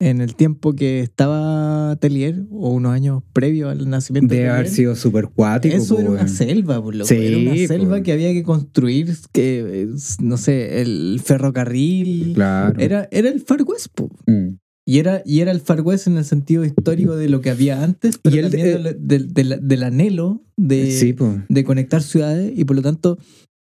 en 0.00 0.20
el 0.20 0.34
tiempo 0.34 0.74
que 0.74 1.00
estaba 1.00 1.96
Telier, 2.00 2.42
o 2.50 2.70
unos 2.70 2.92
años 2.92 3.22
previos 3.32 3.70
al 3.70 3.88
nacimiento 3.88 4.34
Debe 4.34 4.44
de 4.46 4.50
haber 4.50 4.64
Telier, 4.64 4.76
sido 4.76 4.96
súper 4.96 5.28
cuático. 5.28 5.76
eso 5.76 5.94
era 5.98 6.08
pues, 6.08 6.08
una 6.20 6.22
weón. 6.24 6.28
selva, 6.36 6.82
por 6.82 6.94
loco. 6.94 7.08
Sí, 7.08 7.14
era 7.16 7.38
una 7.38 7.66
selva 7.68 7.88
pues. 7.90 8.02
que 8.02 8.12
había 8.12 8.32
que 8.32 8.42
construir, 8.42 9.14
que, 9.32 9.82
eh, 9.82 9.88
no 10.20 10.36
sé, 10.36 10.80
el 10.82 11.20
ferrocarril. 11.24 12.32
Claro. 12.34 12.78
Era, 12.80 13.08
era 13.10 13.28
el 13.28 13.40
Far 13.40 13.62
West, 13.62 13.86
po. 13.94 14.10
Mm. 14.26 14.56
Y 14.86 14.98
era, 14.98 15.22
y 15.24 15.40
era 15.40 15.50
el 15.52 15.60
Far 15.60 15.80
West 15.80 16.06
en 16.08 16.18
el 16.18 16.24
sentido 16.26 16.62
histórico 16.64 17.16
de 17.16 17.30
lo 17.30 17.40
que 17.40 17.48
había 17.50 17.82
antes, 17.82 18.18
pero 18.18 18.36
Y 18.36 18.38
el- 18.40 18.50
también 18.50 18.86
eh, 18.86 19.58
del- 19.62 19.82
anhelo 19.82 20.42
de, 20.58 20.90
sí, 20.90 21.14
pues. 21.14 21.36
de 21.48 21.64
conectar 21.64 22.02
ciudades. 22.02 22.52
Y 22.54 22.64
por 22.66 22.76
lo 22.76 22.82
tanto, 22.82 23.16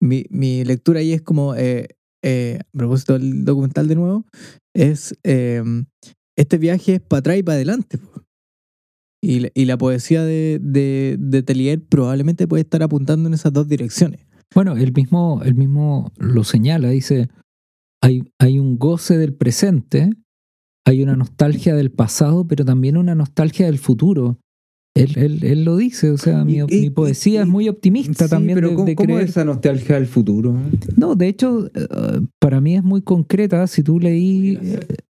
mi, 0.01 0.25
mi 0.29 0.65
lectura 0.65 0.99
ahí 0.99 1.13
es 1.13 1.21
como, 1.21 1.55
eh, 1.55 1.87
eh, 2.25 2.59
a 2.61 2.77
propósito 2.77 3.13
del 3.13 3.45
documental 3.45 3.87
de 3.87 3.95
nuevo, 3.95 4.25
es 4.75 5.13
eh, 5.23 5.63
este 6.37 6.57
viaje 6.57 6.95
es 6.95 7.01
para 7.01 7.19
atrás 7.19 7.37
y 7.37 7.43
para 7.43 7.55
adelante. 7.55 7.99
Y, 9.23 9.39
la- 9.39 9.49
y 9.53 9.65
la 9.65 9.77
poesía 9.77 10.23
de, 10.23 10.59
de, 10.61 11.15
de 11.19 11.43
Telier 11.43 11.81
probablemente 11.85 12.47
puede 12.47 12.61
estar 12.63 12.83
apuntando 12.83 13.27
en 13.27 13.33
esas 13.33 13.53
dos 13.53 13.67
direcciones. 13.67 14.25
Bueno, 14.53 14.75
él 14.77 14.91
mismo, 14.93 15.41
él 15.43 15.55
mismo 15.55 16.11
lo 16.17 16.43
señala, 16.43 16.89
dice, 16.89 17.29
hay, 18.03 18.21
hay 18.39 18.59
un 18.59 18.77
goce 18.77 19.17
del 19.17 19.33
presente, 19.33 20.09
hay 20.85 21.01
una 21.01 21.15
nostalgia 21.15 21.75
del 21.75 21.91
pasado, 21.91 22.47
pero 22.47 22.63
también 22.65 22.97
una 22.97 23.15
nostalgia 23.15 23.65
del 23.65 23.79
futuro. 23.79 24.37
Él, 24.95 25.11
él, 25.17 25.39
él 25.43 25.65
lo 25.65 25.75
dice, 25.75 26.09
o 26.09 26.17
sea, 26.17 26.45
mi, 26.45 26.59
Y- 26.59 26.61
y- 26.69 26.81
mi 26.81 26.89
poesía 26.89 27.39
y- 27.39 27.43
es 27.43 27.47
muy 27.47 27.67
optimista 27.67 28.23
Sí, 28.25 28.29
también 28.29 28.55
pero 28.55 28.69
de, 28.69 28.75
¿cómo, 28.75 28.85
de 28.87 28.95
cómo 28.95 29.07
creer- 29.15 29.23
es 29.25 29.29
esa 29.31 29.43
nostalgia 29.43 29.95
del 29.95 30.07
futuro? 30.07 30.55
No, 30.95 31.15
de 31.15 31.27
hecho, 31.27 31.67
eh, 31.73 32.21
para 32.39 32.61
mí 32.61 32.75
es 32.77 32.83
muy 32.83 33.01
concreta. 33.01 33.67
Si 33.67 33.83
tú 33.83 33.99
leí, 33.99 34.57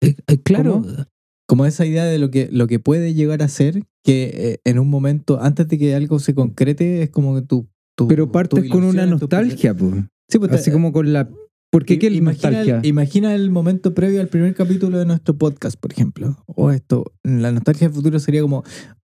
eh, 0.01 0.15
eh, 0.27 0.37
claro, 0.43 0.81
¿Cómo? 0.81 1.05
Como 1.47 1.67
esa 1.67 1.85
idea 1.85 2.05
de 2.05 2.17
lo 2.17 2.31
que, 2.31 2.49
lo 2.51 2.65
que 2.65 2.79
puede 2.79 3.13
llegar 3.13 3.43
a 3.43 3.47
ser, 3.47 3.83
que 4.03 4.59
en 4.63 4.79
un 4.79 4.89
momento, 4.89 5.39
antes 5.39 5.67
de 5.67 5.77
que 5.77 5.93
algo 5.93 6.17
se 6.17 6.33
concrete, 6.33 7.03
es 7.03 7.11
como 7.11 7.35
que 7.35 7.43
tú... 7.43 7.67
Pero 8.07 8.31
partes 8.31 8.67
con 8.67 8.83
una 8.83 9.05
nostalgia, 9.05 9.75
pues. 9.77 9.93
Sí, 10.27 10.39
pues, 10.39 10.51
Así 10.51 10.65
te- 10.65 10.71
como 10.71 10.91
con 10.91 11.13
la... 11.13 11.29
¿Por 11.71 11.85
qué 11.85 11.99
imagina, 12.07 12.61
el, 12.61 12.85
imagina 12.85 13.35
el 13.35 13.51
momento 13.51 13.93
previo 13.93 14.21
al 14.21 14.27
primer 14.29 14.55
capítulo 14.55 14.97
de 14.97 15.05
nuestro 15.05 15.37
podcast, 15.37 15.79
por 15.79 15.91
ejemplo. 15.91 16.35
O 16.47 16.71
esto, 16.71 17.13
la 17.23 17.51
nostalgia 17.51 17.87
del 17.89 17.95
futuro 17.95 18.17
sería 18.17 18.41
como, 18.41 18.63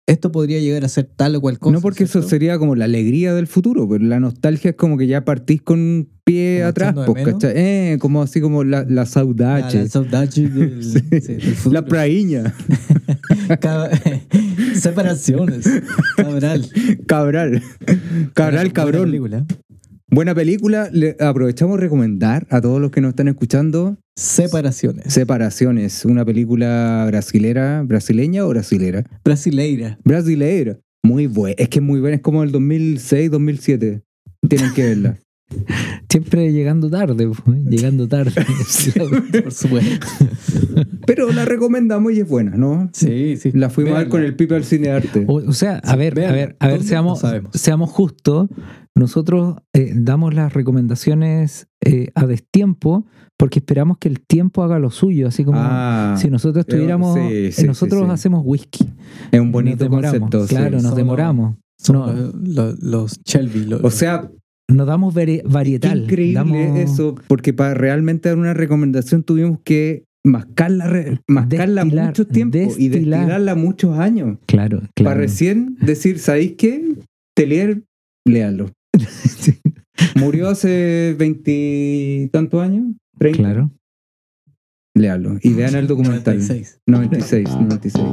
esto 0.08 0.32
podría 0.32 0.60
llegar 0.60 0.84
a 0.86 0.88
ser 0.90 1.10
tal 1.16 1.36
o 1.36 1.42
cual 1.42 1.60
cosa. 1.60 1.74
no 1.74 1.82
porque 1.82 2.06
eso 2.06 2.22
sería 2.24 2.58
como 2.58 2.76
la 2.76 2.86
alegría 2.86 3.34
del 3.34 3.46
futuro, 3.46 3.88
pero 3.90 4.04
la 4.06 4.20
nostalgia 4.20 4.70
es 4.72 4.76
como 4.78 4.98
que 4.98 5.06
ya 5.06 5.26
partís 5.26 5.62
con 5.62 5.80
un 5.80 6.10
pie 6.24 6.58
Como 6.60 6.70
atrás, 6.70 6.94
pues. 7.06 7.36
Eh, 7.56 7.98
como 8.00 8.22
así 8.22 8.42
como 8.42 8.64
la, 8.64 8.86
la 8.88 9.02
Ah, 9.02 9.06
saudade, 9.06 9.84
la 9.84 9.88
saudade 9.90 10.28
del, 10.50 10.84
Sí. 10.84 11.00
sí, 11.22 11.34
del 11.36 11.42
futuro. 11.56 11.74
la 11.82 11.86
praíña, 11.86 12.54
Cab- 13.60 13.92
Separaciones. 14.76 15.66
Cabral. 16.16 16.70
Cabral, 17.06 17.62
Cabral, 18.34 18.74
cabrón. 18.74 19.38
Buena 20.18 20.34
película, 20.34 20.90
le 20.92 21.16
aprovechamos 21.20 21.80
recomendar 21.80 22.48
a 22.50 22.60
todos 22.60 22.82
los 22.82 22.90
que 22.90 23.02
nos 23.02 23.10
están 23.10 23.28
escuchando 23.28 24.00
Separaciones. 24.16 25.14
Separaciones, 25.14 26.06
una 26.06 26.26
película 26.26 27.06
brasilera, 27.06 27.84
brasileña 27.84 28.44
o 28.44 28.50
brasilera. 28.50 29.04
Brasileira. 29.24 30.00
Brasileira. 30.04 30.80
Muy 31.04 31.28
buena, 31.28 31.54
es 31.60 31.70
que 31.70 31.78
es 31.78 31.86
muy 31.86 32.00
buena, 32.00 32.16
es 32.16 32.24
como 32.24 32.42
el 32.42 32.52
2006, 32.52 33.30
2007. 33.30 34.02
Tienen 34.50 34.74
que 34.74 34.86
verla. 34.86 35.20
siempre 36.10 36.52
llegando 36.52 36.90
tarde, 36.90 37.28
pues, 37.46 37.60
llegando 37.66 38.08
tarde. 38.08 38.32
Por 39.44 39.52
supuesto. 39.52 40.08
Pero 41.06 41.32
la 41.32 41.46
recomendamos 41.46 42.14
y 42.14 42.20
es 42.22 42.28
buena, 42.30 42.52
¿no? 42.58 42.90
Sí, 42.94 43.38
sí. 43.38 43.52
La 43.54 43.70
fuimos 43.70 43.96
a 43.96 44.00
ver 44.00 44.10
con 44.10 44.24
el 44.24 44.36
Pipe 44.36 44.56
al 44.56 44.64
Cine 44.64 44.90
Arte. 44.90 45.26
O, 45.28 45.36
o 45.36 45.54
sea, 45.54 45.78
a 45.84 45.92
Sí, 45.94 45.98
ver, 45.98 46.20
a 46.26 46.32
ver, 46.32 46.56
a 46.60 46.68
ver, 46.68 46.84
seamos, 46.84 47.24
No 47.24 47.50
seamos 47.54 47.90
justos. 47.90 48.50
Nosotros 48.96 49.58
eh, 49.74 49.94
damos 49.96 50.34
las 50.34 50.54
recomendaciones 50.54 51.68
eh, 51.86 52.10
a 52.16 52.26
destiempo 52.26 53.06
porque 53.38 53.60
esperamos 53.60 54.00
que 54.00 54.08
el 54.10 54.22
tiempo 54.22 54.64
haga 54.64 54.80
lo 54.80 54.90
suyo, 54.90 55.28
así 55.28 55.44
como 55.44 55.60
Ah, 55.62 56.16
si 56.18 56.32
nosotros 56.32 56.66
eh, 56.68 56.72
tuviéramos, 56.72 57.14
sí, 57.16 57.22
eh, 57.30 57.52
sí, 57.52 57.68
nosotros 57.68 58.02
sí, 58.02 58.06
sí. 58.08 58.12
hacemos 58.12 58.42
whisky. 58.44 58.90
es 59.32 59.40
un 59.40 59.48
Nos 59.48 59.54
bonito 59.54 59.84
demoramos, 59.84 60.20
concepto. 60.20 60.48
sí. 60.48 60.56
Claro, 60.56 60.82
nos 60.82 60.96
demoramos. 60.96 61.58
No, 61.90 62.12
los, 62.12 62.34
los- 62.34 62.80
los 62.80 63.20
Shelby. 63.24 63.66
los- 63.66 63.84
O 63.84 63.92
sea, 63.92 64.32
nos 64.70 64.86
damos 64.88 65.14
vari- 65.16 65.42
qué 65.42 65.48
varietal. 65.48 66.04
increíble 66.04 66.34
damos- 66.34 66.78
eso, 66.80 67.16
porque 67.28 67.54
para 67.54 67.74
realmente 67.74 68.30
dar 68.30 68.38
una 68.38 68.54
recomendación 68.54 69.24
tuvimos 69.24 69.60
que 69.64 70.04
mascarla, 70.26 71.20
mascarla 71.28 71.84
Destilar, 71.84 72.06
mucho 72.08 72.28
tiempo 72.28 72.58
y 72.58 72.62
destilar. 72.90 73.20
destilarla 73.22 73.56
muchos 73.56 73.98
años. 73.98 74.38
Claro, 74.46 74.80
claro. 74.94 75.10
Para 75.12 75.16
recién 75.22 75.78
decir, 75.82 76.20
¿sabéis 76.20 76.54
qué? 76.58 76.96
Telier, 77.36 77.84
léalo. 78.26 78.70
Sí, 78.98 79.54
Murió 80.16 80.50
hace 80.50 81.16
veintitantos 81.18 82.62
años, 82.62 82.94
30. 83.18 83.38
claro. 83.40 83.72
Léalo. 84.96 85.38
Y 85.42 85.54
vean 85.54 85.76
el 85.76 85.88
documental. 85.88 86.38
96. 86.38 86.80
96, 86.88 87.50
96. 87.50 88.06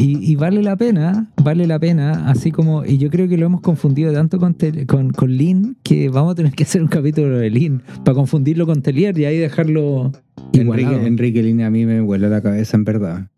Y, 0.00 0.32
y 0.32 0.34
vale 0.34 0.62
la 0.62 0.76
pena, 0.76 1.30
vale 1.42 1.66
la 1.66 1.78
pena, 1.78 2.30
así 2.30 2.50
como, 2.50 2.86
y 2.86 2.96
yo 2.96 3.10
creo 3.10 3.28
que 3.28 3.36
lo 3.36 3.44
hemos 3.44 3.60
confundido 3.60 4.14
tanto 4.14 4.38
con, 4.38 4.56
con, 4.86 5.10
con 5.10 5.36
Lin, 5.36 5.76
que 5.82 6.08
vamos 6.08 6.32
a 6.32 6.34
tener 6.36 6.52
que 6.52 6.62
hacer 6.62 6.80
un 6.80 6.88
capítulo 6.88 7.36
de 7.36 7.50
Lin, 7.50 7.82
para 8.02 8.14
confundirlo 8.14 8.64
con 8.64 8.80
Telier 8.80 9.18
y 9.18 9.26
ahí 9.26 9.36
dejarlo 9.36 10.10
igualado. 10.52 10.94
Enrique, 10.94 11.06
Enrique 11.06 11.42
Lina 11.42 11.66
a 11.66 11.70
mí 11.70 11.84
me 11.84 12.00
vuela 12.00 12.30
la 12.30 12.40
cabeza, 12.40 12.78
en 12.78 12.84
verdad. 12.84 13.28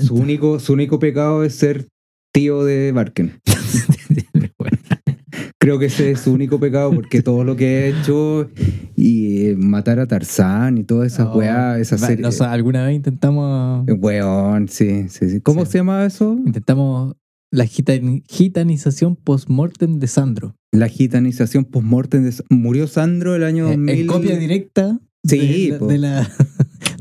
Su 0.00 0.14
único, 0.14 0.58
su 0.60 0.72
único 0.72 0.98
pecado 0.98 1.44
es 1.44 1.54
ser 1.54 1.88
tío 2.32 2.64
de 2.64 2.92
Barken. 2.92 3.32
Creo 5.58 5.78
que 5.78 5.86
ese 5.86 6.10
es 6.10 6.20
su 6.20 6.32
único 6.32 6.60
pecado 6.60 6.92
porque 6.92 7.22
todo 7.22 7.42
lo 7.42 7.56
que 7.56 7.66
ha 7.66 7.86
hecho 7.86 8.50
y 8.94 9.46
eh, 9.46 9.56
matar 9.56 9.98
a 10.00 10.06
Tarzán 10.06 10.76
y 10.76 10.84
todas 10.84 11.12
esas 11.14 11.26
No, 11.26 11.36
weas, 11.36 11.78
esas 11.80 12.00
series. 12.02 12.26
o 12.28 12.32
sea, 12.32 12.52
alguna 12.52 12.84
vez 12.86 12.96
intentamos 12.96 13.86
Weón, 13.88 14.68
sí, 14.68 15.08
sí, 15.08 15.30
sí. 15.30 15.40
¿Cómo 15.40 15.64
Sí. 15.64 15.72
se 15.72 15.78
llama 15.78 16.04
eso? 16.04 16.38
intentamos 16.44 17.16
la 17.50 17.64
gitan- 17.64 18.22
gitanización 18.28 19.16
post-mortem 19.16 19.98
de 19.98 20.06
Sandro. 20.08 20.54
La 20.72 20.88
gitanización 20.88 21.64
post-mortem. 21.64 22.24
de- 22.24 22.34
Murió 22.50 22.86
Sandro 22.86 23.34
el 23.34 23.42
año 23.44 23.66
Eh, 23.68 23.76
2000. 23.76 24.00
En 24.00 24.06
copia 24.08 24.36
directa 24.38 24.98
Sí, 25.24 25.72
de 25.80 25.98
la, 25.98 26.30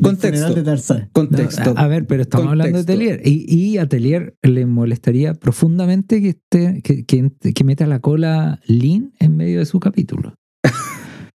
Contexto. 0.02 0.54
de. 0.54 0.64
No, 0.64 1.10
Contexto. 1.14 1.74
a, 1.78 1.82
a 1.84 1.88
ver, 1.88 2.06
pero 2.08 2.22
estamos 2.24 2.48
hablando 2.48 2.78
de 2.78 2.86
Contexto. 2.86 3.00
Telier. 3.00 3.22
Y, 3.28 3.46
y 3.54 3.78
a 3.78 3.88
Telier 3.88 4.36
le 4.42 4.66
molestaría 4.66 5.34
profundamente 5.34 6.22
que, 6.22 6.30
esté, 6.30 6.82
que, 6.82 7.06
que, 7.06 7.32
que 7.54 7.64
meta 7.64 7.86
la 7.88 8.00
cola 8.00 8.60
Lin 8.68 9.14
en 9.20 9.38
medio 9.38 9.60
de 9.60 9.66
su 9.66 9.80
capítulo. 9.80 10.36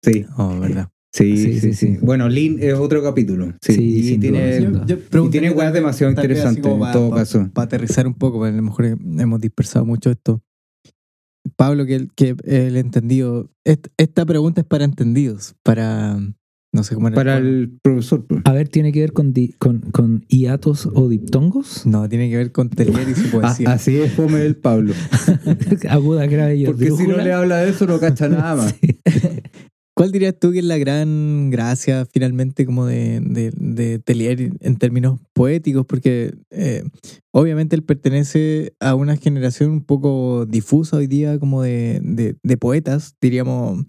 Sí, 0.05 0.25
Oh, 0.37 0.59
verdad. 0.61 0.89
sí, 1.13 1.37
Sí, 1.37 1.37
sí, 1.37 1.53
sí, 1.55 1.61
sí, 1.61 1.75
sí. 1.75 1.99
Bueno, 2.01 2.29
Lin 2.29 2.59
es 2.61 2.75
otro 2.75 3.03
capítulo. 3.03 3.53
Sí, 3.61 3.75
Sí, 3.75 3.83
y 3.99 4.03
sin 4.05 4.21
tiene, 4.21 4.61
duda, 4.61 4.87
y 5.27 5.31
tiene 5.31 5.51
weas 5.51 5.73
demasiado 5.73 6.13
interesantes 6.13 6.65
en 6.65 6.93
todo 6.93 7.11
pa- 7.11 7.17
caso. 7.17 7.51
Para 7.53 7.65
aterrizar 7.67 8.07
un 8.07 8.15
poco, 8.15 8.39
porque 8.39 8.53
a 8.53 8.57
lo 8.57 8.63
mejor 8.63 8.85
hemos 8.87 9.41
dispersado 9.41 9.85
mucho 9.85 10.11
esto. 10.11 10.43
Pablo, 11.57 11.87
que, 11.87 11.95
el- 11.97 12.13
que 12.15 12.37
el 12.45 12.77
entendido. 12.77 13.51
est- 13.65 13.87
Esta 13.97 14.25
pregunta 14.27 14.61
es 14.61 14.67
para 14.67 14.85
entendidos, 14.85 15.57
para. 15.65 16.19
No 16.73 16.83
sé 16.83 16.95
cómo 16.95 17.09
era. 17.09 17.15
Para 17.15 17.37
coro. 17.37 17.49
el 17.49 17.79
profesor. 17.83 18.27
pues. 18.27 18.43
A 18.45 18.53
ver, 18.53 18.69
¿tiene 18.69 18.93
que 18.93 19.01
ver 19.01 19.13
con, 19.13 19.33
di- 19.33 19.55
con, 19.59 19.81
con 19.93 20.25
hiatos 20.29 20.87
o 20.93 21.09
diptongos? 21.09 21.87
No, 21.87 22.09
tiene 22.09 22.29
que 22.29 22.37
ver 22.37 22.53
con 22.53 22.69
Telier 22.69 23.09
y 23.09 23.15
su 23.15 23.29
Ah, 23.29 23.31
poesía. 23.31 23.73
así 23.73 23.97
es 23.97 24.13
fome 24.13 24.43
el 24.45 24.57
Pablo. 24.57 24.93
Aguda, 25.89 26.27
grave 26.27 26.57
y 26.57 26.67
Porque 26.67 26.91
si 26.91 27.07
no 27.07 27.17
le 27.17 27.33
habla 27.33 27.59
de 27.59 27.71
eso 27.71 27.87
no 27.87 27.99
cacha 27.99 28.29
nada 28.29 28.57
más. 28.57 28.75
¿Cuál 29.99 30.13
dirías 30.13 30.35
tú 30.39 30.53
que 30.53 30.59
es 30.59 30.65
la 30.67 30.77
gran 30.77 31.49
gracia 31.49 32.05
finalmente 32.13 32.67
como 32.67 32.85
de, 32.85 33.21
de, 33.23 33.51
de 33.57 33.99
Telier 33.99 34.51
en 34.61 34.77
términos 34.77 35.19
poéticos? 35.33 35.87
Porque 35.87 36.35
eh, 36.51 36.83
obviamente 37.33 37.75
él 37.77 37.83
pertenece 37.83 38.75
a 38.79 38.95
una 38.95 39.17
generación 39.17 39.71
un 39.71 39.83
poco 39.83 40.45
difusa 40.45 40.99
hoy 40.99 41.07
día 41.07 41.39
como 41.39 41.63
de, 41.63 42.01
de, 42.03 42.37
de 42.43 42.57
poetas, 42.59 43.15
diríamos. 43.23 43.87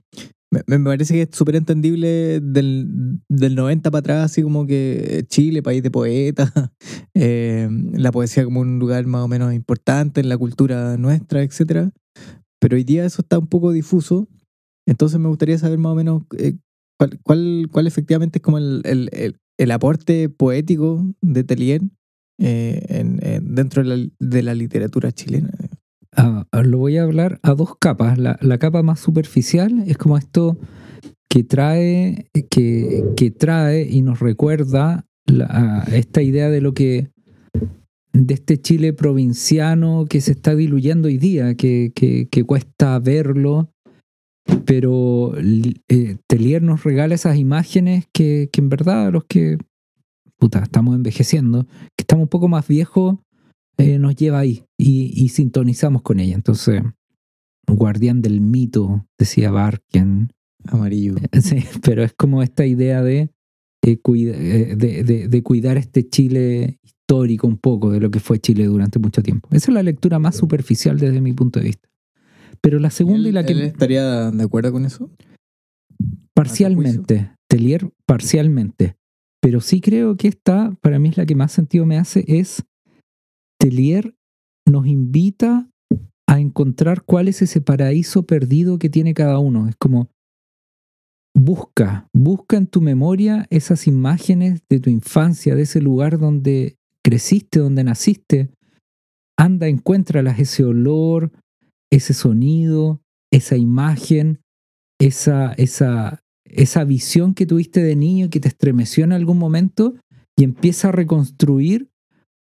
Me, 0.66 0.80
parece 0.80 1.14
que 1.14 1.22
es 1.24 1.30
súper 1.32 1.56
entendible 1.56 2.40
del, 2.42 3.20
del 3.30 3.56
90 3.56 3.92
para 3.92 4.00
atrás, 4.00 4.26
así 4.26 4.42
como 4.42 4.66
que 4.66 5.26
Chile, 5.30 5.62
país 5.64 5.84
de 5.84 5.92
poetas, 5.92 6.52
eh, 7.14 7.70
la 7.94 8.12
poesía 8.12 8.44
como 8.46 8.62
un 8.62 8.80
lugar 8.80 9.06
más 9.06 9.22
o 9.24 9.28
menos 9.28 9.54
importante 9.54 10.22
en 10.22 10.30
la 10.30 10.38
cultura 10.38 10.98
nuestra, 10.98 11.44
etcétera. 11.44 11.92
Pero 12.60 12.76
hoy 12.78 12.84
día 12.84 13.06
eso 13.06 13.22
está 13.22 13.40
un 13.40 13.48
poco 13.48 13.72
difuso. 13.72 14.28
Entonces 14.88 15.20
me 15.20 15.30
gustaría 15.30 15.58
saber 15.58 15.78
más 15.80 15.92
o 15.94 15.96
menos 15.96 16.24
eh, 16.38 16.58
cuál, 17.00 17.20
cuál, 17.24 17.70
cuál 17.72 17.88
efectivamente 17.88 18.40
es 18.40 18.44
como 18.44 18.58
el, 18.58 18.82
el, 18.86 19.10
el- 19.14 19.38
el 19.60 19.72
aporte 19.72 20.30
poético 20.30 21.04
de 21.22 21.44
Telier 21.44 21.82
eh, 22.40 22.84
en- 22.90 23.20
en- 23.26 23.56
dentro 23.56 23.84
de 23.84 24.44
la 24.44 24.54
literatura 24.54 25.12
chilena. 25.12 25.50
Lo 26.64 26.78
voy 26.80 26.98
a 26.98 27.04
hablar 27.04 27.40
a 27.44 27.54
dos 27.54 27.76
capas. 27.80 28.18
La, 28.18 28.38
la 28.42 28.58
capa 28.58 28.82
más 28.84 29.00
superficial 29.00 29.84
es 29.88 29.98
como 29.98 30.18
esto 30.18 30.58
que 31.30 31.44
trae, 31.44 32.28
que, 32.50 33.04
que 33.16 33.32
trae 33.32 33.88
y 33.90 34.02
nos 34.02 34.20
recuerda 34.20 35.06
esta 35.92 36.22
idea 36.22 36.50
de 36.50 36.62
lo 36.62 36.74
que 36.74 37.10
de 38.14 38.34
este 38.34 38.60
Chile 38.60 38.94
provinciano 38.94 40.06
que 40.10 40.22
se 40.22 40.32
está 40.32 40.56
diluyendo 40.56 41.08
hoy 41.08 41.18
día, 41.18 41.54
que, 41.56 41.92
que- 41.94 42.28
que 42.32 42.44
cuesta 42.44 42.98
verlo, 43.00 43.70
pero 44.66 45.34
eh, 45.38 46.18
Telier 46.28 46.64
nos 46.64 46.84
regala 46.84 47.14
esas 47.14 47.38
imágenes 47.38 48.06
que, 48.14 48.50
que 48.52 48.62
en 48.62 48.70
verdad 48.70 49.12
los 49.12 49.26
que 49.26 49.58
puta, 50.40 50.60
estamos 50.60 50.96
envejeciendo, 50.96 51.66
que 51.66 52.02
estamos 52.04 52.24
un 52.24 52.30
poco 52.30 52.48
más 52.48 52.68
viejos, 52.68 53.18
eh, 53.78 54.00
nos 54.00 54.16
lleva 54.16 54.40
ahí 54.40 54.64
y, 54.78 55.12
y 55.16 55.30
sintonizamos 55.30 56.02
con 56.02 56.20
ella. 56.20 56.36
Entonces, 56.36 56.82
guardián 57.68 58.22
del 58.22 58.42
mito, 58.42 59.06
decía 59.18 59.52
Barken. 59.52 60.32
Amarillo. 60.66 61.16
Sí, 61.42 61.64
pero 61.84 62.04
es 62.04 62.14
como 62.14 62.44
esta 62.44 62.66
idea 62.66 63.02
de, 63.02 63.30
eh, 63.84 63.98
cuida- 63.98 64.36
eh, 64.38 64.76
de, 64.76 65.04
de- 65.04 65.28
de 65.28 65.44
cuidar 65.44 65.78
este 65.78 66.08
Chile 66.08 66.80
histórico 66.84 67.48
un 67.48 67.58
poco 67.58 67.90
de 67.92 68.00
lo 68.02 68.12
que 68.12 68.20
fue 68.20 68.40
Chile 68.40 68.66
durante 68.66 69.00
mucho 69.00 69.22
tiempo. 69.24 69.48
Esa 69.52 69.72
es 69.72 69.74
la 69.76 69.84
lectura 69.84 70.20
más 70.20 70.36
superficial 70.36 71.00
desde 71.00 71.22
mi 71.22 71.32
punto 71.34 71.60
de 71.60 71.66
vista. 71.68 71.88
Pero 72.60 72.80
la 72.80 72.90
segunda 72.90 73.26
y 73.26 73.30
¿Él, 73.30 73.34
la 73.36 73.46
que... 73.46 73.54
él 73.54 73.62
estaría 73.62 74.32
de 74.32 74.44
acuerdo 74.44 74.72
con 74.74 74.86
eso? 74.86 75.10
Parcialmente, 76.34 77.32
Telier 77.48 77.92
parcialmente. 78.06 78.98
Pero 79.42 79.62
sí 79.62 79.80
creo 79.82 80.18
que 80.18 80.28
esta, 80.28 80.76
para 80.82 81.00
mí 81.00 81.10
es 81.10 81.18
la 81.18 81.26
que 81.26 81.36
más 81.36 81.52
sentido 81.52 81.86
me 81.86 81.98
hace, 81.98 82.26
es 82.28 82.64
Telier 83.60 84.16
nos 84.70 84.88
invita 84.88 85.70
a 86.28 86.40
encontrar 86.40 87.04
cuál 87.04 87.28
es 87.28 87.42
ese 87.42 87.62
paraíso 87.62 88.24
perdido 88.24 88.78
que 88.80 88.90
tiene 88.90 89.14
cada 89.14 89.40
uno. 89.40 89.68
Es 89.70 89.76
como, 89.78 90.10
busca, 91.36 92.10
busca 92.14 92.58
en 92.58 92.68
tu 92.68 92.82
memoria 92.82 93.48
esas 93.50 93.88
imágenes 93.88 94.62
de 94.70 94.80
tu 94.80 94.90
infancia, 94.90 95.56
de 95.56 95.64
ese 95.64 95.82
lugar 95.82 96.20
donde 96.20 96.76
creciste, 97.04 97.60
donde 97.60 97.84
naciste. 97.84 98.50
Anda, 99.38 99.68
encuéntralas, 99.68 100.40
ese 100.40 100.66
olor, 100.66 101.32
ese 101.92 102.14
sonido, 102.14 103.02
esa 103.32 103.56
imagen, 103.56 104.42
esa, 105.00 105.54
esa, 105.54 106.24
esa 106.44 106.84
visión 106.84 107.34
que 107.34 107.46
tuviste 107.46 107.82
de 107.82 107.96
niño 107.96 108.30
que 108.30 108.40
te 108.40 108.48
estremeció 108.48 109.04
en 109.04 109.14
algún 109.14 109.38
momento 109.38 109.96
y 110.36 110.44
empieza 110.44 110.90
a 110.90 110.92
reconstruir 110.92 111.90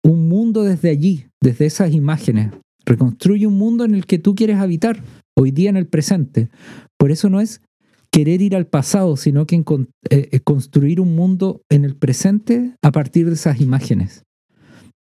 un 0.10 0.28
mundo 0.30 0.64
desde 0.64 0.90
allí, 0.90 1.28
desde 1.42 1.66
esas 1.66 1.94
imágenes. 1.94 2.52
Reconstruye 2.86 3.48
un 3.48 3.58
mundo 3.58 3.86
en 3.86 3.96
el 3.96 4.06
que 4.06 4.20
tú 4.20 4.36
quieres 4.36 4.58
habitar, 4.58 5.04
hoy 5.36 5.52
día 5.52 5.70
en 5.70 5.78
el 5.78 5.88
presente. 5.88 6.50
Por 6.98 7.12
eso 7.12 7.30
no 7.30 7.42
es 7.42 7.62
querer 8.12 8.42
ir 8.42 8.56
al 8.56 8.68
pasado, 8.68 9.18
sino 9.18 9.46
que 9.46 9.56
eh, 9.56 9.64
eh, 10.10 10.40
construir 10.40 11.02
un 11.02 11.16
mundo 11.16 11.62
en 11.70 11.86
el 11.86 11.96
presente 11.96 12.76
a 12.82 12.92
partir 12.92 13.28
de 13.28 13.34
esas 13.34 13.60
imágenes. 13.60 14.24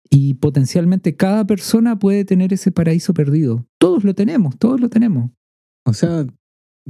Y 0.09 0.35
potencialmente 0.35 1.15
cada 1.15 1.45
persona 1.45 1.97
puede 1.97 2.25
tener 2.25 2.53
ese 2.53 2.71
paraíso 2.71 3.13
perdido. 3.13 3.65
Todos 3.79 4.03
lo 4.03 4.13
tenemos, 4.13 4.57
todos 4.57 4.79
lo 4.79 4.89
tenemos. 4.89 5.31
O 5.85 5.93
sea, 5.93 6.25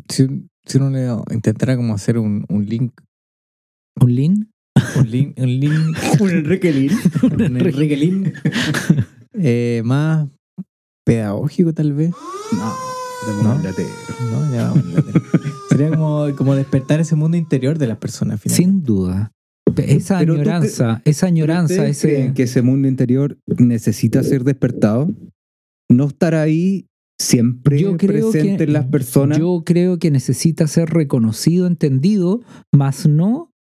si, 0.09 0.47
si 0.65 0.77
uno 0.77 0.89
le 0.89 1.07
intentara 1.33 1.75
como 1.75 1.93
hacer 1.93 2.17
un, 2.17 2.45
un 2.49 2.65
link, 2.65 2.93
¿Un 4.01 4.13
lin? 4.13 4.51
Un 4.97 5.09
link, 5.11 5.37
un 5.39 5.59
link, 5.59 5.97
Un 6.19 6.29
Enrique 6.31 6.71
Lin. 6.71 6.91
un 7.23 7.41
Enrique 7.41 7.95
Lin, 7.97 8.33
eh, 9.33 9.81
más 9.85 10.27
pedagógico 11.05 11.73
tal 11.73 11.93
vez. 11.93 12.11
No, 12.51 12.73
¿No? 13.43 14.53
Ya 14.53 14.69
vamos. 14.69 14.83
Sería 15.69 15.89
como, 15.89 16.27
como 16.35 16.55
despertar 16.55 16.99
ese 16.99 17.15
mundo 17.15 17.37
interior 17.37 17.77
de 17.77 17.87
las 17.87 17.97
personas. 17.97 18.39
finalmente. 18.41 18.63
Sin 18.71 18.83
duda. 18.83 19.31
Esa 19.77 20.19
Pero 20.19 20.35
tú 20.35 20.41
añoranza, 20.41 21.01
esa 21.05 21.25
añoranza, 21.27 21.73
¿Ustedes 21.73 21.97
ese... 21.97 22.07
creen 22.07 22.33
que 22.33 22.43
ese 22.43 22.61
mundo 22.61 22.87
interior 22.87 23.37
necesita 23.57 24.23
ser 24.23 24.43
despertado? 24.43 25.09
¿No 25.89 26.05
estar 26.07 26.35
ahí 26.35 26.87
siempre 27.19 27.79
Yo 27.79 27.97
creo 27.97 28.29
presente 28.31 28.57
que- 28.57 28.63
en 28.65 28.73
las 28.73 28.85
personas? 28.85 29.37
Yo 29.39 29.63
creo 29.65 29.97
que 29.99 30.11
necesita 30.11 30.67
ser 30.67 30.89
reconocido, 30.91 31.67
entendido, 31.67 32.41
más 32.71 33.07
no 33.07 33.51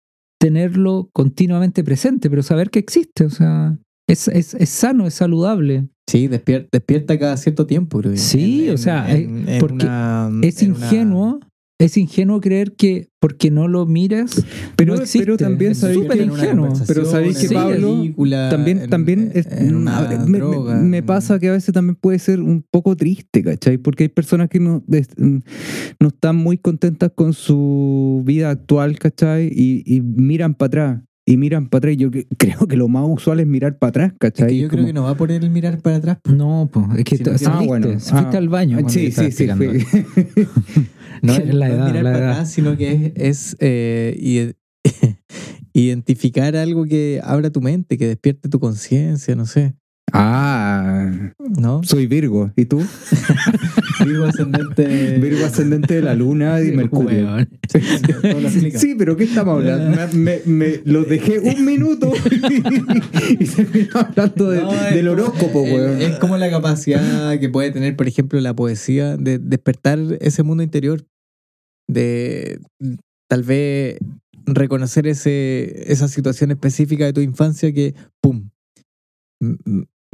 tenerlo 0.45 1.09
continuamente 1.13 1.83
presente, 1.83 2.29
pero 2.29 2.43
saber 2.43 2.69
que 2.69 2.79
existe. 2.79 3.25
O 3.25 3.29
sea, 3.31 3.77
es, 4.07 4.27
es, 4.27 4.53
es 4.53 4.69
sano, 4.69 5.07
es 5.07 5.15
saludable. 5.15 5.87
Sí, 6.07 6.27
despier- 6.27 6.67
despierta 6.71 7.17
cada 7.17 7.35
cierto 7.37 7.65
tiempo, 7.65 7.99
creo. 7.99 8.15
Sí, 8.15 8.69
o 8.69 8.77
sea, 8.77 9.11
eh, 9.11 9.57
porque 9.59 9.85
una- 9.85 10.29
Es 10.43 10.61
una- 10.61 10.69
ingenuo, 10.77 11.39
es 11.77 11.97
ingenuo 11.97 12.39
creer 12.39 12.73
que 12.75 13.09
porque 13.19 13.51
no 13.51 13.67
lo 13.67 13.85
miras, 13.85 14.45
pero, 14.77 14.95
no 14.95 15.01
pero 15.11 15.35
también 15.35 15.71
Es 15.73 15.79
sabéis 15.79 16.07
que- 16.07 16.21
en 16.21 16.29
ingenuo. 16.31 16.73
Pero 16.87 17.05
sabéis 17.05 17.37
que 17.37 17.47
en 17.47 17.53
Pablo 17.53 17.95
película, 18.01 18.49
también, 18.49 18.79
en- 18.83 18.89
también 18.89 19.31
es- 19.33 19.47
en 19.51 19.75
una 19.75 20.01
me- 20.07 20.25
me, 20.29 20.37
droga, 20.37 20.75
me 20.77 20.97
en- 20.99 21.05
pasa 21.05 21.37
que 21.39 21.49
a 21.49 21.51
veces 21.51 21.73
también 21.73 21.95
puede 21.95 22.19
ser 22.19 22.39
un 22.39 22.63
poco 22.71 22.95
triste, 22.95 23.43
¿cachai? 23.43 23.77
Porque 23.77 24.03
hay 24.03 24.09
personas 24.09 24.47
que 24.49 24.59
no, 24.59 24.83
des- 24.87 25.09
no 25.17 26.07
están 26.07 26.37
muy 26.37 26.57
contentas 26.57 27.11
con 27.13 27.33
su 27.33 28.21
vida 28.25 28.51
actual, 28.51 28.97
¿cachai? 28.97 29.47
Y, 29.51 29.83
y 29.85 30.01
miran 30.01 30.53
para 30.55 30.67
atrás. 30.67 31.01
Y 31.27 31.37
miran 31.37 31.67
para 31.69 31.79
atrás. 31.89 31.97
Yo 31.97 32.09
creo 32.37 32.67
que 32.67 32.77
lo 32.77 32.87
más 32.87 33.03
usual 33.07 33.39
es 33.39 33.47
mirar 33.47 33.77
para 33.79 33.89
atrás, 33.89 34.11
Es 34.13 34.17
¿cachai? 34.19 34.47
que 34.49 34.57
yo 34.59 34.67
creo 34.67 34.77
Como- 34.79 34.87
que 34.87 34.93
no 34.93 35.03
va 35.03 35.09
a 35.11 35.17
poner 35.17 35.43
el 35.43 35.49
mirar 35.49 35.79
para 35.81 35.95
atrás. 35.97 36.17
No, 36.29 36.69
pues, 36.71 36.85
es 36.99 37.03
que 37.03 37.17
te- 37.17 37.31
no, 37.31 37.37
saliste, 37.37 37.47
ah, 37.63 37.67
bueno, 37.67 37.87
fuiste 37.99 38.13
ah, 38.13 38.37
al 38.37 38.49
baño. 38.49 38.89
Sí, 38.89 39.11
sí, 39.11 39.31
sí. 39.31 39.47
No 41.21 41.31
La 41.33 41.37
es, 41.37 41.45
no 41.47 41.65
es 41.65 41.71
edad, 41.71 41.87
mirar 41.87 42.03
la 42.03 42.11
para 42.11 42.17
edad. 42.19 42.31
atrás, 42.31 42.51
sino 42.51 42.77
que 42.77 43.13
es, 43.15 43.53
es, 43.53 43.57
eh, 43.59 44.15
ide- 44.19 44.55
identificar 45.73 46.55
algo 46.55 46.85
que 46.85 47.21
abra 47.23 47.49
tu 47.49 47.61
mente, 47.61 47.97
que 47.97 48.07
despierte 48.07 48.49
tu 48.49 48.59
conciencia, 48.59 49.35
no 49.35 49.45
sé. 49.45 49.75
Ah, 50.17 51.31
¿No? 51.59 51.81
soy 51.83 52.07
Virgo. 52.07 52.51
¿Y 52.55 52.65
tú? 52.65 52.81
Virgo 54.05 54.25
ascendente. 54.25 55.17
Virgo 55.19 55.45
ascendente 55.45 55.95
de 55.95 56.01
la 56.01 56.15
luna 56.15 56.61
y 56.61 56.71
Mercurio. 56.71 57.37
Lo 57.37 58.39
explica. 58.39 58.79
Sí, 58.79 58.95
pero 58.97 59.15
¿qué 59.17 59.25
estamos 59.25 59.55
hablando? 59.55 59.95
Me, 60.15 60.39
me, 60.45 60.67
me- 60.69 60.81
los 60.85 61.07
dejé 61.07 61.39
un 61.39 61.65
minuto 61.65 62.11
y 63.39 63.45
se 63.45 63.67
hablando 63.93 64.49
de- 64.49 64.61
No, 64.61 64.73
es 64.73 64.93
del 64.95 65.07
horóscopo, 65.07 65.65
es- 65.65 65.73
weón. 65.73 66.01
Es 66.01 66.17
como 66.19 66.37
la 66.37 66.49
capacidad 66.49 67.39
que 67.39 67.49
puede 67.49 67.71
tener, 67.71 67.95
por 67.95 68.07
ejemplo, 68.07 68.39
la 68.39 68.55
poesía 68.55 69.17
de 69.17 69.39
despertar 69.39 69.99
ese 70.21 70.43
mundo 70.43 70.63
interior. 70.63 71.05
De 71.87 72.59
tal 73.29 73.43
vez 73.43 73.97
reconocer 74.47 75.07
ese, 75.07 75.91
esa 75.91 76.07
situación 76.07 76.51
específica 76.51 77.05
de 77.05 77.13
tu 77.13 77.21
infancia 77.21 77.73
que, 77.73 77.95
¡pum! 78.21 78.49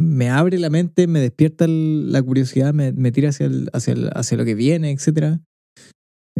Me 0.01 0.29
abre 0.29 0.57
la 0.59 0.69
mente, 0.69 1.07
me 1.07 1.19
despierta 1.19 1.65
el- 1.65 2.11
la 2.11 2.21
curiosidad, 2.21 2.73
me, 2.73 2.91
me 2.93 3.11
tira 3.11 3.29
hacia, 3.29 3.45
el- 3.45 3.69
hacia, 3.73 3.93
el- 3.93 4.09
hacia 4.13 4.37
lo 4.37 4.45
que 4.45 4.55
viene, 4.55 4.91
etc. 4.91 5.39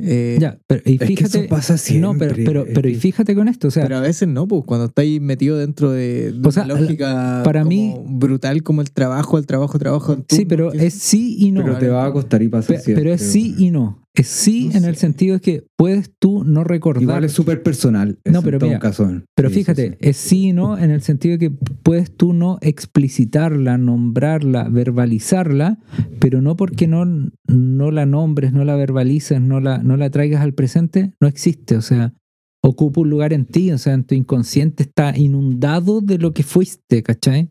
Eh, 0.03 0.37
Ya, 0.39 0.57
pero 0.67 0.81
y 0.85 0.93
Es 0.93 0.99
que 0.99 1.05
fíjate. 1.05 1.39
eso 1.39 1.49
pasa 1.49 1.73
no, 1.99 2.13
pero, 2.17 2.33
siempre, 2.33 2.45
pero, 2.45 2.65
pero 2.73 2.89
y 2.89 2.95
fíjate 2.95 3.35
con 3.35 3.47
esto, 3.49 3.67
o 3.67 3.71
sea, 3.71 3.83
pero 3.83 3.97
a 3.97 3.99
veces 4.01 4.27
no, 4.27 4.47
pues 4.47 4.63
cuando 4.65 4.85
estáis 4.85 5.19
metido 5.21 5.57
dentro 5.57 5.91
de, 5.91 6.31
de 6.31 6.47
O 6.47 6.51
sea, 6.51 6.63
una 6.63 6.73
lógica 6.75 7.41
para 7.43 7.59
como 7.63 7.69
mí- 7.69 7.95
brutal 8.07 8.63
como 8.63 8.81
el 8.81 8.91
trabajo, 8.91 9.37
el 9.37 9.45
trabajo, 9.45 9.73
el 9.73 9.79
trabajo. 9.79 10.13
el 10.13 10.23
sí, 10.29 10.45
pero 10.45 10.71
es 10.71 10.93
sí 10.93 11.35
y 11.37 11.51
no. 11.51 11.61
Pero 11.63 11.77
te 11.77 11.89
va 11.89 12.05
a 12.05 12.13
costar 12.13 12.41
y 12.41 12.47
pasa 12.47 12.69
Pe- 12.73 12.79
siempre, 12.79 13.03
pero 13.03 13.13
es 13.15 13.21
sí 13.21 13.53
y 13.57 13.69
no. 13.69 14.00
Es 14.13 14.27
sí 14.27 14.69
No 14.69 14.77
en 14.77 14.85
el 14.85 14.97
sentido 14.97 15.35
de 15.35 15.41
que 15.41 15.63
puedes 15.77 16.11
tú 16.19 16.43
no 16.43 16.63
recordar. 16.65 17.03
Igual 17.03 17.23
es 17.23 17.31
súper 17.31 17.63
personal. 17.63 18.19
No, 18.25 18.41
pero 18.41 18.57
en 18.59 18.67
mira, 18.67 18.79
caso. 18.79 19.09
Pero 19.35 19.49
Sí, 19.49 19.55
fíjate, 19.55 19.91
sí. 19.91 19.97
es 20.01 20.17
sí 20.17 20.53
no 20.53 20.77
en 20.77 20.91
el 20.91 21.01
sentido 21.01 21.37
de 21.37 21.39
que 21.39 21.51
puedes 21.51 22.15
tú 22.15 22.33
no 22.33 22.57
explicitarla, 22.61 23.77
nombrarla, 23.77 24.67
verbalizarla, 24.67 25.79
pero 26.19 26.41
no 26.41 26.57
porque 26.57 26.87
no, 26.87 27.05
no 27.47 27.91
la 27.91 28.05
nombres, 28.05 28.51
no 28.51 28.65
la 28.65 28.75
verbalices, 28.75 29.39
no 29.39 29.61
la, 29.61 29.77
no 29.77 29.95
la 29.95 30.09
traigas 30.09 30.41
al 30.41 30.53
presente, 30.53 31.13
no 31.21 31.27
existe. 31.27 31.77
O 31.77 31.81
sea, 31.81 32.13
ocupa 32.61 33.01
un 33.01 33.09
lugar 33.09 33.31
en 33.31 33.45
ti, 33.45 33.71
o 33.71 33.77
sea, 33.77 33.93
en 33.93 34.03
tu 34.03 34.13
inconsciente 34.13 34.83
está 34.83 35.17
inundado 35.17 36.01
de 36.01 36.17
lo 36.17 36.33
que 36.33 36.43
fuiste, 36.43 37.01
¿cachai? 37.01 37.49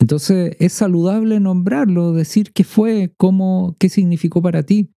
Entonces 0.00 0.56
es 0.58 0.72
saludable 0.72 1.38
nombrarlo, 1.38 2.12
decir 2.12 2.52
qué 2.52 2.64
fue, 2.64 3.14
cómo, 3.16 3.76
qué 3.78 3.88
significó 3.88 4.42
para 4.42 4.64
ti. 4.64 4.90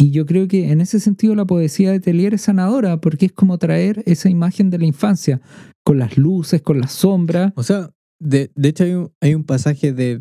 Y 0.00 0.12
yo 0.12 0.24
creo 0.24 0.48
que 0.48 0.70
en 0.72 0.80
ese 0.80 0.98
sentido 0.98 1.34
la 1.34 1.44
poesía 1.44 1.92
de 1.92 2.00
Telier 2.00 2.32
es 2.32 2.40
sanadora, 2.40 3.02
porque 3.02 3.26
es 3.26 3.32
como 3.32 3.58
traer 3.58 4.02
esa 4.06 4.30
imagen 4.30 4.70
de 4.70 4.78
la 4.78 4.86
infancia, 4.86 5.42
con 5.84 5.98
las 5.98 6.16
luces, 6.16 6.62
con 6.62 6.80
las 6.80 6.92
sombras. 6.92 7.52
O 7.54 7.62
sea, 7.62 7.90
de, 8.18 8.50
de 8.54 8.68
hecho 8.70 8.84
hay 8.84 8.94
un, 8.94 9.12
hay 9.20 9.34
un 9.34 9.44
pasaje 9.44 9.92
de- 9.92 10.18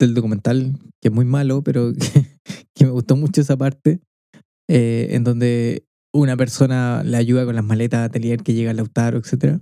del 0.00 0.14
documental 0.14 0.76
que 1.00 1.08
es 1.10 1.14
muy 1.14 1.24
malo, 1.26 1.62
pero 1.62 1.92
que, 2.74 2.84
me 2.84 2.90
gustó 2.90 3.14
mucho 3.14 3.40
esa 3.40 3.56
parte, 3.56 4.00
eh, 4.68 5.10
en 5.12 5.22
donde 5.22 5.84
una 6.12 6.36
persona 6.36 7.04
le 7.04 7.16
ayuda 7.16 7.44
con 7.44 7.54
las 7.54 7.64
maletas 7.64 8.00
a 8.00 8.04
Atelier 8.06 8.42
que 8.42 8.54
llega 8.54 8.72
al 8.72 8.78
Lautaro, 8.78 9.18
etc. 9.18 9.60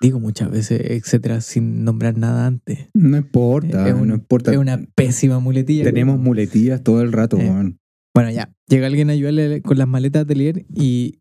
Digo 0.00 0.20
muchas 0.20 0.50
veces, 0.50 0.80
etcétera, 0.84 1.40
sin 1.40 1.82
nombrar 1.84 2.16
nada 2.16 2.46
antes. 2.46 2.86
No 2.94 3.16
importa, 3.16 3.88
es, 3.88 3.94
un- 3.94 4.08
no 4.08 4.14
importa. 4.14 4.52
es 4.52 4.58
una 4.58 4.80
pésima 4.94 5.40
muletilla. 5.40 5.84
Tenemos 5.84 6.18
muletillas 6.20 6.82
todo 6.82 7.02
el 7.02 7.12
rato, 7.12 7.36
Eh. 7.38 7.74
Bueno, 8.14 8.30
ya. 8.30 8.52
Llega 8.68 8.86
alguien 8.88 9.10
a 9.10 9.12
ayudarle 9.12 9.62
con 9.62 9.78
las 9.78 9.86
maletas 9.88 10.20
a 10.20 10.22
Atelier 10.24 10.64
y. 10.74 11.20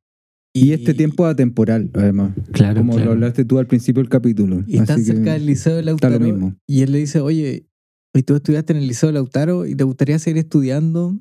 Y 0.53 0.71
este 0.71 0.95
tiempo 0.95 1.27
es 1.27 1.33
atemporal, 1.33 1.91
además. 1.93 2.33
Claro, 2.51 2.79
Como 2.79 2.97
lo 2.97 3.11
hablaste 3.11 3.45
tú 3.45 3.59
al 3.59 3.67
principio 3.67 4.01
del 4.01 4.09
capítulo. 4.09 4.63
Y 4.65 4.77
está 4.79 4.97
cerca 4.97 5.33
del 5.33 5.45
Liceo 5.45 5.73
de 5.75 5.79
está 5.81 5.91
Lautaro. 5.91 6.17
lo 6.19 6.25
mismo. 6.25 6.55
Y 6.65 6.81
él 6.81 6.91
le 6.93 6.97
dice, 6.97 7.19
oye, 7.19 7.67
y 8.15 8.23
tú 8.23 8.35
estudiaste 8.35 8.73
en 8.73 8.79
el 8.79 8.87
Liceo 8.87 9.07
de 9.07 9.13
Lautaro 9.13 9.67
y 9.67 9.75
te 9.75 9.83
gustaría 9.83 10.17
seguir 10.17 10.39
estudiando. 10.39 11.15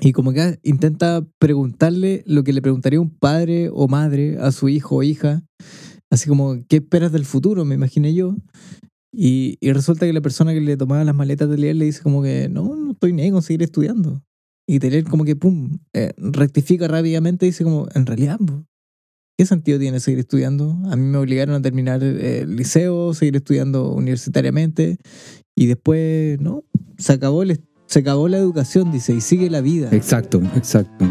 Y 0.00 0.12
como 0.12 0.32
que 0.32 0.58
intenta 0.62 1.26
preguntarle 1.38 2.22
lo 2.26 2.44
que 2.44 2.54
le 2.54 2.62
preguntaría 2.62 2.98
un 3.00 3.10
padre 3.10 3.68
o 3.70 3.88
madre 3.88 4.38
a 4.38 4.50
su 4.52 4.70
hijo 4.70 4.96
o 4.96 5.02
hija. 5.02 5.42
Así 6.10 6.28
como, 6.28 6.64
¿qué 6.68 6.76
esperas 6.76 7.12
del 7.12 7.24
futuro? 7.24 7.64
Me 7.64 7.74
imaginé 7.74 8.14
yo. 8.14 8.36
Y, 9.12 9.56
y 9.60 9.72
resulta 9.72 10.06
que 10.06 10.12
la 10.12 10.20
persona 10.20 10.52
que 10.52 10.60
le 10.60 10.76
tomaba 10.76 11.04
las 11.04 11.14
maletas 11.14 11.48
de 11.48 11.58
leer 11.58 11.76
le 11.76 11.86
dice 11.86 12.02
como 12.02 12.22
que, 12.22 12.48
no, 12.48 12.76
no 12.76 12.92
estoy 12.92 13.12
ni 13.12 13.22
ahí 13.22 13.30
con 13.30 13.42
seguir 13.42 13.62
estudiando. 13.62 14.22
Y 14.68 14.80
Teler 14.80 15.04
como 15.04 15.24
que, 15.24 15.36
pum, 15.36 15.78
eh, 15.92 16.12
rectifica 16.16 16.88
rápidamente 16.88 17.46
y 17.46 17.50
dice 17.50 17.64
como, 17.64 17.86
en 17.94 18.04
realidad, 18.04 18.38
¿qué 19.38 19.46
sentido 19.46 19.78
tiene 19.78 20.00
seguir 20.00 20.18
estudiando? 20.18 20.76
A 20.90 20.96
mí 20.96 21.02
me 21.02 21.18
obligaron 21.18 21.54
a 21.54 21.62
terminar 21.62 22.02
el 22.02 22.56
liceo, 22.56 23.14
seguir 23.14 23.36
estudiando 23.36 23.92
universitariamente 23.92 24.98
y 25.54 25.66
después, 25.66 26.40
no, 26.40 26.64
se 26.98 27.12
acabó, 27.12 27.42
el, 27.42 27.64
se 27.86 28.00
acabó 28.00 28.28
la 28.28 28.38
educación, 28.38 28.90
dice, 28.90 29.14
y 29.14 29.20
sigue 29.20 29.48
la 29.48 29.60
vida. 29.60 29.88
Exacto, 29.92 30.42
exacto. 30.56 31.06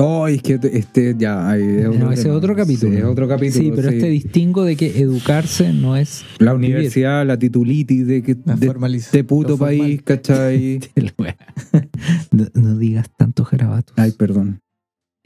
Oh, 0.00 0.28
es 0.28 0.42
que 0.42 0.58
este 0.72 1.14
ya. 1.18 1.50
ay, 1.50 1.62
es 1.62 1.98
No, 1.98 2.12
ese 2.12 2.28
es 2.28 2.34
otro 2.34 2.54
capítulo. 2.54 2.92
Sí, 2.92 2.98
es 2.98 3.04
otro 3.04 3.26
capítulo. 3.26 3.64
Sí, 3.64 3.72
pero 3.74 3.88
sí. 3.90 3.96
este 3.96 4.08
distingo 4.08 4.64
de 4.64 4.76
que 4.76 5.00
educarse 5.00 5.72
no 5.72 5.96
es 5.96 6.24
La 6.38 6.54
universidad, 6.54 7.26
la 7.26 7.38
titulitis 7.38 8.06
de 8.06 8.22
que 8.22 8.36
La 8.44 8.54
de 8.56 8.96
este 8.96 9.24
puto 9.24 9.50
lo 9.50 9.56
formal. 9.56 9.78
país, 9.78 10.02
¿cachai? 10.02 10.80
no, 12.32 12.46
no 12.54 12.78
digas 12.78 13.06
tantos 13.16 13.50
garabatos. 13.50 13.94
Ay, 13.98 14.12
perdón. 14.12 14.60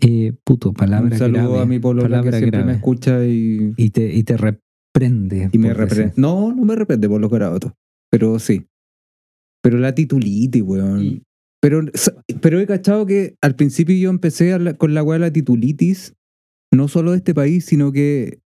Eh, 0.01 0.33
puto, 0.45 0.73
palabra 0.73 1.13
Un 1.13 1.19
saludo 1.19 1.51
grave. 1.51 1.63
a 1.63 1.67
mi 1.67 1.79
polola 1.79 2.09
que 2.09 2.11
palabra 2.31 2.39
siempre 2.39 2.65
me 2.65 2.73
escucha 2.73 3.25
y, 3.25 3.73
Y 3.77 3.91
te, 3.91 4.13
y 4.13 4.23
te 4.25 4.37
reprende. 4.37 5.49
y 5.53 5.59
me 5.59 5.75
reprende. 5.75 6.13
No, 6.17 6.53
no 6.53 6.65
me 6.65 6.75
reprende 6.75 7.09
por 7.09 7.21
los 7.21 7.31
garabatos. 7.31 7.73
Pero 8.11 8.39
sí. 8.39 8.67
Pero 9.63 9.79
la 9.79 9.95
titulitis, 9.95 10.63
weón. 10.63 11.03
Y- 11.05 11.23
Pero, 11.63 11.81
pero 12.41 12.59
he 12.59 12.67
cachado 12.67 13.07
que 13.07 13.37
al 13.41 13.55
principio 13.55 13.95
yo 13.97 14.11
empecé 14.11 14.59
la- 14.59 14.75
con 14.75 14.95
la 14.95 15.03
weá 15.05 15.19
de 15.19 15.27
la 15.27 15.33
titulitis, 15.33 16.15
no 16.75 16.89
solo 16.89 17.13
de 17.13 17.19
este 17.19 17.35
país, 17.35 17.65
sino 17.67 17.93
que 17.93 18.41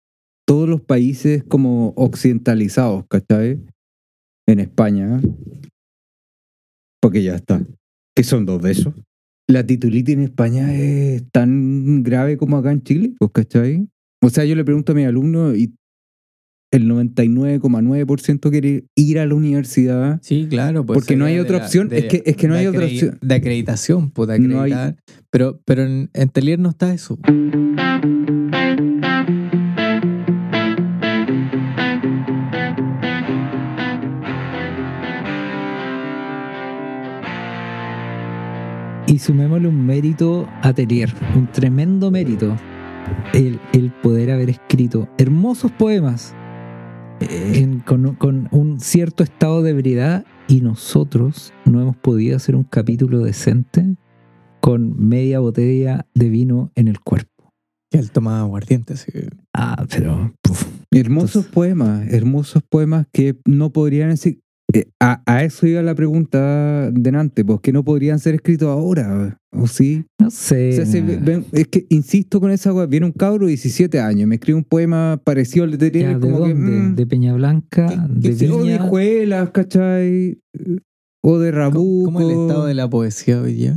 todos 0.46 0.68
los 0.68 0.80
países 0.82 1.42
como 1.44 1.94
occidentalizados, 1.96 3.04
¿cachai? 3.08 3.60
En 4.46 4.60
España. 4.60 5.20
Porque 7.00 7.22
ya 7.22 7.36
está. 7.36 7.64
Que 8.14 8.22
son 8.22 8.46
dos 8.46 8.62
de 8.62 8.72
esos. 8.72 8.94
La 9.48 9.64
titulitis 9.66 10.14
en 10.14 10.22
España 10.22 10.74
es 10.74 11.24
tan 11.30 12.02
grave 12.02 12.36
como 12.36 12.56
acá 12.56 12.72
en 12.72 12.82
Chile, 12.82 13.14
pues, 13.18 13.30
¿cachai? 13.32 13.88
O 14.22 14.28
sea, 14.30 14.44
yo 14.44 14.54
le 14.56 14.64
pregunto 14.64 14.92
a 14.92 14.94
mis 14.94 15.06
alumnos 15.06 15.56
y 15.56 15.74
el 16.78 16.88
99,9% 16.88 18.50
quiere 18.50 18.84
ir 18.94 19.18
a 19.18 19.26
la 19.26 19.34
universidad. 19.34 20.18
Sí, 20.22 20.46
claro. 20.48 20.84
pues 20.86 20.96
Porque 20.98 21.16
no 21.16 21.24
hay 21.24 21.38
otra 21.38 21.58
de 21.58 21.64
opción, 21.64 21.88
es 21.92 22.04
que- 22.06 22.22
es 22.26 22.36
que 22.36 22.48
no 22.48 22.54
de 22.54 22.60
hay 22.60 22.66
otra 22.66 22.84
opción. 22.86 23.18
De 23.22 23.34
acreditación, 23.34 24.10
pues 24.10 24.28
de 24.28 24.38
No 24.38 24.60
hay- 24.62 24.72
acreditar. 24.72 25.02
Pero, 25.30 25.60
pero 25.64 25.82
en, 25.84 26.10
en 26.14 26.28
Telier 26.30 26.58
no 26.58 26.70
está 26.70 26.92
eso. 26.94 27.18
Y 39.06 39.18
sumémosle 39.18 39.68
un 39.68 39.86
mérito 39.86 40.48
a 40.62 40.72
Telier, 40.72 41.12
un 41.36 41.46
tremendo 41.46 42.10
mérito. 42.10 42.56
El, 43.32 43.60
el 43.72 43.92
poder 44.02 44.32
haber 44.32 44.50
escrito 44.50 45.08
hermosos 45.16 45.70
poemas 45.70 46.34
en- 47.30 47.80
con, 47.80 48.14
con 48.14 48.48
un 48.52 48.80
cierto 48.80 49.22
estado 49.24 49.62
de 49.62 49.70
ebriedad 49.70 50.24
y 50.48 50.60
nosotros 50.60 51.52
no 51.64 51.80
hemos 51.80 51.96
podido 51.96 52.36
hacer 52.36 52.54
un 52.56 52.64
capítulo 52.64 53.20
decente 53.20 53.96
con 54.60 54.96
media 55.08 55.40
botella 55.40 56.06
de 56.14 56.28
vino 56.28 56.70
en 56.74 56.88
el 56.88 57.00
cuerpo. 57.00 57.52
Que 57.90 57.98
él 57.98 58.10
tomaba 58.10 58.40
aguardiente. 58.40 58.94
así 58.94 59.12
que- 59.12 59.28
Ah, 59.54 59.84
pero... 59.88 60.34
puf. 60.42 60.66
Hermosos 60.90 61.28
Entonces- 61.36 61.52
poemas, 61.52 62.08
hermosos 62.12 62.62
poemas 62.62 63.06
que 63.12 63.38
no 63.44 63.70
podrían 63.72 64.10
decir. 64.10 64.40
Eh, 64.78 64.88
a, 65.00 65.22
a 65.26 65.44
eso 65.44 65.66
iba 65.66 65.82
la 65.82 65.94
pregunta 65.94 66.90
delante, 66.90 67.44
pues 67.44 67.60
que 67.60 67.72
no 67.72 67.84
podrían 67.84 68.18
ser 68.18 68.34
escritos 68.34 68.68
ahora, 68.68 69.38
¿o 69.52 69.66
sí? 69.66 70.04
No 70.20 70.30
sé. 70.30 70.70
O 70.70 70.72
sea, 70.76 70.86
se 70.86 71.00
ve- 71.02 71.18
ven- 71.22 71.44
es 71.52 71.68
que 71.68 71.86
insisto 71.88 72.40
con 72.40 72.50
esa 72.50 72.72
weá, 72.72 72.86
viene 72.86 73.06
un 73.06 73.12
cabro 73.12 73.46
de 73.46 73.50
17 73.52 74.00
años, 74.00 74.28
me 74.28 74.34
escribe 74.36 74.58
un 74.58 74.64
poema 74.64 75.20
parecido 75.24 75.64
al 75.64 75.76
de 75.78 75.90
¿De 75.90 76.18
como 76.20 76.44
que. 76.44 76.54
dónde? 76.54 76.72
mm, 76.72 76.94
¿De 76.96 77.06
Peña 77.06 77.34
Blanca? 77.34 78.08
que 78.20 78.28
¿De 78.30 78.34
se- 78.36 78.50
o 78.50 78.58
de 78.58 78.62
Viña? 78.72 78.78
Juelas, 78.88 79.50
¿cachai? 79.50 80.38
O 81.22 81.38
de 81.38 81.50
¿Cómo, 81.50 81.60
Rabuco. 81.62 82.04
cómo 82.06 82.20
el 82.20 82.30
estado 82.30 82.66
de 82.66 82.74
la 82.74 82.88
poesía 82.88 83.40
hoy 83.40 83.54
día? 83.54 83.76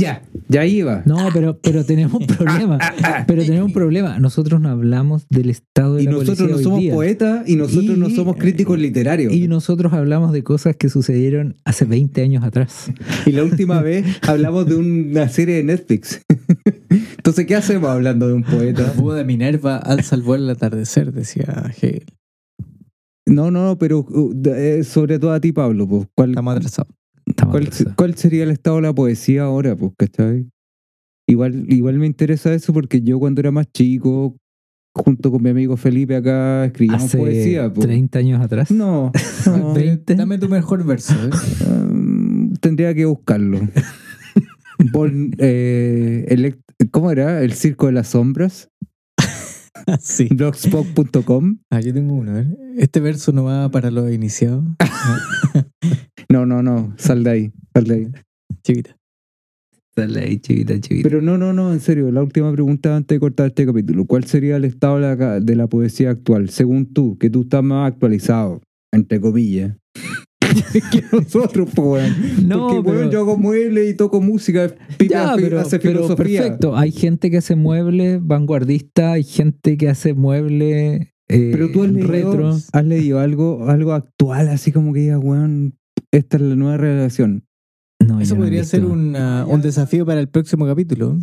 Ya, 0.00 0.22
ya 0.48 0.64
iba. 0.66 1.02
No, 1.04 1.28
pero, 1.32 1.58
pero 1.60 1.84
tenemos 1.84 2.20
un 2.20 2.26
problema. 2.26 2.78
Pero 3.26 3.42
tenemos 3.44 3.66
un 3.66 3.72
problema. 3.72 4.18
Nosotros 4.18 4.60
no 4.60 4.68
hablamos 4.68 5.26
del 5.28 5.50
estado 5.50 5.96
de 5.96 6.02
y 6.02 6.04
la 6.06 6.12
nosotros 6.12 6.38
policía 6.38 6.52
no 6.52 6.56
hoy 6.58 6.62
somos 6.64 6.80
día. 6.80 6.94
poetas 6.94 7.48
y 7.48 7.56
nosotros 7.56 7.98
no 7.98 8.08
Y- 8.08 8.14
somos 8.16 8.36
críticos 8.36 8.78
literarios. 8.78 9.32
Y 9.32 9.46
nosotros 9.48 9.92
hablamos 9.92 10.32
de 10.32 10.42
cosas 10.42 10.74
que 10.76 10.88
sucedieron 10.88 11.56
hace 11.64 11.84
20 11.84 12.22
años 12.22 12.42
atrás. 12.44 12.90
Y 13.26 13.32
la 13.32 13.44
última 13.44 13.80
vez 13.82 14.06
hablamos 14.26 14.66
de 14.66 14.76
una 14.76 15.28
serie 15.28 15.56
de 15.56 15.64
Netflix. 15.64 16.22
Entonces, 16.88 17.46
¿qué 17.46 17.54
hacemos 17.54 17.90
hablando 17.90 18.26
de 18.26 18.34
un 18.34 18.42
La 18.42 18.50
poeta? 18.50 18.92
búho 18.96 19.12
de 19.14 19.24
Minerva 19.24 19.76
alza 19.76 20.16
el 20.16 20.22
vuelo 20.22 20.44
al 20.44 20.50
atardecer, 20.50 21.12
decía 21.12 21.70
Hegel. 21.76 22.04
No, 23.26 23.50
no, 23.50 23.76
pero 23.78 24.00
uh, 24.00 24.32
de- 24.34 24.80
eh, 24.80 24.84
sobre 24.84 25.18
todo 25.18 25.32
a 25.32 25.40
ti, 25.40 25.52
Pablo. 25.52 25.86
Pues, 25.86 26.06
¿cuál, 26.16 26.30
Estamos 26.30 26.56
atrasados. 26.56 26.92
Cuál, 27.96 28.14
sería 28.16 28.44
el 28.44 28.50
estado 28.50 28.76
de 28.76 28.82
la 28.82 28.94
poesía 28.94 29.42
ahora? 29.44 29.76
Pues, 29.76 29.92
¿cachai? 29.96 30.48
Igual, 31.28 31.64
igual 31.68 31.98
me 31.98 32.06
interesa 32.06 32.52
eso 32.54 32.72
porque 32.72 33.02
yo 33.02 33.18
cuando 33.18 33.40
era 33.40 33.50
más 33.50 33.66
chico, 33.72 34.36
junto 34.96 35.30
con 35.30 35.42
mi 35.42 35.50
amigo 35.50 35.76
Felipe 35.76 36.16
acá 36.16 36.64
escribíamos 36.64 37.04
Hace 37.04 37.18
poesía. 37.18 37.72
po. 37.72 37.80
30 37.82 38.18
años 38.18 38.40
atrás. 38.40 38.70
No, 38.70 39.12
no, 39.46 39.74
20. 39.74 40.14
Dame 40.16 40.38
tu 40.38 40.48
mejor 40.48 40.84
verso. 40.84 41.14
¿eh? 41.14 41.30
um, 41.70 42.54
tendría 42.54 42.94
que 42.94 43.04
buscarlo. 43.04 43.60
Eh, 45.38 46.24
elect- 46.30 46.62
¿Cómo 46.90 47.10
era? 47.10 47.42
El 47.42 47.52
Circo 47.52 47.86
de 47.86 47.92
las 47.92 48.08
Sombras. 48.08 48.70
sí. 50.00 50.28
Blogspot.com. 50.34 51.58
Ah, 51.68 51.80
yo 51.80 51.92
tengo 51.92 52.14
uno. 52.14 52.42
Este 52.78 52.98
verso 53.00 53.30
no 53.32 53.44
va 53.44 53.70
para 53.70 53.90
los 53.90 54.10
iniciados. 54.10 54.64
No, 56.30 56.46
no, 56.46 56.62
no. 56.62 56.94
Sal 56.96 57.24
de 57.24 57.30
ahí. 57.30 57.52
Sal 57.74 57.84
de 57.84 57.94
ahí. 57.94 58.08
Chiquita. 58.62 58.96
Dale 59.96 60.20
ahí, 60.20 60.38
chiquita, 60.38 60.80
chiquita. 60.80 61.02
Pero 61.08 61.20
no, 61.20 61.36
no, 61.36 61.52
no, 61.52 61.72
en 61.72 61.80
serio, 61.80 62.10
la 62.12 62.22
última 62.22 62.50
pregunta 62.52 62.94
antes 62.96 63.16
de 63.16 63.20
cortar 63.20 63.48
este 63.48 63.66
capítulo. 63.66 64.06
¿Cuál 64.06 64.24
sería 64.24 64.56
el 64.56 64.64
estado 64.64 64.98
de 65.00 65.16
la, 65.16 65.40
de 65.40 65.56
la 65.56 65.66
poesía 65.66 66.10
actual? 66.10 66.48
Según 66.50 66.86
tú, 66.86 67.18
que 67.18 67.28
tú 67.28 67.42
estás 67.42 67.62
más 67.64 67.90
actualizado, 67.92 68.62
entre 68.92 69.20
comillas. 69.20 69.76
que 70.92 71.02
nosotros, 71.12 71.68
po, 71.74 71.94
weón. 71.94 72.14
No, 72.46 72.68
Porque, 72.68 72.82
pero- 72.84 72.98
weón, 73.00 73.10
yo 73.10 73.20
hago 73.20 73.36
muebles 73.36 73.90
y 73.90 73.96
toco 73.96 74.20
música, 74.22 74.72
Ya, 75.08 75.34
pero, 75.36 75.58
hace 75.60 75.78
pero 75.80 76.04
filosofía. 76.04 76.42
perfecto. 76.42 76.76
Hay 76.76 76.92
gente 76.92 77.30
que 77.30 77.38
hace 77.38 77.56
muebles 77.56 78.20
vanguardistas, 78.24 79.14
hay 79.14 79.24
gente 79.24 79.76
que 79.76 79.88
hace 79.88 80.14
muebles 80.14 81.08
eh, 81.28 81.50
Pero 81.52 81.70
tú 81.72 81.82
has 81.82 81.90
leído, 81.90 82.08
retro. 82.08 82.50
has 82.72 82.84
leído 82.84 83.18
algo, 83.18 83.68
algo 83.68 83.92
actual, 83.92 84.48
así 84.48 84.72
como 84.72 84.92
que 84.92 85.00
digas, 85.00 85.20
weón, 85.22 85.74
esta 86.12 86.36
es 86.36 86.42
la 86.42 86.56
nueva 86.56 86.76
relación. 86.76 87.44
No, 88.04 88.20
Eso 88.20 88.34
no 88.34 88.40
podría 88.42 88.64
ser 88.64 88.84
una- 88.86 89.44
un 89.46 89.60
desafío 89.60 90.06
para 90.06 90.20
el 90.20 90.28
próximo 90.28 90.66
capítulo. 90.66 91.18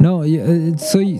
No, 0.00 0.24
yo, 0.24 0.42
eh, 0.44 0.72
soy. 0.76 1.18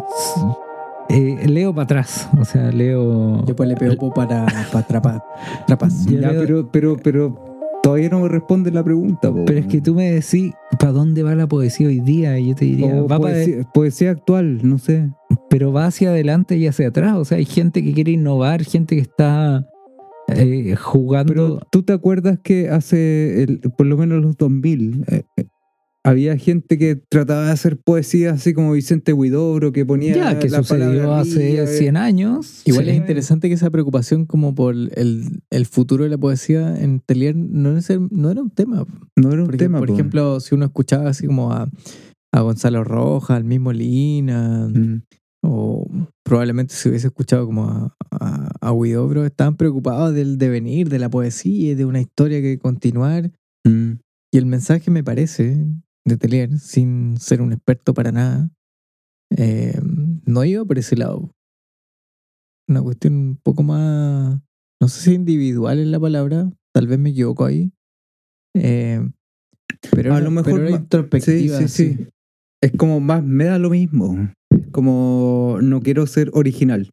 eh, 1.09 1.47
leo 1.49 1.75
para 1.75 1.85
atrás. 1.85 2.29
O 2.39 2.45
sea, 2.45 2.71
leo. 2.71 3.45
Yo 3.47 3.57
pues 3.57 3.69
le 3.69 3.77
pego 3.77 4.13
para, 4.13 4.47
para 4.73 4.87
trapar. 4.87 5.23
Trapas. 5.67 6.07
Ya, 6.11 6.33
leo- 6.33 6.41
pero, 6.43 6.69
pero, 6.71 6.97
pero 7.03 7.79
todavía 7.83 8.09
no 8.11 8.21
me 8.21 8.29
responde 8.29 8.71
la 8.71 8.85
pregunta, 8.85 9.31
po, 9.33 9.45
Pero 9.47 9.59
es 9.61 9.67
que 9.67 9.81
tú 9.81 9.95
me 9.95 10.11
decís, 10.13 10.53
¿para 10.79 10.93
dónde 10.93 11.23
va 11.23 11.35
la 11.35 11.47
poesía 11.47 11.89
hoy 11.89 12.01
día? 12.01 12.39
Y 12.39 12.49
yo 12.51 12.55
te 12.55 12.65
diría, 12.67 12.95
O 13.03 13.09
va 13.09 13.19
pa' 13.19 13.29
de- 13.31 13.45
poesía, 13.45 13.71
poesía 13.73 14.11
actual, 14.11 14.61
no 14.69 14.79
sé. 14.79 15.11
pero 15.51 15.73
va 15.73 15.87
hacia 15.87 16.11
adelante 16.11 16.57
y 16.57 16.67
hacia 16.67 16.89
atrás. 16.89 17.15
O 17.17 17.25
sea, 17.25 17.39
hay 17.39 17.45
gente 17.45 17.83
que 17.83 17.93
quiere 17.93 18.13
innovar, 18.13 18.63
gente 18.65 18.95
que 18.97 19.03
está 19.03 19.67
eh, 20.37 20.77
jugando. 20.77 21.33
Pero 21.33 21.61
tú 21.71 21.83
te 21.83 21.93
acuerdas 21.93 22.39
que 22.43 22.69
hace, 22.71 23.43
el- 23.43 23.61
por 23.77 23.87
lo 23.87 23.97
menos 23.97 24.23
los 24.23 24.37
2000, 24.37 25.05
eh, 25.09 25.23
eh, 25.37 25.47
había 26.07 26.37
gente 26.37 26.77
que 26.77 26.97
trataba 26.97 27.47
de 27.47 27.53
hacer 27.53 27.79
poesía 27.79 28.33
así 28.33 28.53
como 28.53 28.73
Vicente 28.73 29.15
Huidobro, 29.15 29.73
que 29.73 29.87
ponía 29.87 30.15
ya, 30.15 30.39
que 30.39 30.51
la 30.51 30.59
sucedió 30.59 30.87
palabra 30.87 31.21
hace 31.21 31.63
eh. 31.63 31.67
100 31.67 31.97
años. 31.97 32.61
Igual 32.67 32.85
Sí. 32.85 32.91
es 32.91 32.97
interesante 32.99 33.49
que 33.49 33.55
esa 33.55 33.71
preocupación 33.71 34.27
como 34.27 34.55
por 34.55 34.75
el, 34.75 35.41
el 35.51 35.67
futuro 35.67 36.05
de 36.05 36.11
la 36.11 36.19
poesía 36.19 36.79
en 36.79 37.01
Telier 37.01 37.35
no, 37.35 37.75
es 37.77 37.89
el- 37.89 38.09
no 38.11 38.31
era 38.31 38.43
un 38.43 38.51
tema. 38.51 38.85
No 39.17 39.31
era 39.33 39.41
un 39.41 39.47
Porque, 39.47 39.57
tema, 39.59 39.79
por 39.79 39.89
po. 39.89 39.95
ejemplo, 39.95 40.41
si 40.41 40.55
uno 40.55 40.67
escuchaba 40.67 41.09
así 41.09 41.27
como 41.27 41.53
a, 41.53 41.71
a 42.35 42.41
Gonzalo 42.43 42.85
Rojas, 42.85 43.37
al 43.39 43.45
mismo 43.45 43.73
Lina, 43.73 44.69
Mm. 44.69 45.03
O 45.47 45.87
probablemente 46.25 46.75
si 46.75 46.89
hubiese 46.89 47.09
escuchado 47.09 47.45
como 47.47 47.65
a, 47.69 47.95
a, 48.11 48.51
a 48.61 48.73
Huidobro, 48.73 49.25
estaban 49.27 49.57
preocupados 49.57 50.15
del 50.15 50.39
devenir, 50.39 50.89
de 50.89 50.99
la 50.99 51.11
poesía 51.11 51.73
y 51.73 51.75
de 51.75 51.85
una 51.85 52.01
historia 52.01 52.41
que 52.41 52.59
continuar. 52.59 53.31
Mm. 53.65 53.93
Y 54.33 54.39
el 54.39 54.47
mensaje 54.47 54.91
me 54.91 55.05
parece 55.05 55.67
de 56.07 56.17
Telier, 56.17 56.59
sin 56.59 57.17
ser 57.19 57.41
un 57.43 57.53
experto 57.53 57.93
para 57.95 58.11
nada, 58.11 58.51
eh, 59.37 59.79
no 60.27 60.45
iba 60.45 60.65
por 60.65 60.79
ese 60.79 60.97
lado. 60.97 61.31
Una 62.69 62.83
cuestión 62.83 63.15
un 63.15 63.37
poco 63.43 63.63
más, 63.63 64.41
no 64.81 64.89
sé 64.89 65.01
si 65.03 65.13
individual 65.15 65.79
es 65.79 65.87
la 65.87 66.01
palabra, 66.01 66.51
tal 66.75 66.87
vez 66.87 66.99
me 66.99 67.11
equivoco 67.11 67.45
ahí. 67.45 67.71
Eh, 68.57 69.07
pero 69.91 70.15
A 70.15 70.17
era- 70.17 70.25
lo 70.25 70.31
mejor 70.31 70.53
pero 70.55 70.67
era 70.69 70.77
introspectiva. 70.77 71.59
Sí, 71.59 71.69
sí, 71.69 71.97
sí. 71.97 72.07
Es 72.63 72.73
como 72.73 72.99
más, 73.01 73.23
me 73.23 73.45
da 73.45 73.59
lo 73.59 73.69
mismo. 73.71 74.31
Como 74.75 75.59
no 75.63 75.81
quiero 75.83 76.05
ser 76.09 76.31
original. 76.35 76.91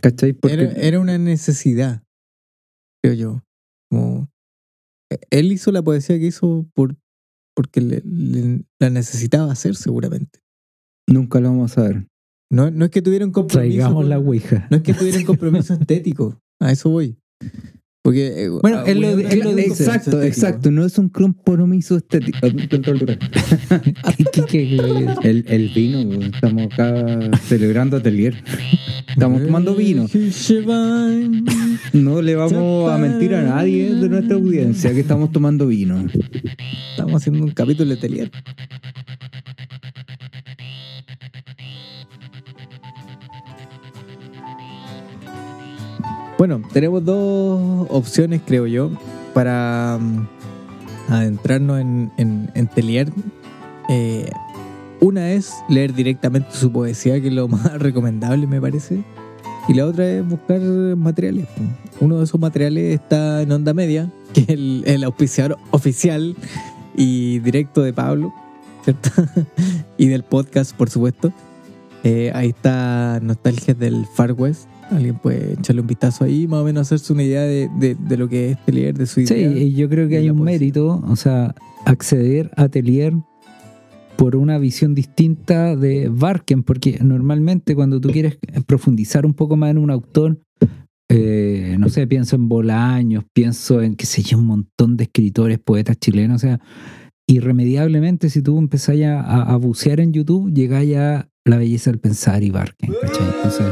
¿Cachai? 0.00 0.32
Porque 0.34 0.54
Era, 0.54 0.72
era 0.74 1.00
una 1.00 1.18
necesidad, 1.18 2.04
creo 3.02 3.14
yo. 3.14 3.42
Como, 3.90 4.28
eh, 5.10 5.18
él 5.30 5.50
hizo 5.50 5.72
la 5.72 5.82
poesía 5.82 6.16
que 6.18 6.26
hizo 6.26 6.66
por, 6.74 6.96
porque 7.56 7.80
le- 7.80 8.02
le- 8.04 8.64
la 8.80 8.88
necesitaba 8.90 9.50
hacer 9.50 9.74
seguramente. 9.74 10.38
nunca 11.08 11.40
lo 11.40 11.50
vamos 11.50 11.76
a 11.76 11.82
ver. 11.82 12.06
No, 12.52 12.70
no 12.70 12.84
es 12.84 12.90
que 12.92 13.02
tuviera 13.02 13.26
un 13.26 13.32
compromiso. 13.32 13.58
Traigamos 13.68 14.06
la 14.06 14.18
ouija. 14.18 14.68
No 14.70 14.76
es 14.76 14.82
que 14.84 14.94
tuviera 14.94 15.18
un 15.18 15.24
compromiso 15.26 15.74
estético. 15.74 16.40
A 16.60 16.70
eso 16.70 16.88
voy. 16.88 17.18
Porque. 18.04 18.44
eh, 18.44 18.48
Bueno, 18.50 18.80
ah, 18.80 18.84
él 18.86 19.00
lo- 19.00 19.18
él 19.18 19.38
lo 19.42 19.54
dice. 19.54 19.84
Exacto, 19.84 20.22
exacto. 20.22 20.70
No 20.70 20.84
es 20.84 20.98
un 20.98 21.08
compromiso 21.08 21.96
estético. 21.96 22.38
¿Qué- 22.52 24.24
qué- 24.30 24.44
qué- 24.46 24.76
El, 25.22 25.44
el 25.48 25.68
vino, 25.70 26.22
estamos 26.22 26.66
acá 26.70 27.30
celebrando 27.46 27.96
atelier. 27.96 28.34
Estamos 29.08 29.42
tomando 29.46 29.74
vino. 29.74 30.06
No 31.94 32.20
le 32.20 32.34
vamos 32.36 32.90
a 32.92 32.98
mentir 32.98 33.34
a 33.36 33.42
nadie 33.42 33.94
de 33.94 34.08
nuestra 34.10 34.36
audiencia 34.36 34.92
que 34.92 35.00
estamos 35.00 35.32
tomando 35.32 35.66
vino. 35.66 36.04
Estamos 36.90 37.14
haciendo 37.22 37.42
un 37.44 37.52
capítulo 37.52 37.88
de 37.90 37.96
Telier. 37.96 38.30
Bueno, 46.46 46.60
tenemos 46.74 47.02
dos 47.02 47.86
opciones, 47.88 48.42
creo 48.44 48.66
yo, 48.66 48.90
para 49.32 49.98
mm, 49.98 50.28
adentrarnos 51.08 51.80
en, 51.80 52.12
en, 52.18 52.50
en 52.52 52.66
Telier. 52.66 53.10
Eh, 53.88 54.30
una 55.00 55.30
es 55.30 55.54
leer 55.70 55.94
directamente 55.94 56.50
su 56.52 56.70
poesía, 56.70 57.18
que 57.22 57.28
es 57.28 57.32
lo 57.32 57.48
más 57.48 57.78
recomendable, 57.78 58.46
me 58.46 58.60
parece. 58.60 59.02
Y 59.68 59.72
la 59.72 59.86
otra 59.86 60.06
es 60.06 60.28
buscar 60.28 60.60
materiales. 60.60 61.46
Uno 62.00 62.18
de 62.18 62.24
esos 62.24 62.38
materiales 62.38 63.00
está 63.00 63.40
en 63.40 63.50
Onda 63.50 63.72
Media, 63.72 64.12
que 64.34 64.42
es 64.42 64.48
el, 64.50 65.02
auspiciador 65.04 65.56
oficial 65.70 66.36
y 66.94 67.38
directo 67.38 67.80
de 67.80 67.94
Pablo, 67.94 68.34
¿cierto? 68.84 69.08
y 69.96 70.08
del 70.08 70.24
podcast, 70.24 70.76
por 70.76 70.90
supuesto. 70.90 71.32
Eh, 72.02 72.32
ahí 72.34 72.50
está 72.50 73.18
Nostalgias 73.22 73.78
del 73.78 74.04
Far 74.14 74.32
West. 74.32 74.68
Alguien 74.90 75.16
puede 75.16 75.54
echarle 75.54 75.80
un 75.80 75.86
vistazo 75.86 76.24
ahí, 76.24 76.46
más 76.46 76.60
o 76.60 76.64
menos 76.64 76.82
hacerse 76.82 77.12
una 77.12 77.22
idea 77.22 77.42
de, 77.42 77.68
de- 77.78 77.94
de 77.96 78.16
lo 78.16 78.28
que 78.28 78.50
es 78.52 78.64
Telier, 78.64 78.96
de 78.96 79.06
su 79.06 79.26
Sí, 79.26 79.34
idea. 79.34 79.50
y 79.58 79.72
yo 79.74 79.88
creo 79.88 80.08
que 80.08 80.18
hay 80.18 80.30
un 80.30 80.38
poesía. 80.38 80.52
mérito, 80.58 81.02
o 81.08 81.16
sea, 81.16 81.54
acceder 81.86 82.50
a 82.56 82.64
Atelier 82.64 83.14
por 84.16 84.36
una 84.36 84.58
visión 84.58 84.94
distinta 84.94 85.74
de 85.74 86.08
Barken, 86.08 86.62
porque 86.62 86.98
normalmente 87.02 87.74
cuando 87.74 88.00
tú 88.00 88.10
quieres 88.10 88.38
profundizar 88.66 89.26
un 89.26 89.34
poco 89.34 89.56
más 89.56 89.70
en 89.70 89.78
un 89.78 89.90
autor, 89.90 90.38
eh, 91.10 91.76
no 91.78 91.88
sé, 91.88 92.06
pienso 92.06 92.36
en 92.36 92.48
Bolaños, 92.48 93.24
pienso 93.34 93.82
en, 93.82 93.94
qué 93.96 94.06
sé 94.06 94.22
yo, 94.22 94.38
un 94.38 94.46
montón 94.46 94.96
de 94.96 95.04
escritores, 95.04 95.58
poetas 95.58 95.98
chilenos, 95.98 96.36
o 96.36 96.46
sea, 96.46 96.60
irremediablemente 97.26 98.30
si 98.30 98.42
tú 98.42 98.58
empezás 98.58 98.96
a, 99.02 99.42
a 99.42 99.56
bucear 99.56 100.00
en 100.00 100.12
YouTube, 100.12 100.52
llega 100.52 100.82
ya 100.84 101.28
la 101.44 101.56
belleza 101.56 101.90
del 101.90 102.00
pensar 102.00 102.42
y 102.42 102.50
Barken, 102.50 102.92
¿cachai? 103.02 103.26
Entonces, 103.36 103.66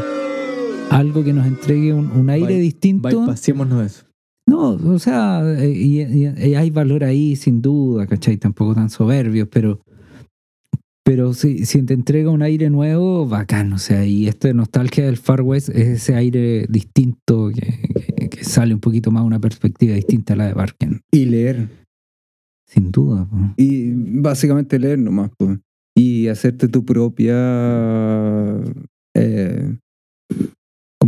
algo 0.93 1.25
que 1.25 1.33
nos 1.33 1.47
entregue 1.47 1.93
un, 1.93 2.11
un 2.11 2.31
aire 2.31 2.55
By- 2.55 2.61
distinto. 2.61 3.09
Bypasémonos 3.09 3.85
eso. 3.87 4.05
No, 4.49 4.71
o 4.73 4.99
sea, 4.99 5.43
eh, 5.63 5.71
y, 5.71 6.03
y- 6.03 6.27
y 6.27 6.55
hay 6.55 6.71
valor 6.71 7.05
ahí 7.05 7.37
sin 7.37 7.63
duda, 7.63 8.07
¿cachai? 8.07 8.37
Tampoco 8.37 8.75
tan 8.75 8.91
soberbios, 8.91 9.49
pero 9.51 9.81
pero 11.05 11.35
si, 11.35 11.67
si 11.67 11.83
te 11.83 11.95
entrega 11.95 12.31
un 12.31 12.43
aire 12.43 12.71
nuevo, 12.71 13.27
bacán, 13.27 13.73
o 13.73 13.79
sea, 13.79 14.07
y 14.07 14.29
esto 14.29 14.47
de 14.47 14.55
nostalgia 14.55 15.05
del 15.05 15.17
Far 15.17 15.43
West 15.43 15.69
es 15.71 15.89
ese 15.89 16.15
aire 16.15 16.67
distinto 16.69 17.51
que, 17.53 18.15
que- 18.17 18.29
que 18.31 18.45
sale 18.45 18.73
un 18.73 18.81
poquito 18.81 19.11
más 19.11 19.25
una 19.25 19.41
perspectiva 19.41 19.95
distinta 19.95 20.35
a 20.35 20.37
la 20.37 20.47
de 20.47 20.55
Barken, 20.55 21.01
Y 21.13 21.25
leer. 21.27 21.69
sin 22.69 22.91
duda. 22.93 23.29
po. 23.29 23.37
Y 23.57 23.91
básicamente 24.21 24.79
leer 24.79 24.99
nomás. 24.99 25.31
pues. 25.37 25.59
Y 25.97 26.29
hacerte 26.29 26.69
tu 26.69 26.85
propia... 26.85 27.35
eh, 29.15 29.77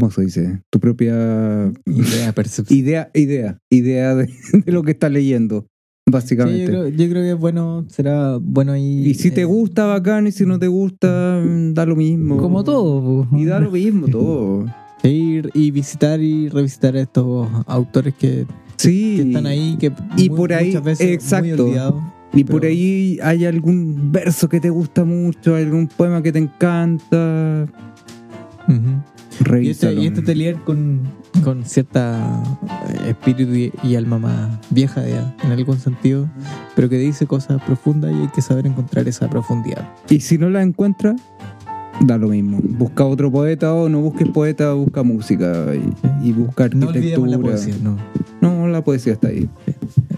¿Cómo 0.05 0.11
se 0.13 0.21
dice? 0.23 0.61
Tu 0.69 0.79
propia 0.81 1.73
Idea, 1.87 2.33
percepción. 2.35 2.79
idea, 2.79 3.11
idea, 3.15 3.59
idea 3.71 4.15
de, 4.15 4.29
de 4.53 4.71
lo 4.73 4.83
que 4.83 4.91
estás 4.91 5.11
leyendo, 5.11 5.63
Sí, 6.07 6.13
básicamente. 6.13 6.61
yo, 6.61 6.67
creo, 6.69 6.89
yo 6.89 7.09
creo 7.09 7.23
que 7.23 7.31
es 7.31 7.39
bueno, 7.39 7.87
será 7.89 8.37
bueno 8.37 8.73
ahí. 8.73 9.09
y 9.09 9.15
si 9.15 9.31
te 9.31 9.41
eh, 9.41 9.45
gusta, 9.47 9.87
bacán, 9.87 10.27
y 10.27 10.33
si 10.33 10.45
no 10.45 10.59
te 10.59 10.67
gusta, 10.69 11.43
da 11.43 11.87
lo 11.87 11.97
mismo. 11.97 12.37
Como 12.37 12.63
todo. 12.65 13.25
po. 13.31 13.37
Y 13.39 13.47
da 13.47 13.61
lo 13.61 13.71
mismo 13.71 14.07
todo. 14.09 14.67
ir 15.05 15.49
y 15.55 15.71
visitar 15.71 16.21
y 16.21 16.51
revisitar 16.51 16.97
a 16.97 17.01
estos 17.01 17.49
autores 17.67 18.13
que, 18.13 18.47
Sí. 18.77 19.15
que 19.17 19.23
están 19.29 19.47
ahí, 19.47 19.79
que 19.81 19.91
Y 20.19 20.29
mu- 20.29 20.37
por 20.37 20.53
ahí, 20.53 20.67
muchas 20.67 20.85
veces 20.85 21.09
exacto. 21.15 21.47
muy 21.63 21.69
olvidados. 21.69 22.03
Y 22.35 22.45
por 22.45 22.61
Pero- 22.61 22.73
ahí 22.73 23.19
hay 23.23 23.47
algún 23.47 24.13
verso 24.13 24.51
que 24.51 24.61
te 24.61 24.69
gusta 24.69 25.05
mucho, 25.07 25.55
algún 25.57 25.87
poema 25.89 26.23
que 26.23 26.31
te 26.31 26.41
encanta. 26.41 27.67
Ujú. 28.69 29.03
Y 29.61 29.71
este, 29.71 29.93
y 29.95 30.07
este 30.07 30.21
atelier 30.21 30.57
con, 30.65 31.01
con 31.43 31.65
cierta 31.65 32.43
eh, 33.05 33.11
espíritu 33.11 33.55
y, 33.55 33.73
y 33.83 33.97
alma 33.97 34.19
más 34.19 34.59
vieja 34.71 35.07
ya, 35.07 35.35
en 35.43 35.53
algún 35.53 35.79
sentido, 35.79 36.29
pero 36.77 36.89
que 36.89 36.99
dice 36.99 37.27
cosas 37.27 37.63
profundas 37.63 38.13
y 38.13 38.21
hay 38.23 38.29
que 38.29 38.43
saber 38.43 38.67
encontrar 38.67 39.09
esa 39.09 39.29
profundidad. 39.29 39.89
Y 40.09 40.21
si 40.21 40.39
no 40.39 40.49
la 40.51 40.63
encuentras, 40.63 41.21
da 42.01 42.17
lo 42.19 42.29
mismo. 42.29 42.61
Busca 42.63 43.05
otro 43.05 43.31
poeta 43.31 43.75
o 43.75 43.89
no 43.89 44.01
busques 44.01 44.29
poeta, 44.29 44.73
busca 44.73 45.03
música 45.03 45.67
y, 45.75 46.29
y 46.29 46.33
busca 46.33 46.69
No 46.69 46.89
arquitectura. 46.89 46.91
olvidemos 46.99 47.29
la 47.29 47.39
poesía, 47.39 47.75
no. 47.83 47.97
No, 48.41 48.69
la 48.69 48.83
poesía 48.85 49.15
está 49.15 49.29
ahí. 49.29 49.49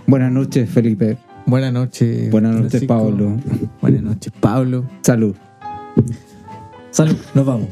Buenas 0.06 0.32
noches, 0.32 0.68
Felipe. 0.70 1.16
Buenas 1.46 1.72
noches. 1.72 2.30
Buenas 2.30 2.54
noches. 2.56 2.84
Pablo. 2.84 3.36
Buenas 3.80 4.02
noches, 4.02 4.32
Pablo. 4.40 4.84
Salud. 5.02 5.34
Salud, 6.90 7.16
nos 7.34 7.46
vamos. 7.46 7.68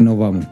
Nos 0.00 0.16
vamos. 0.16 0.46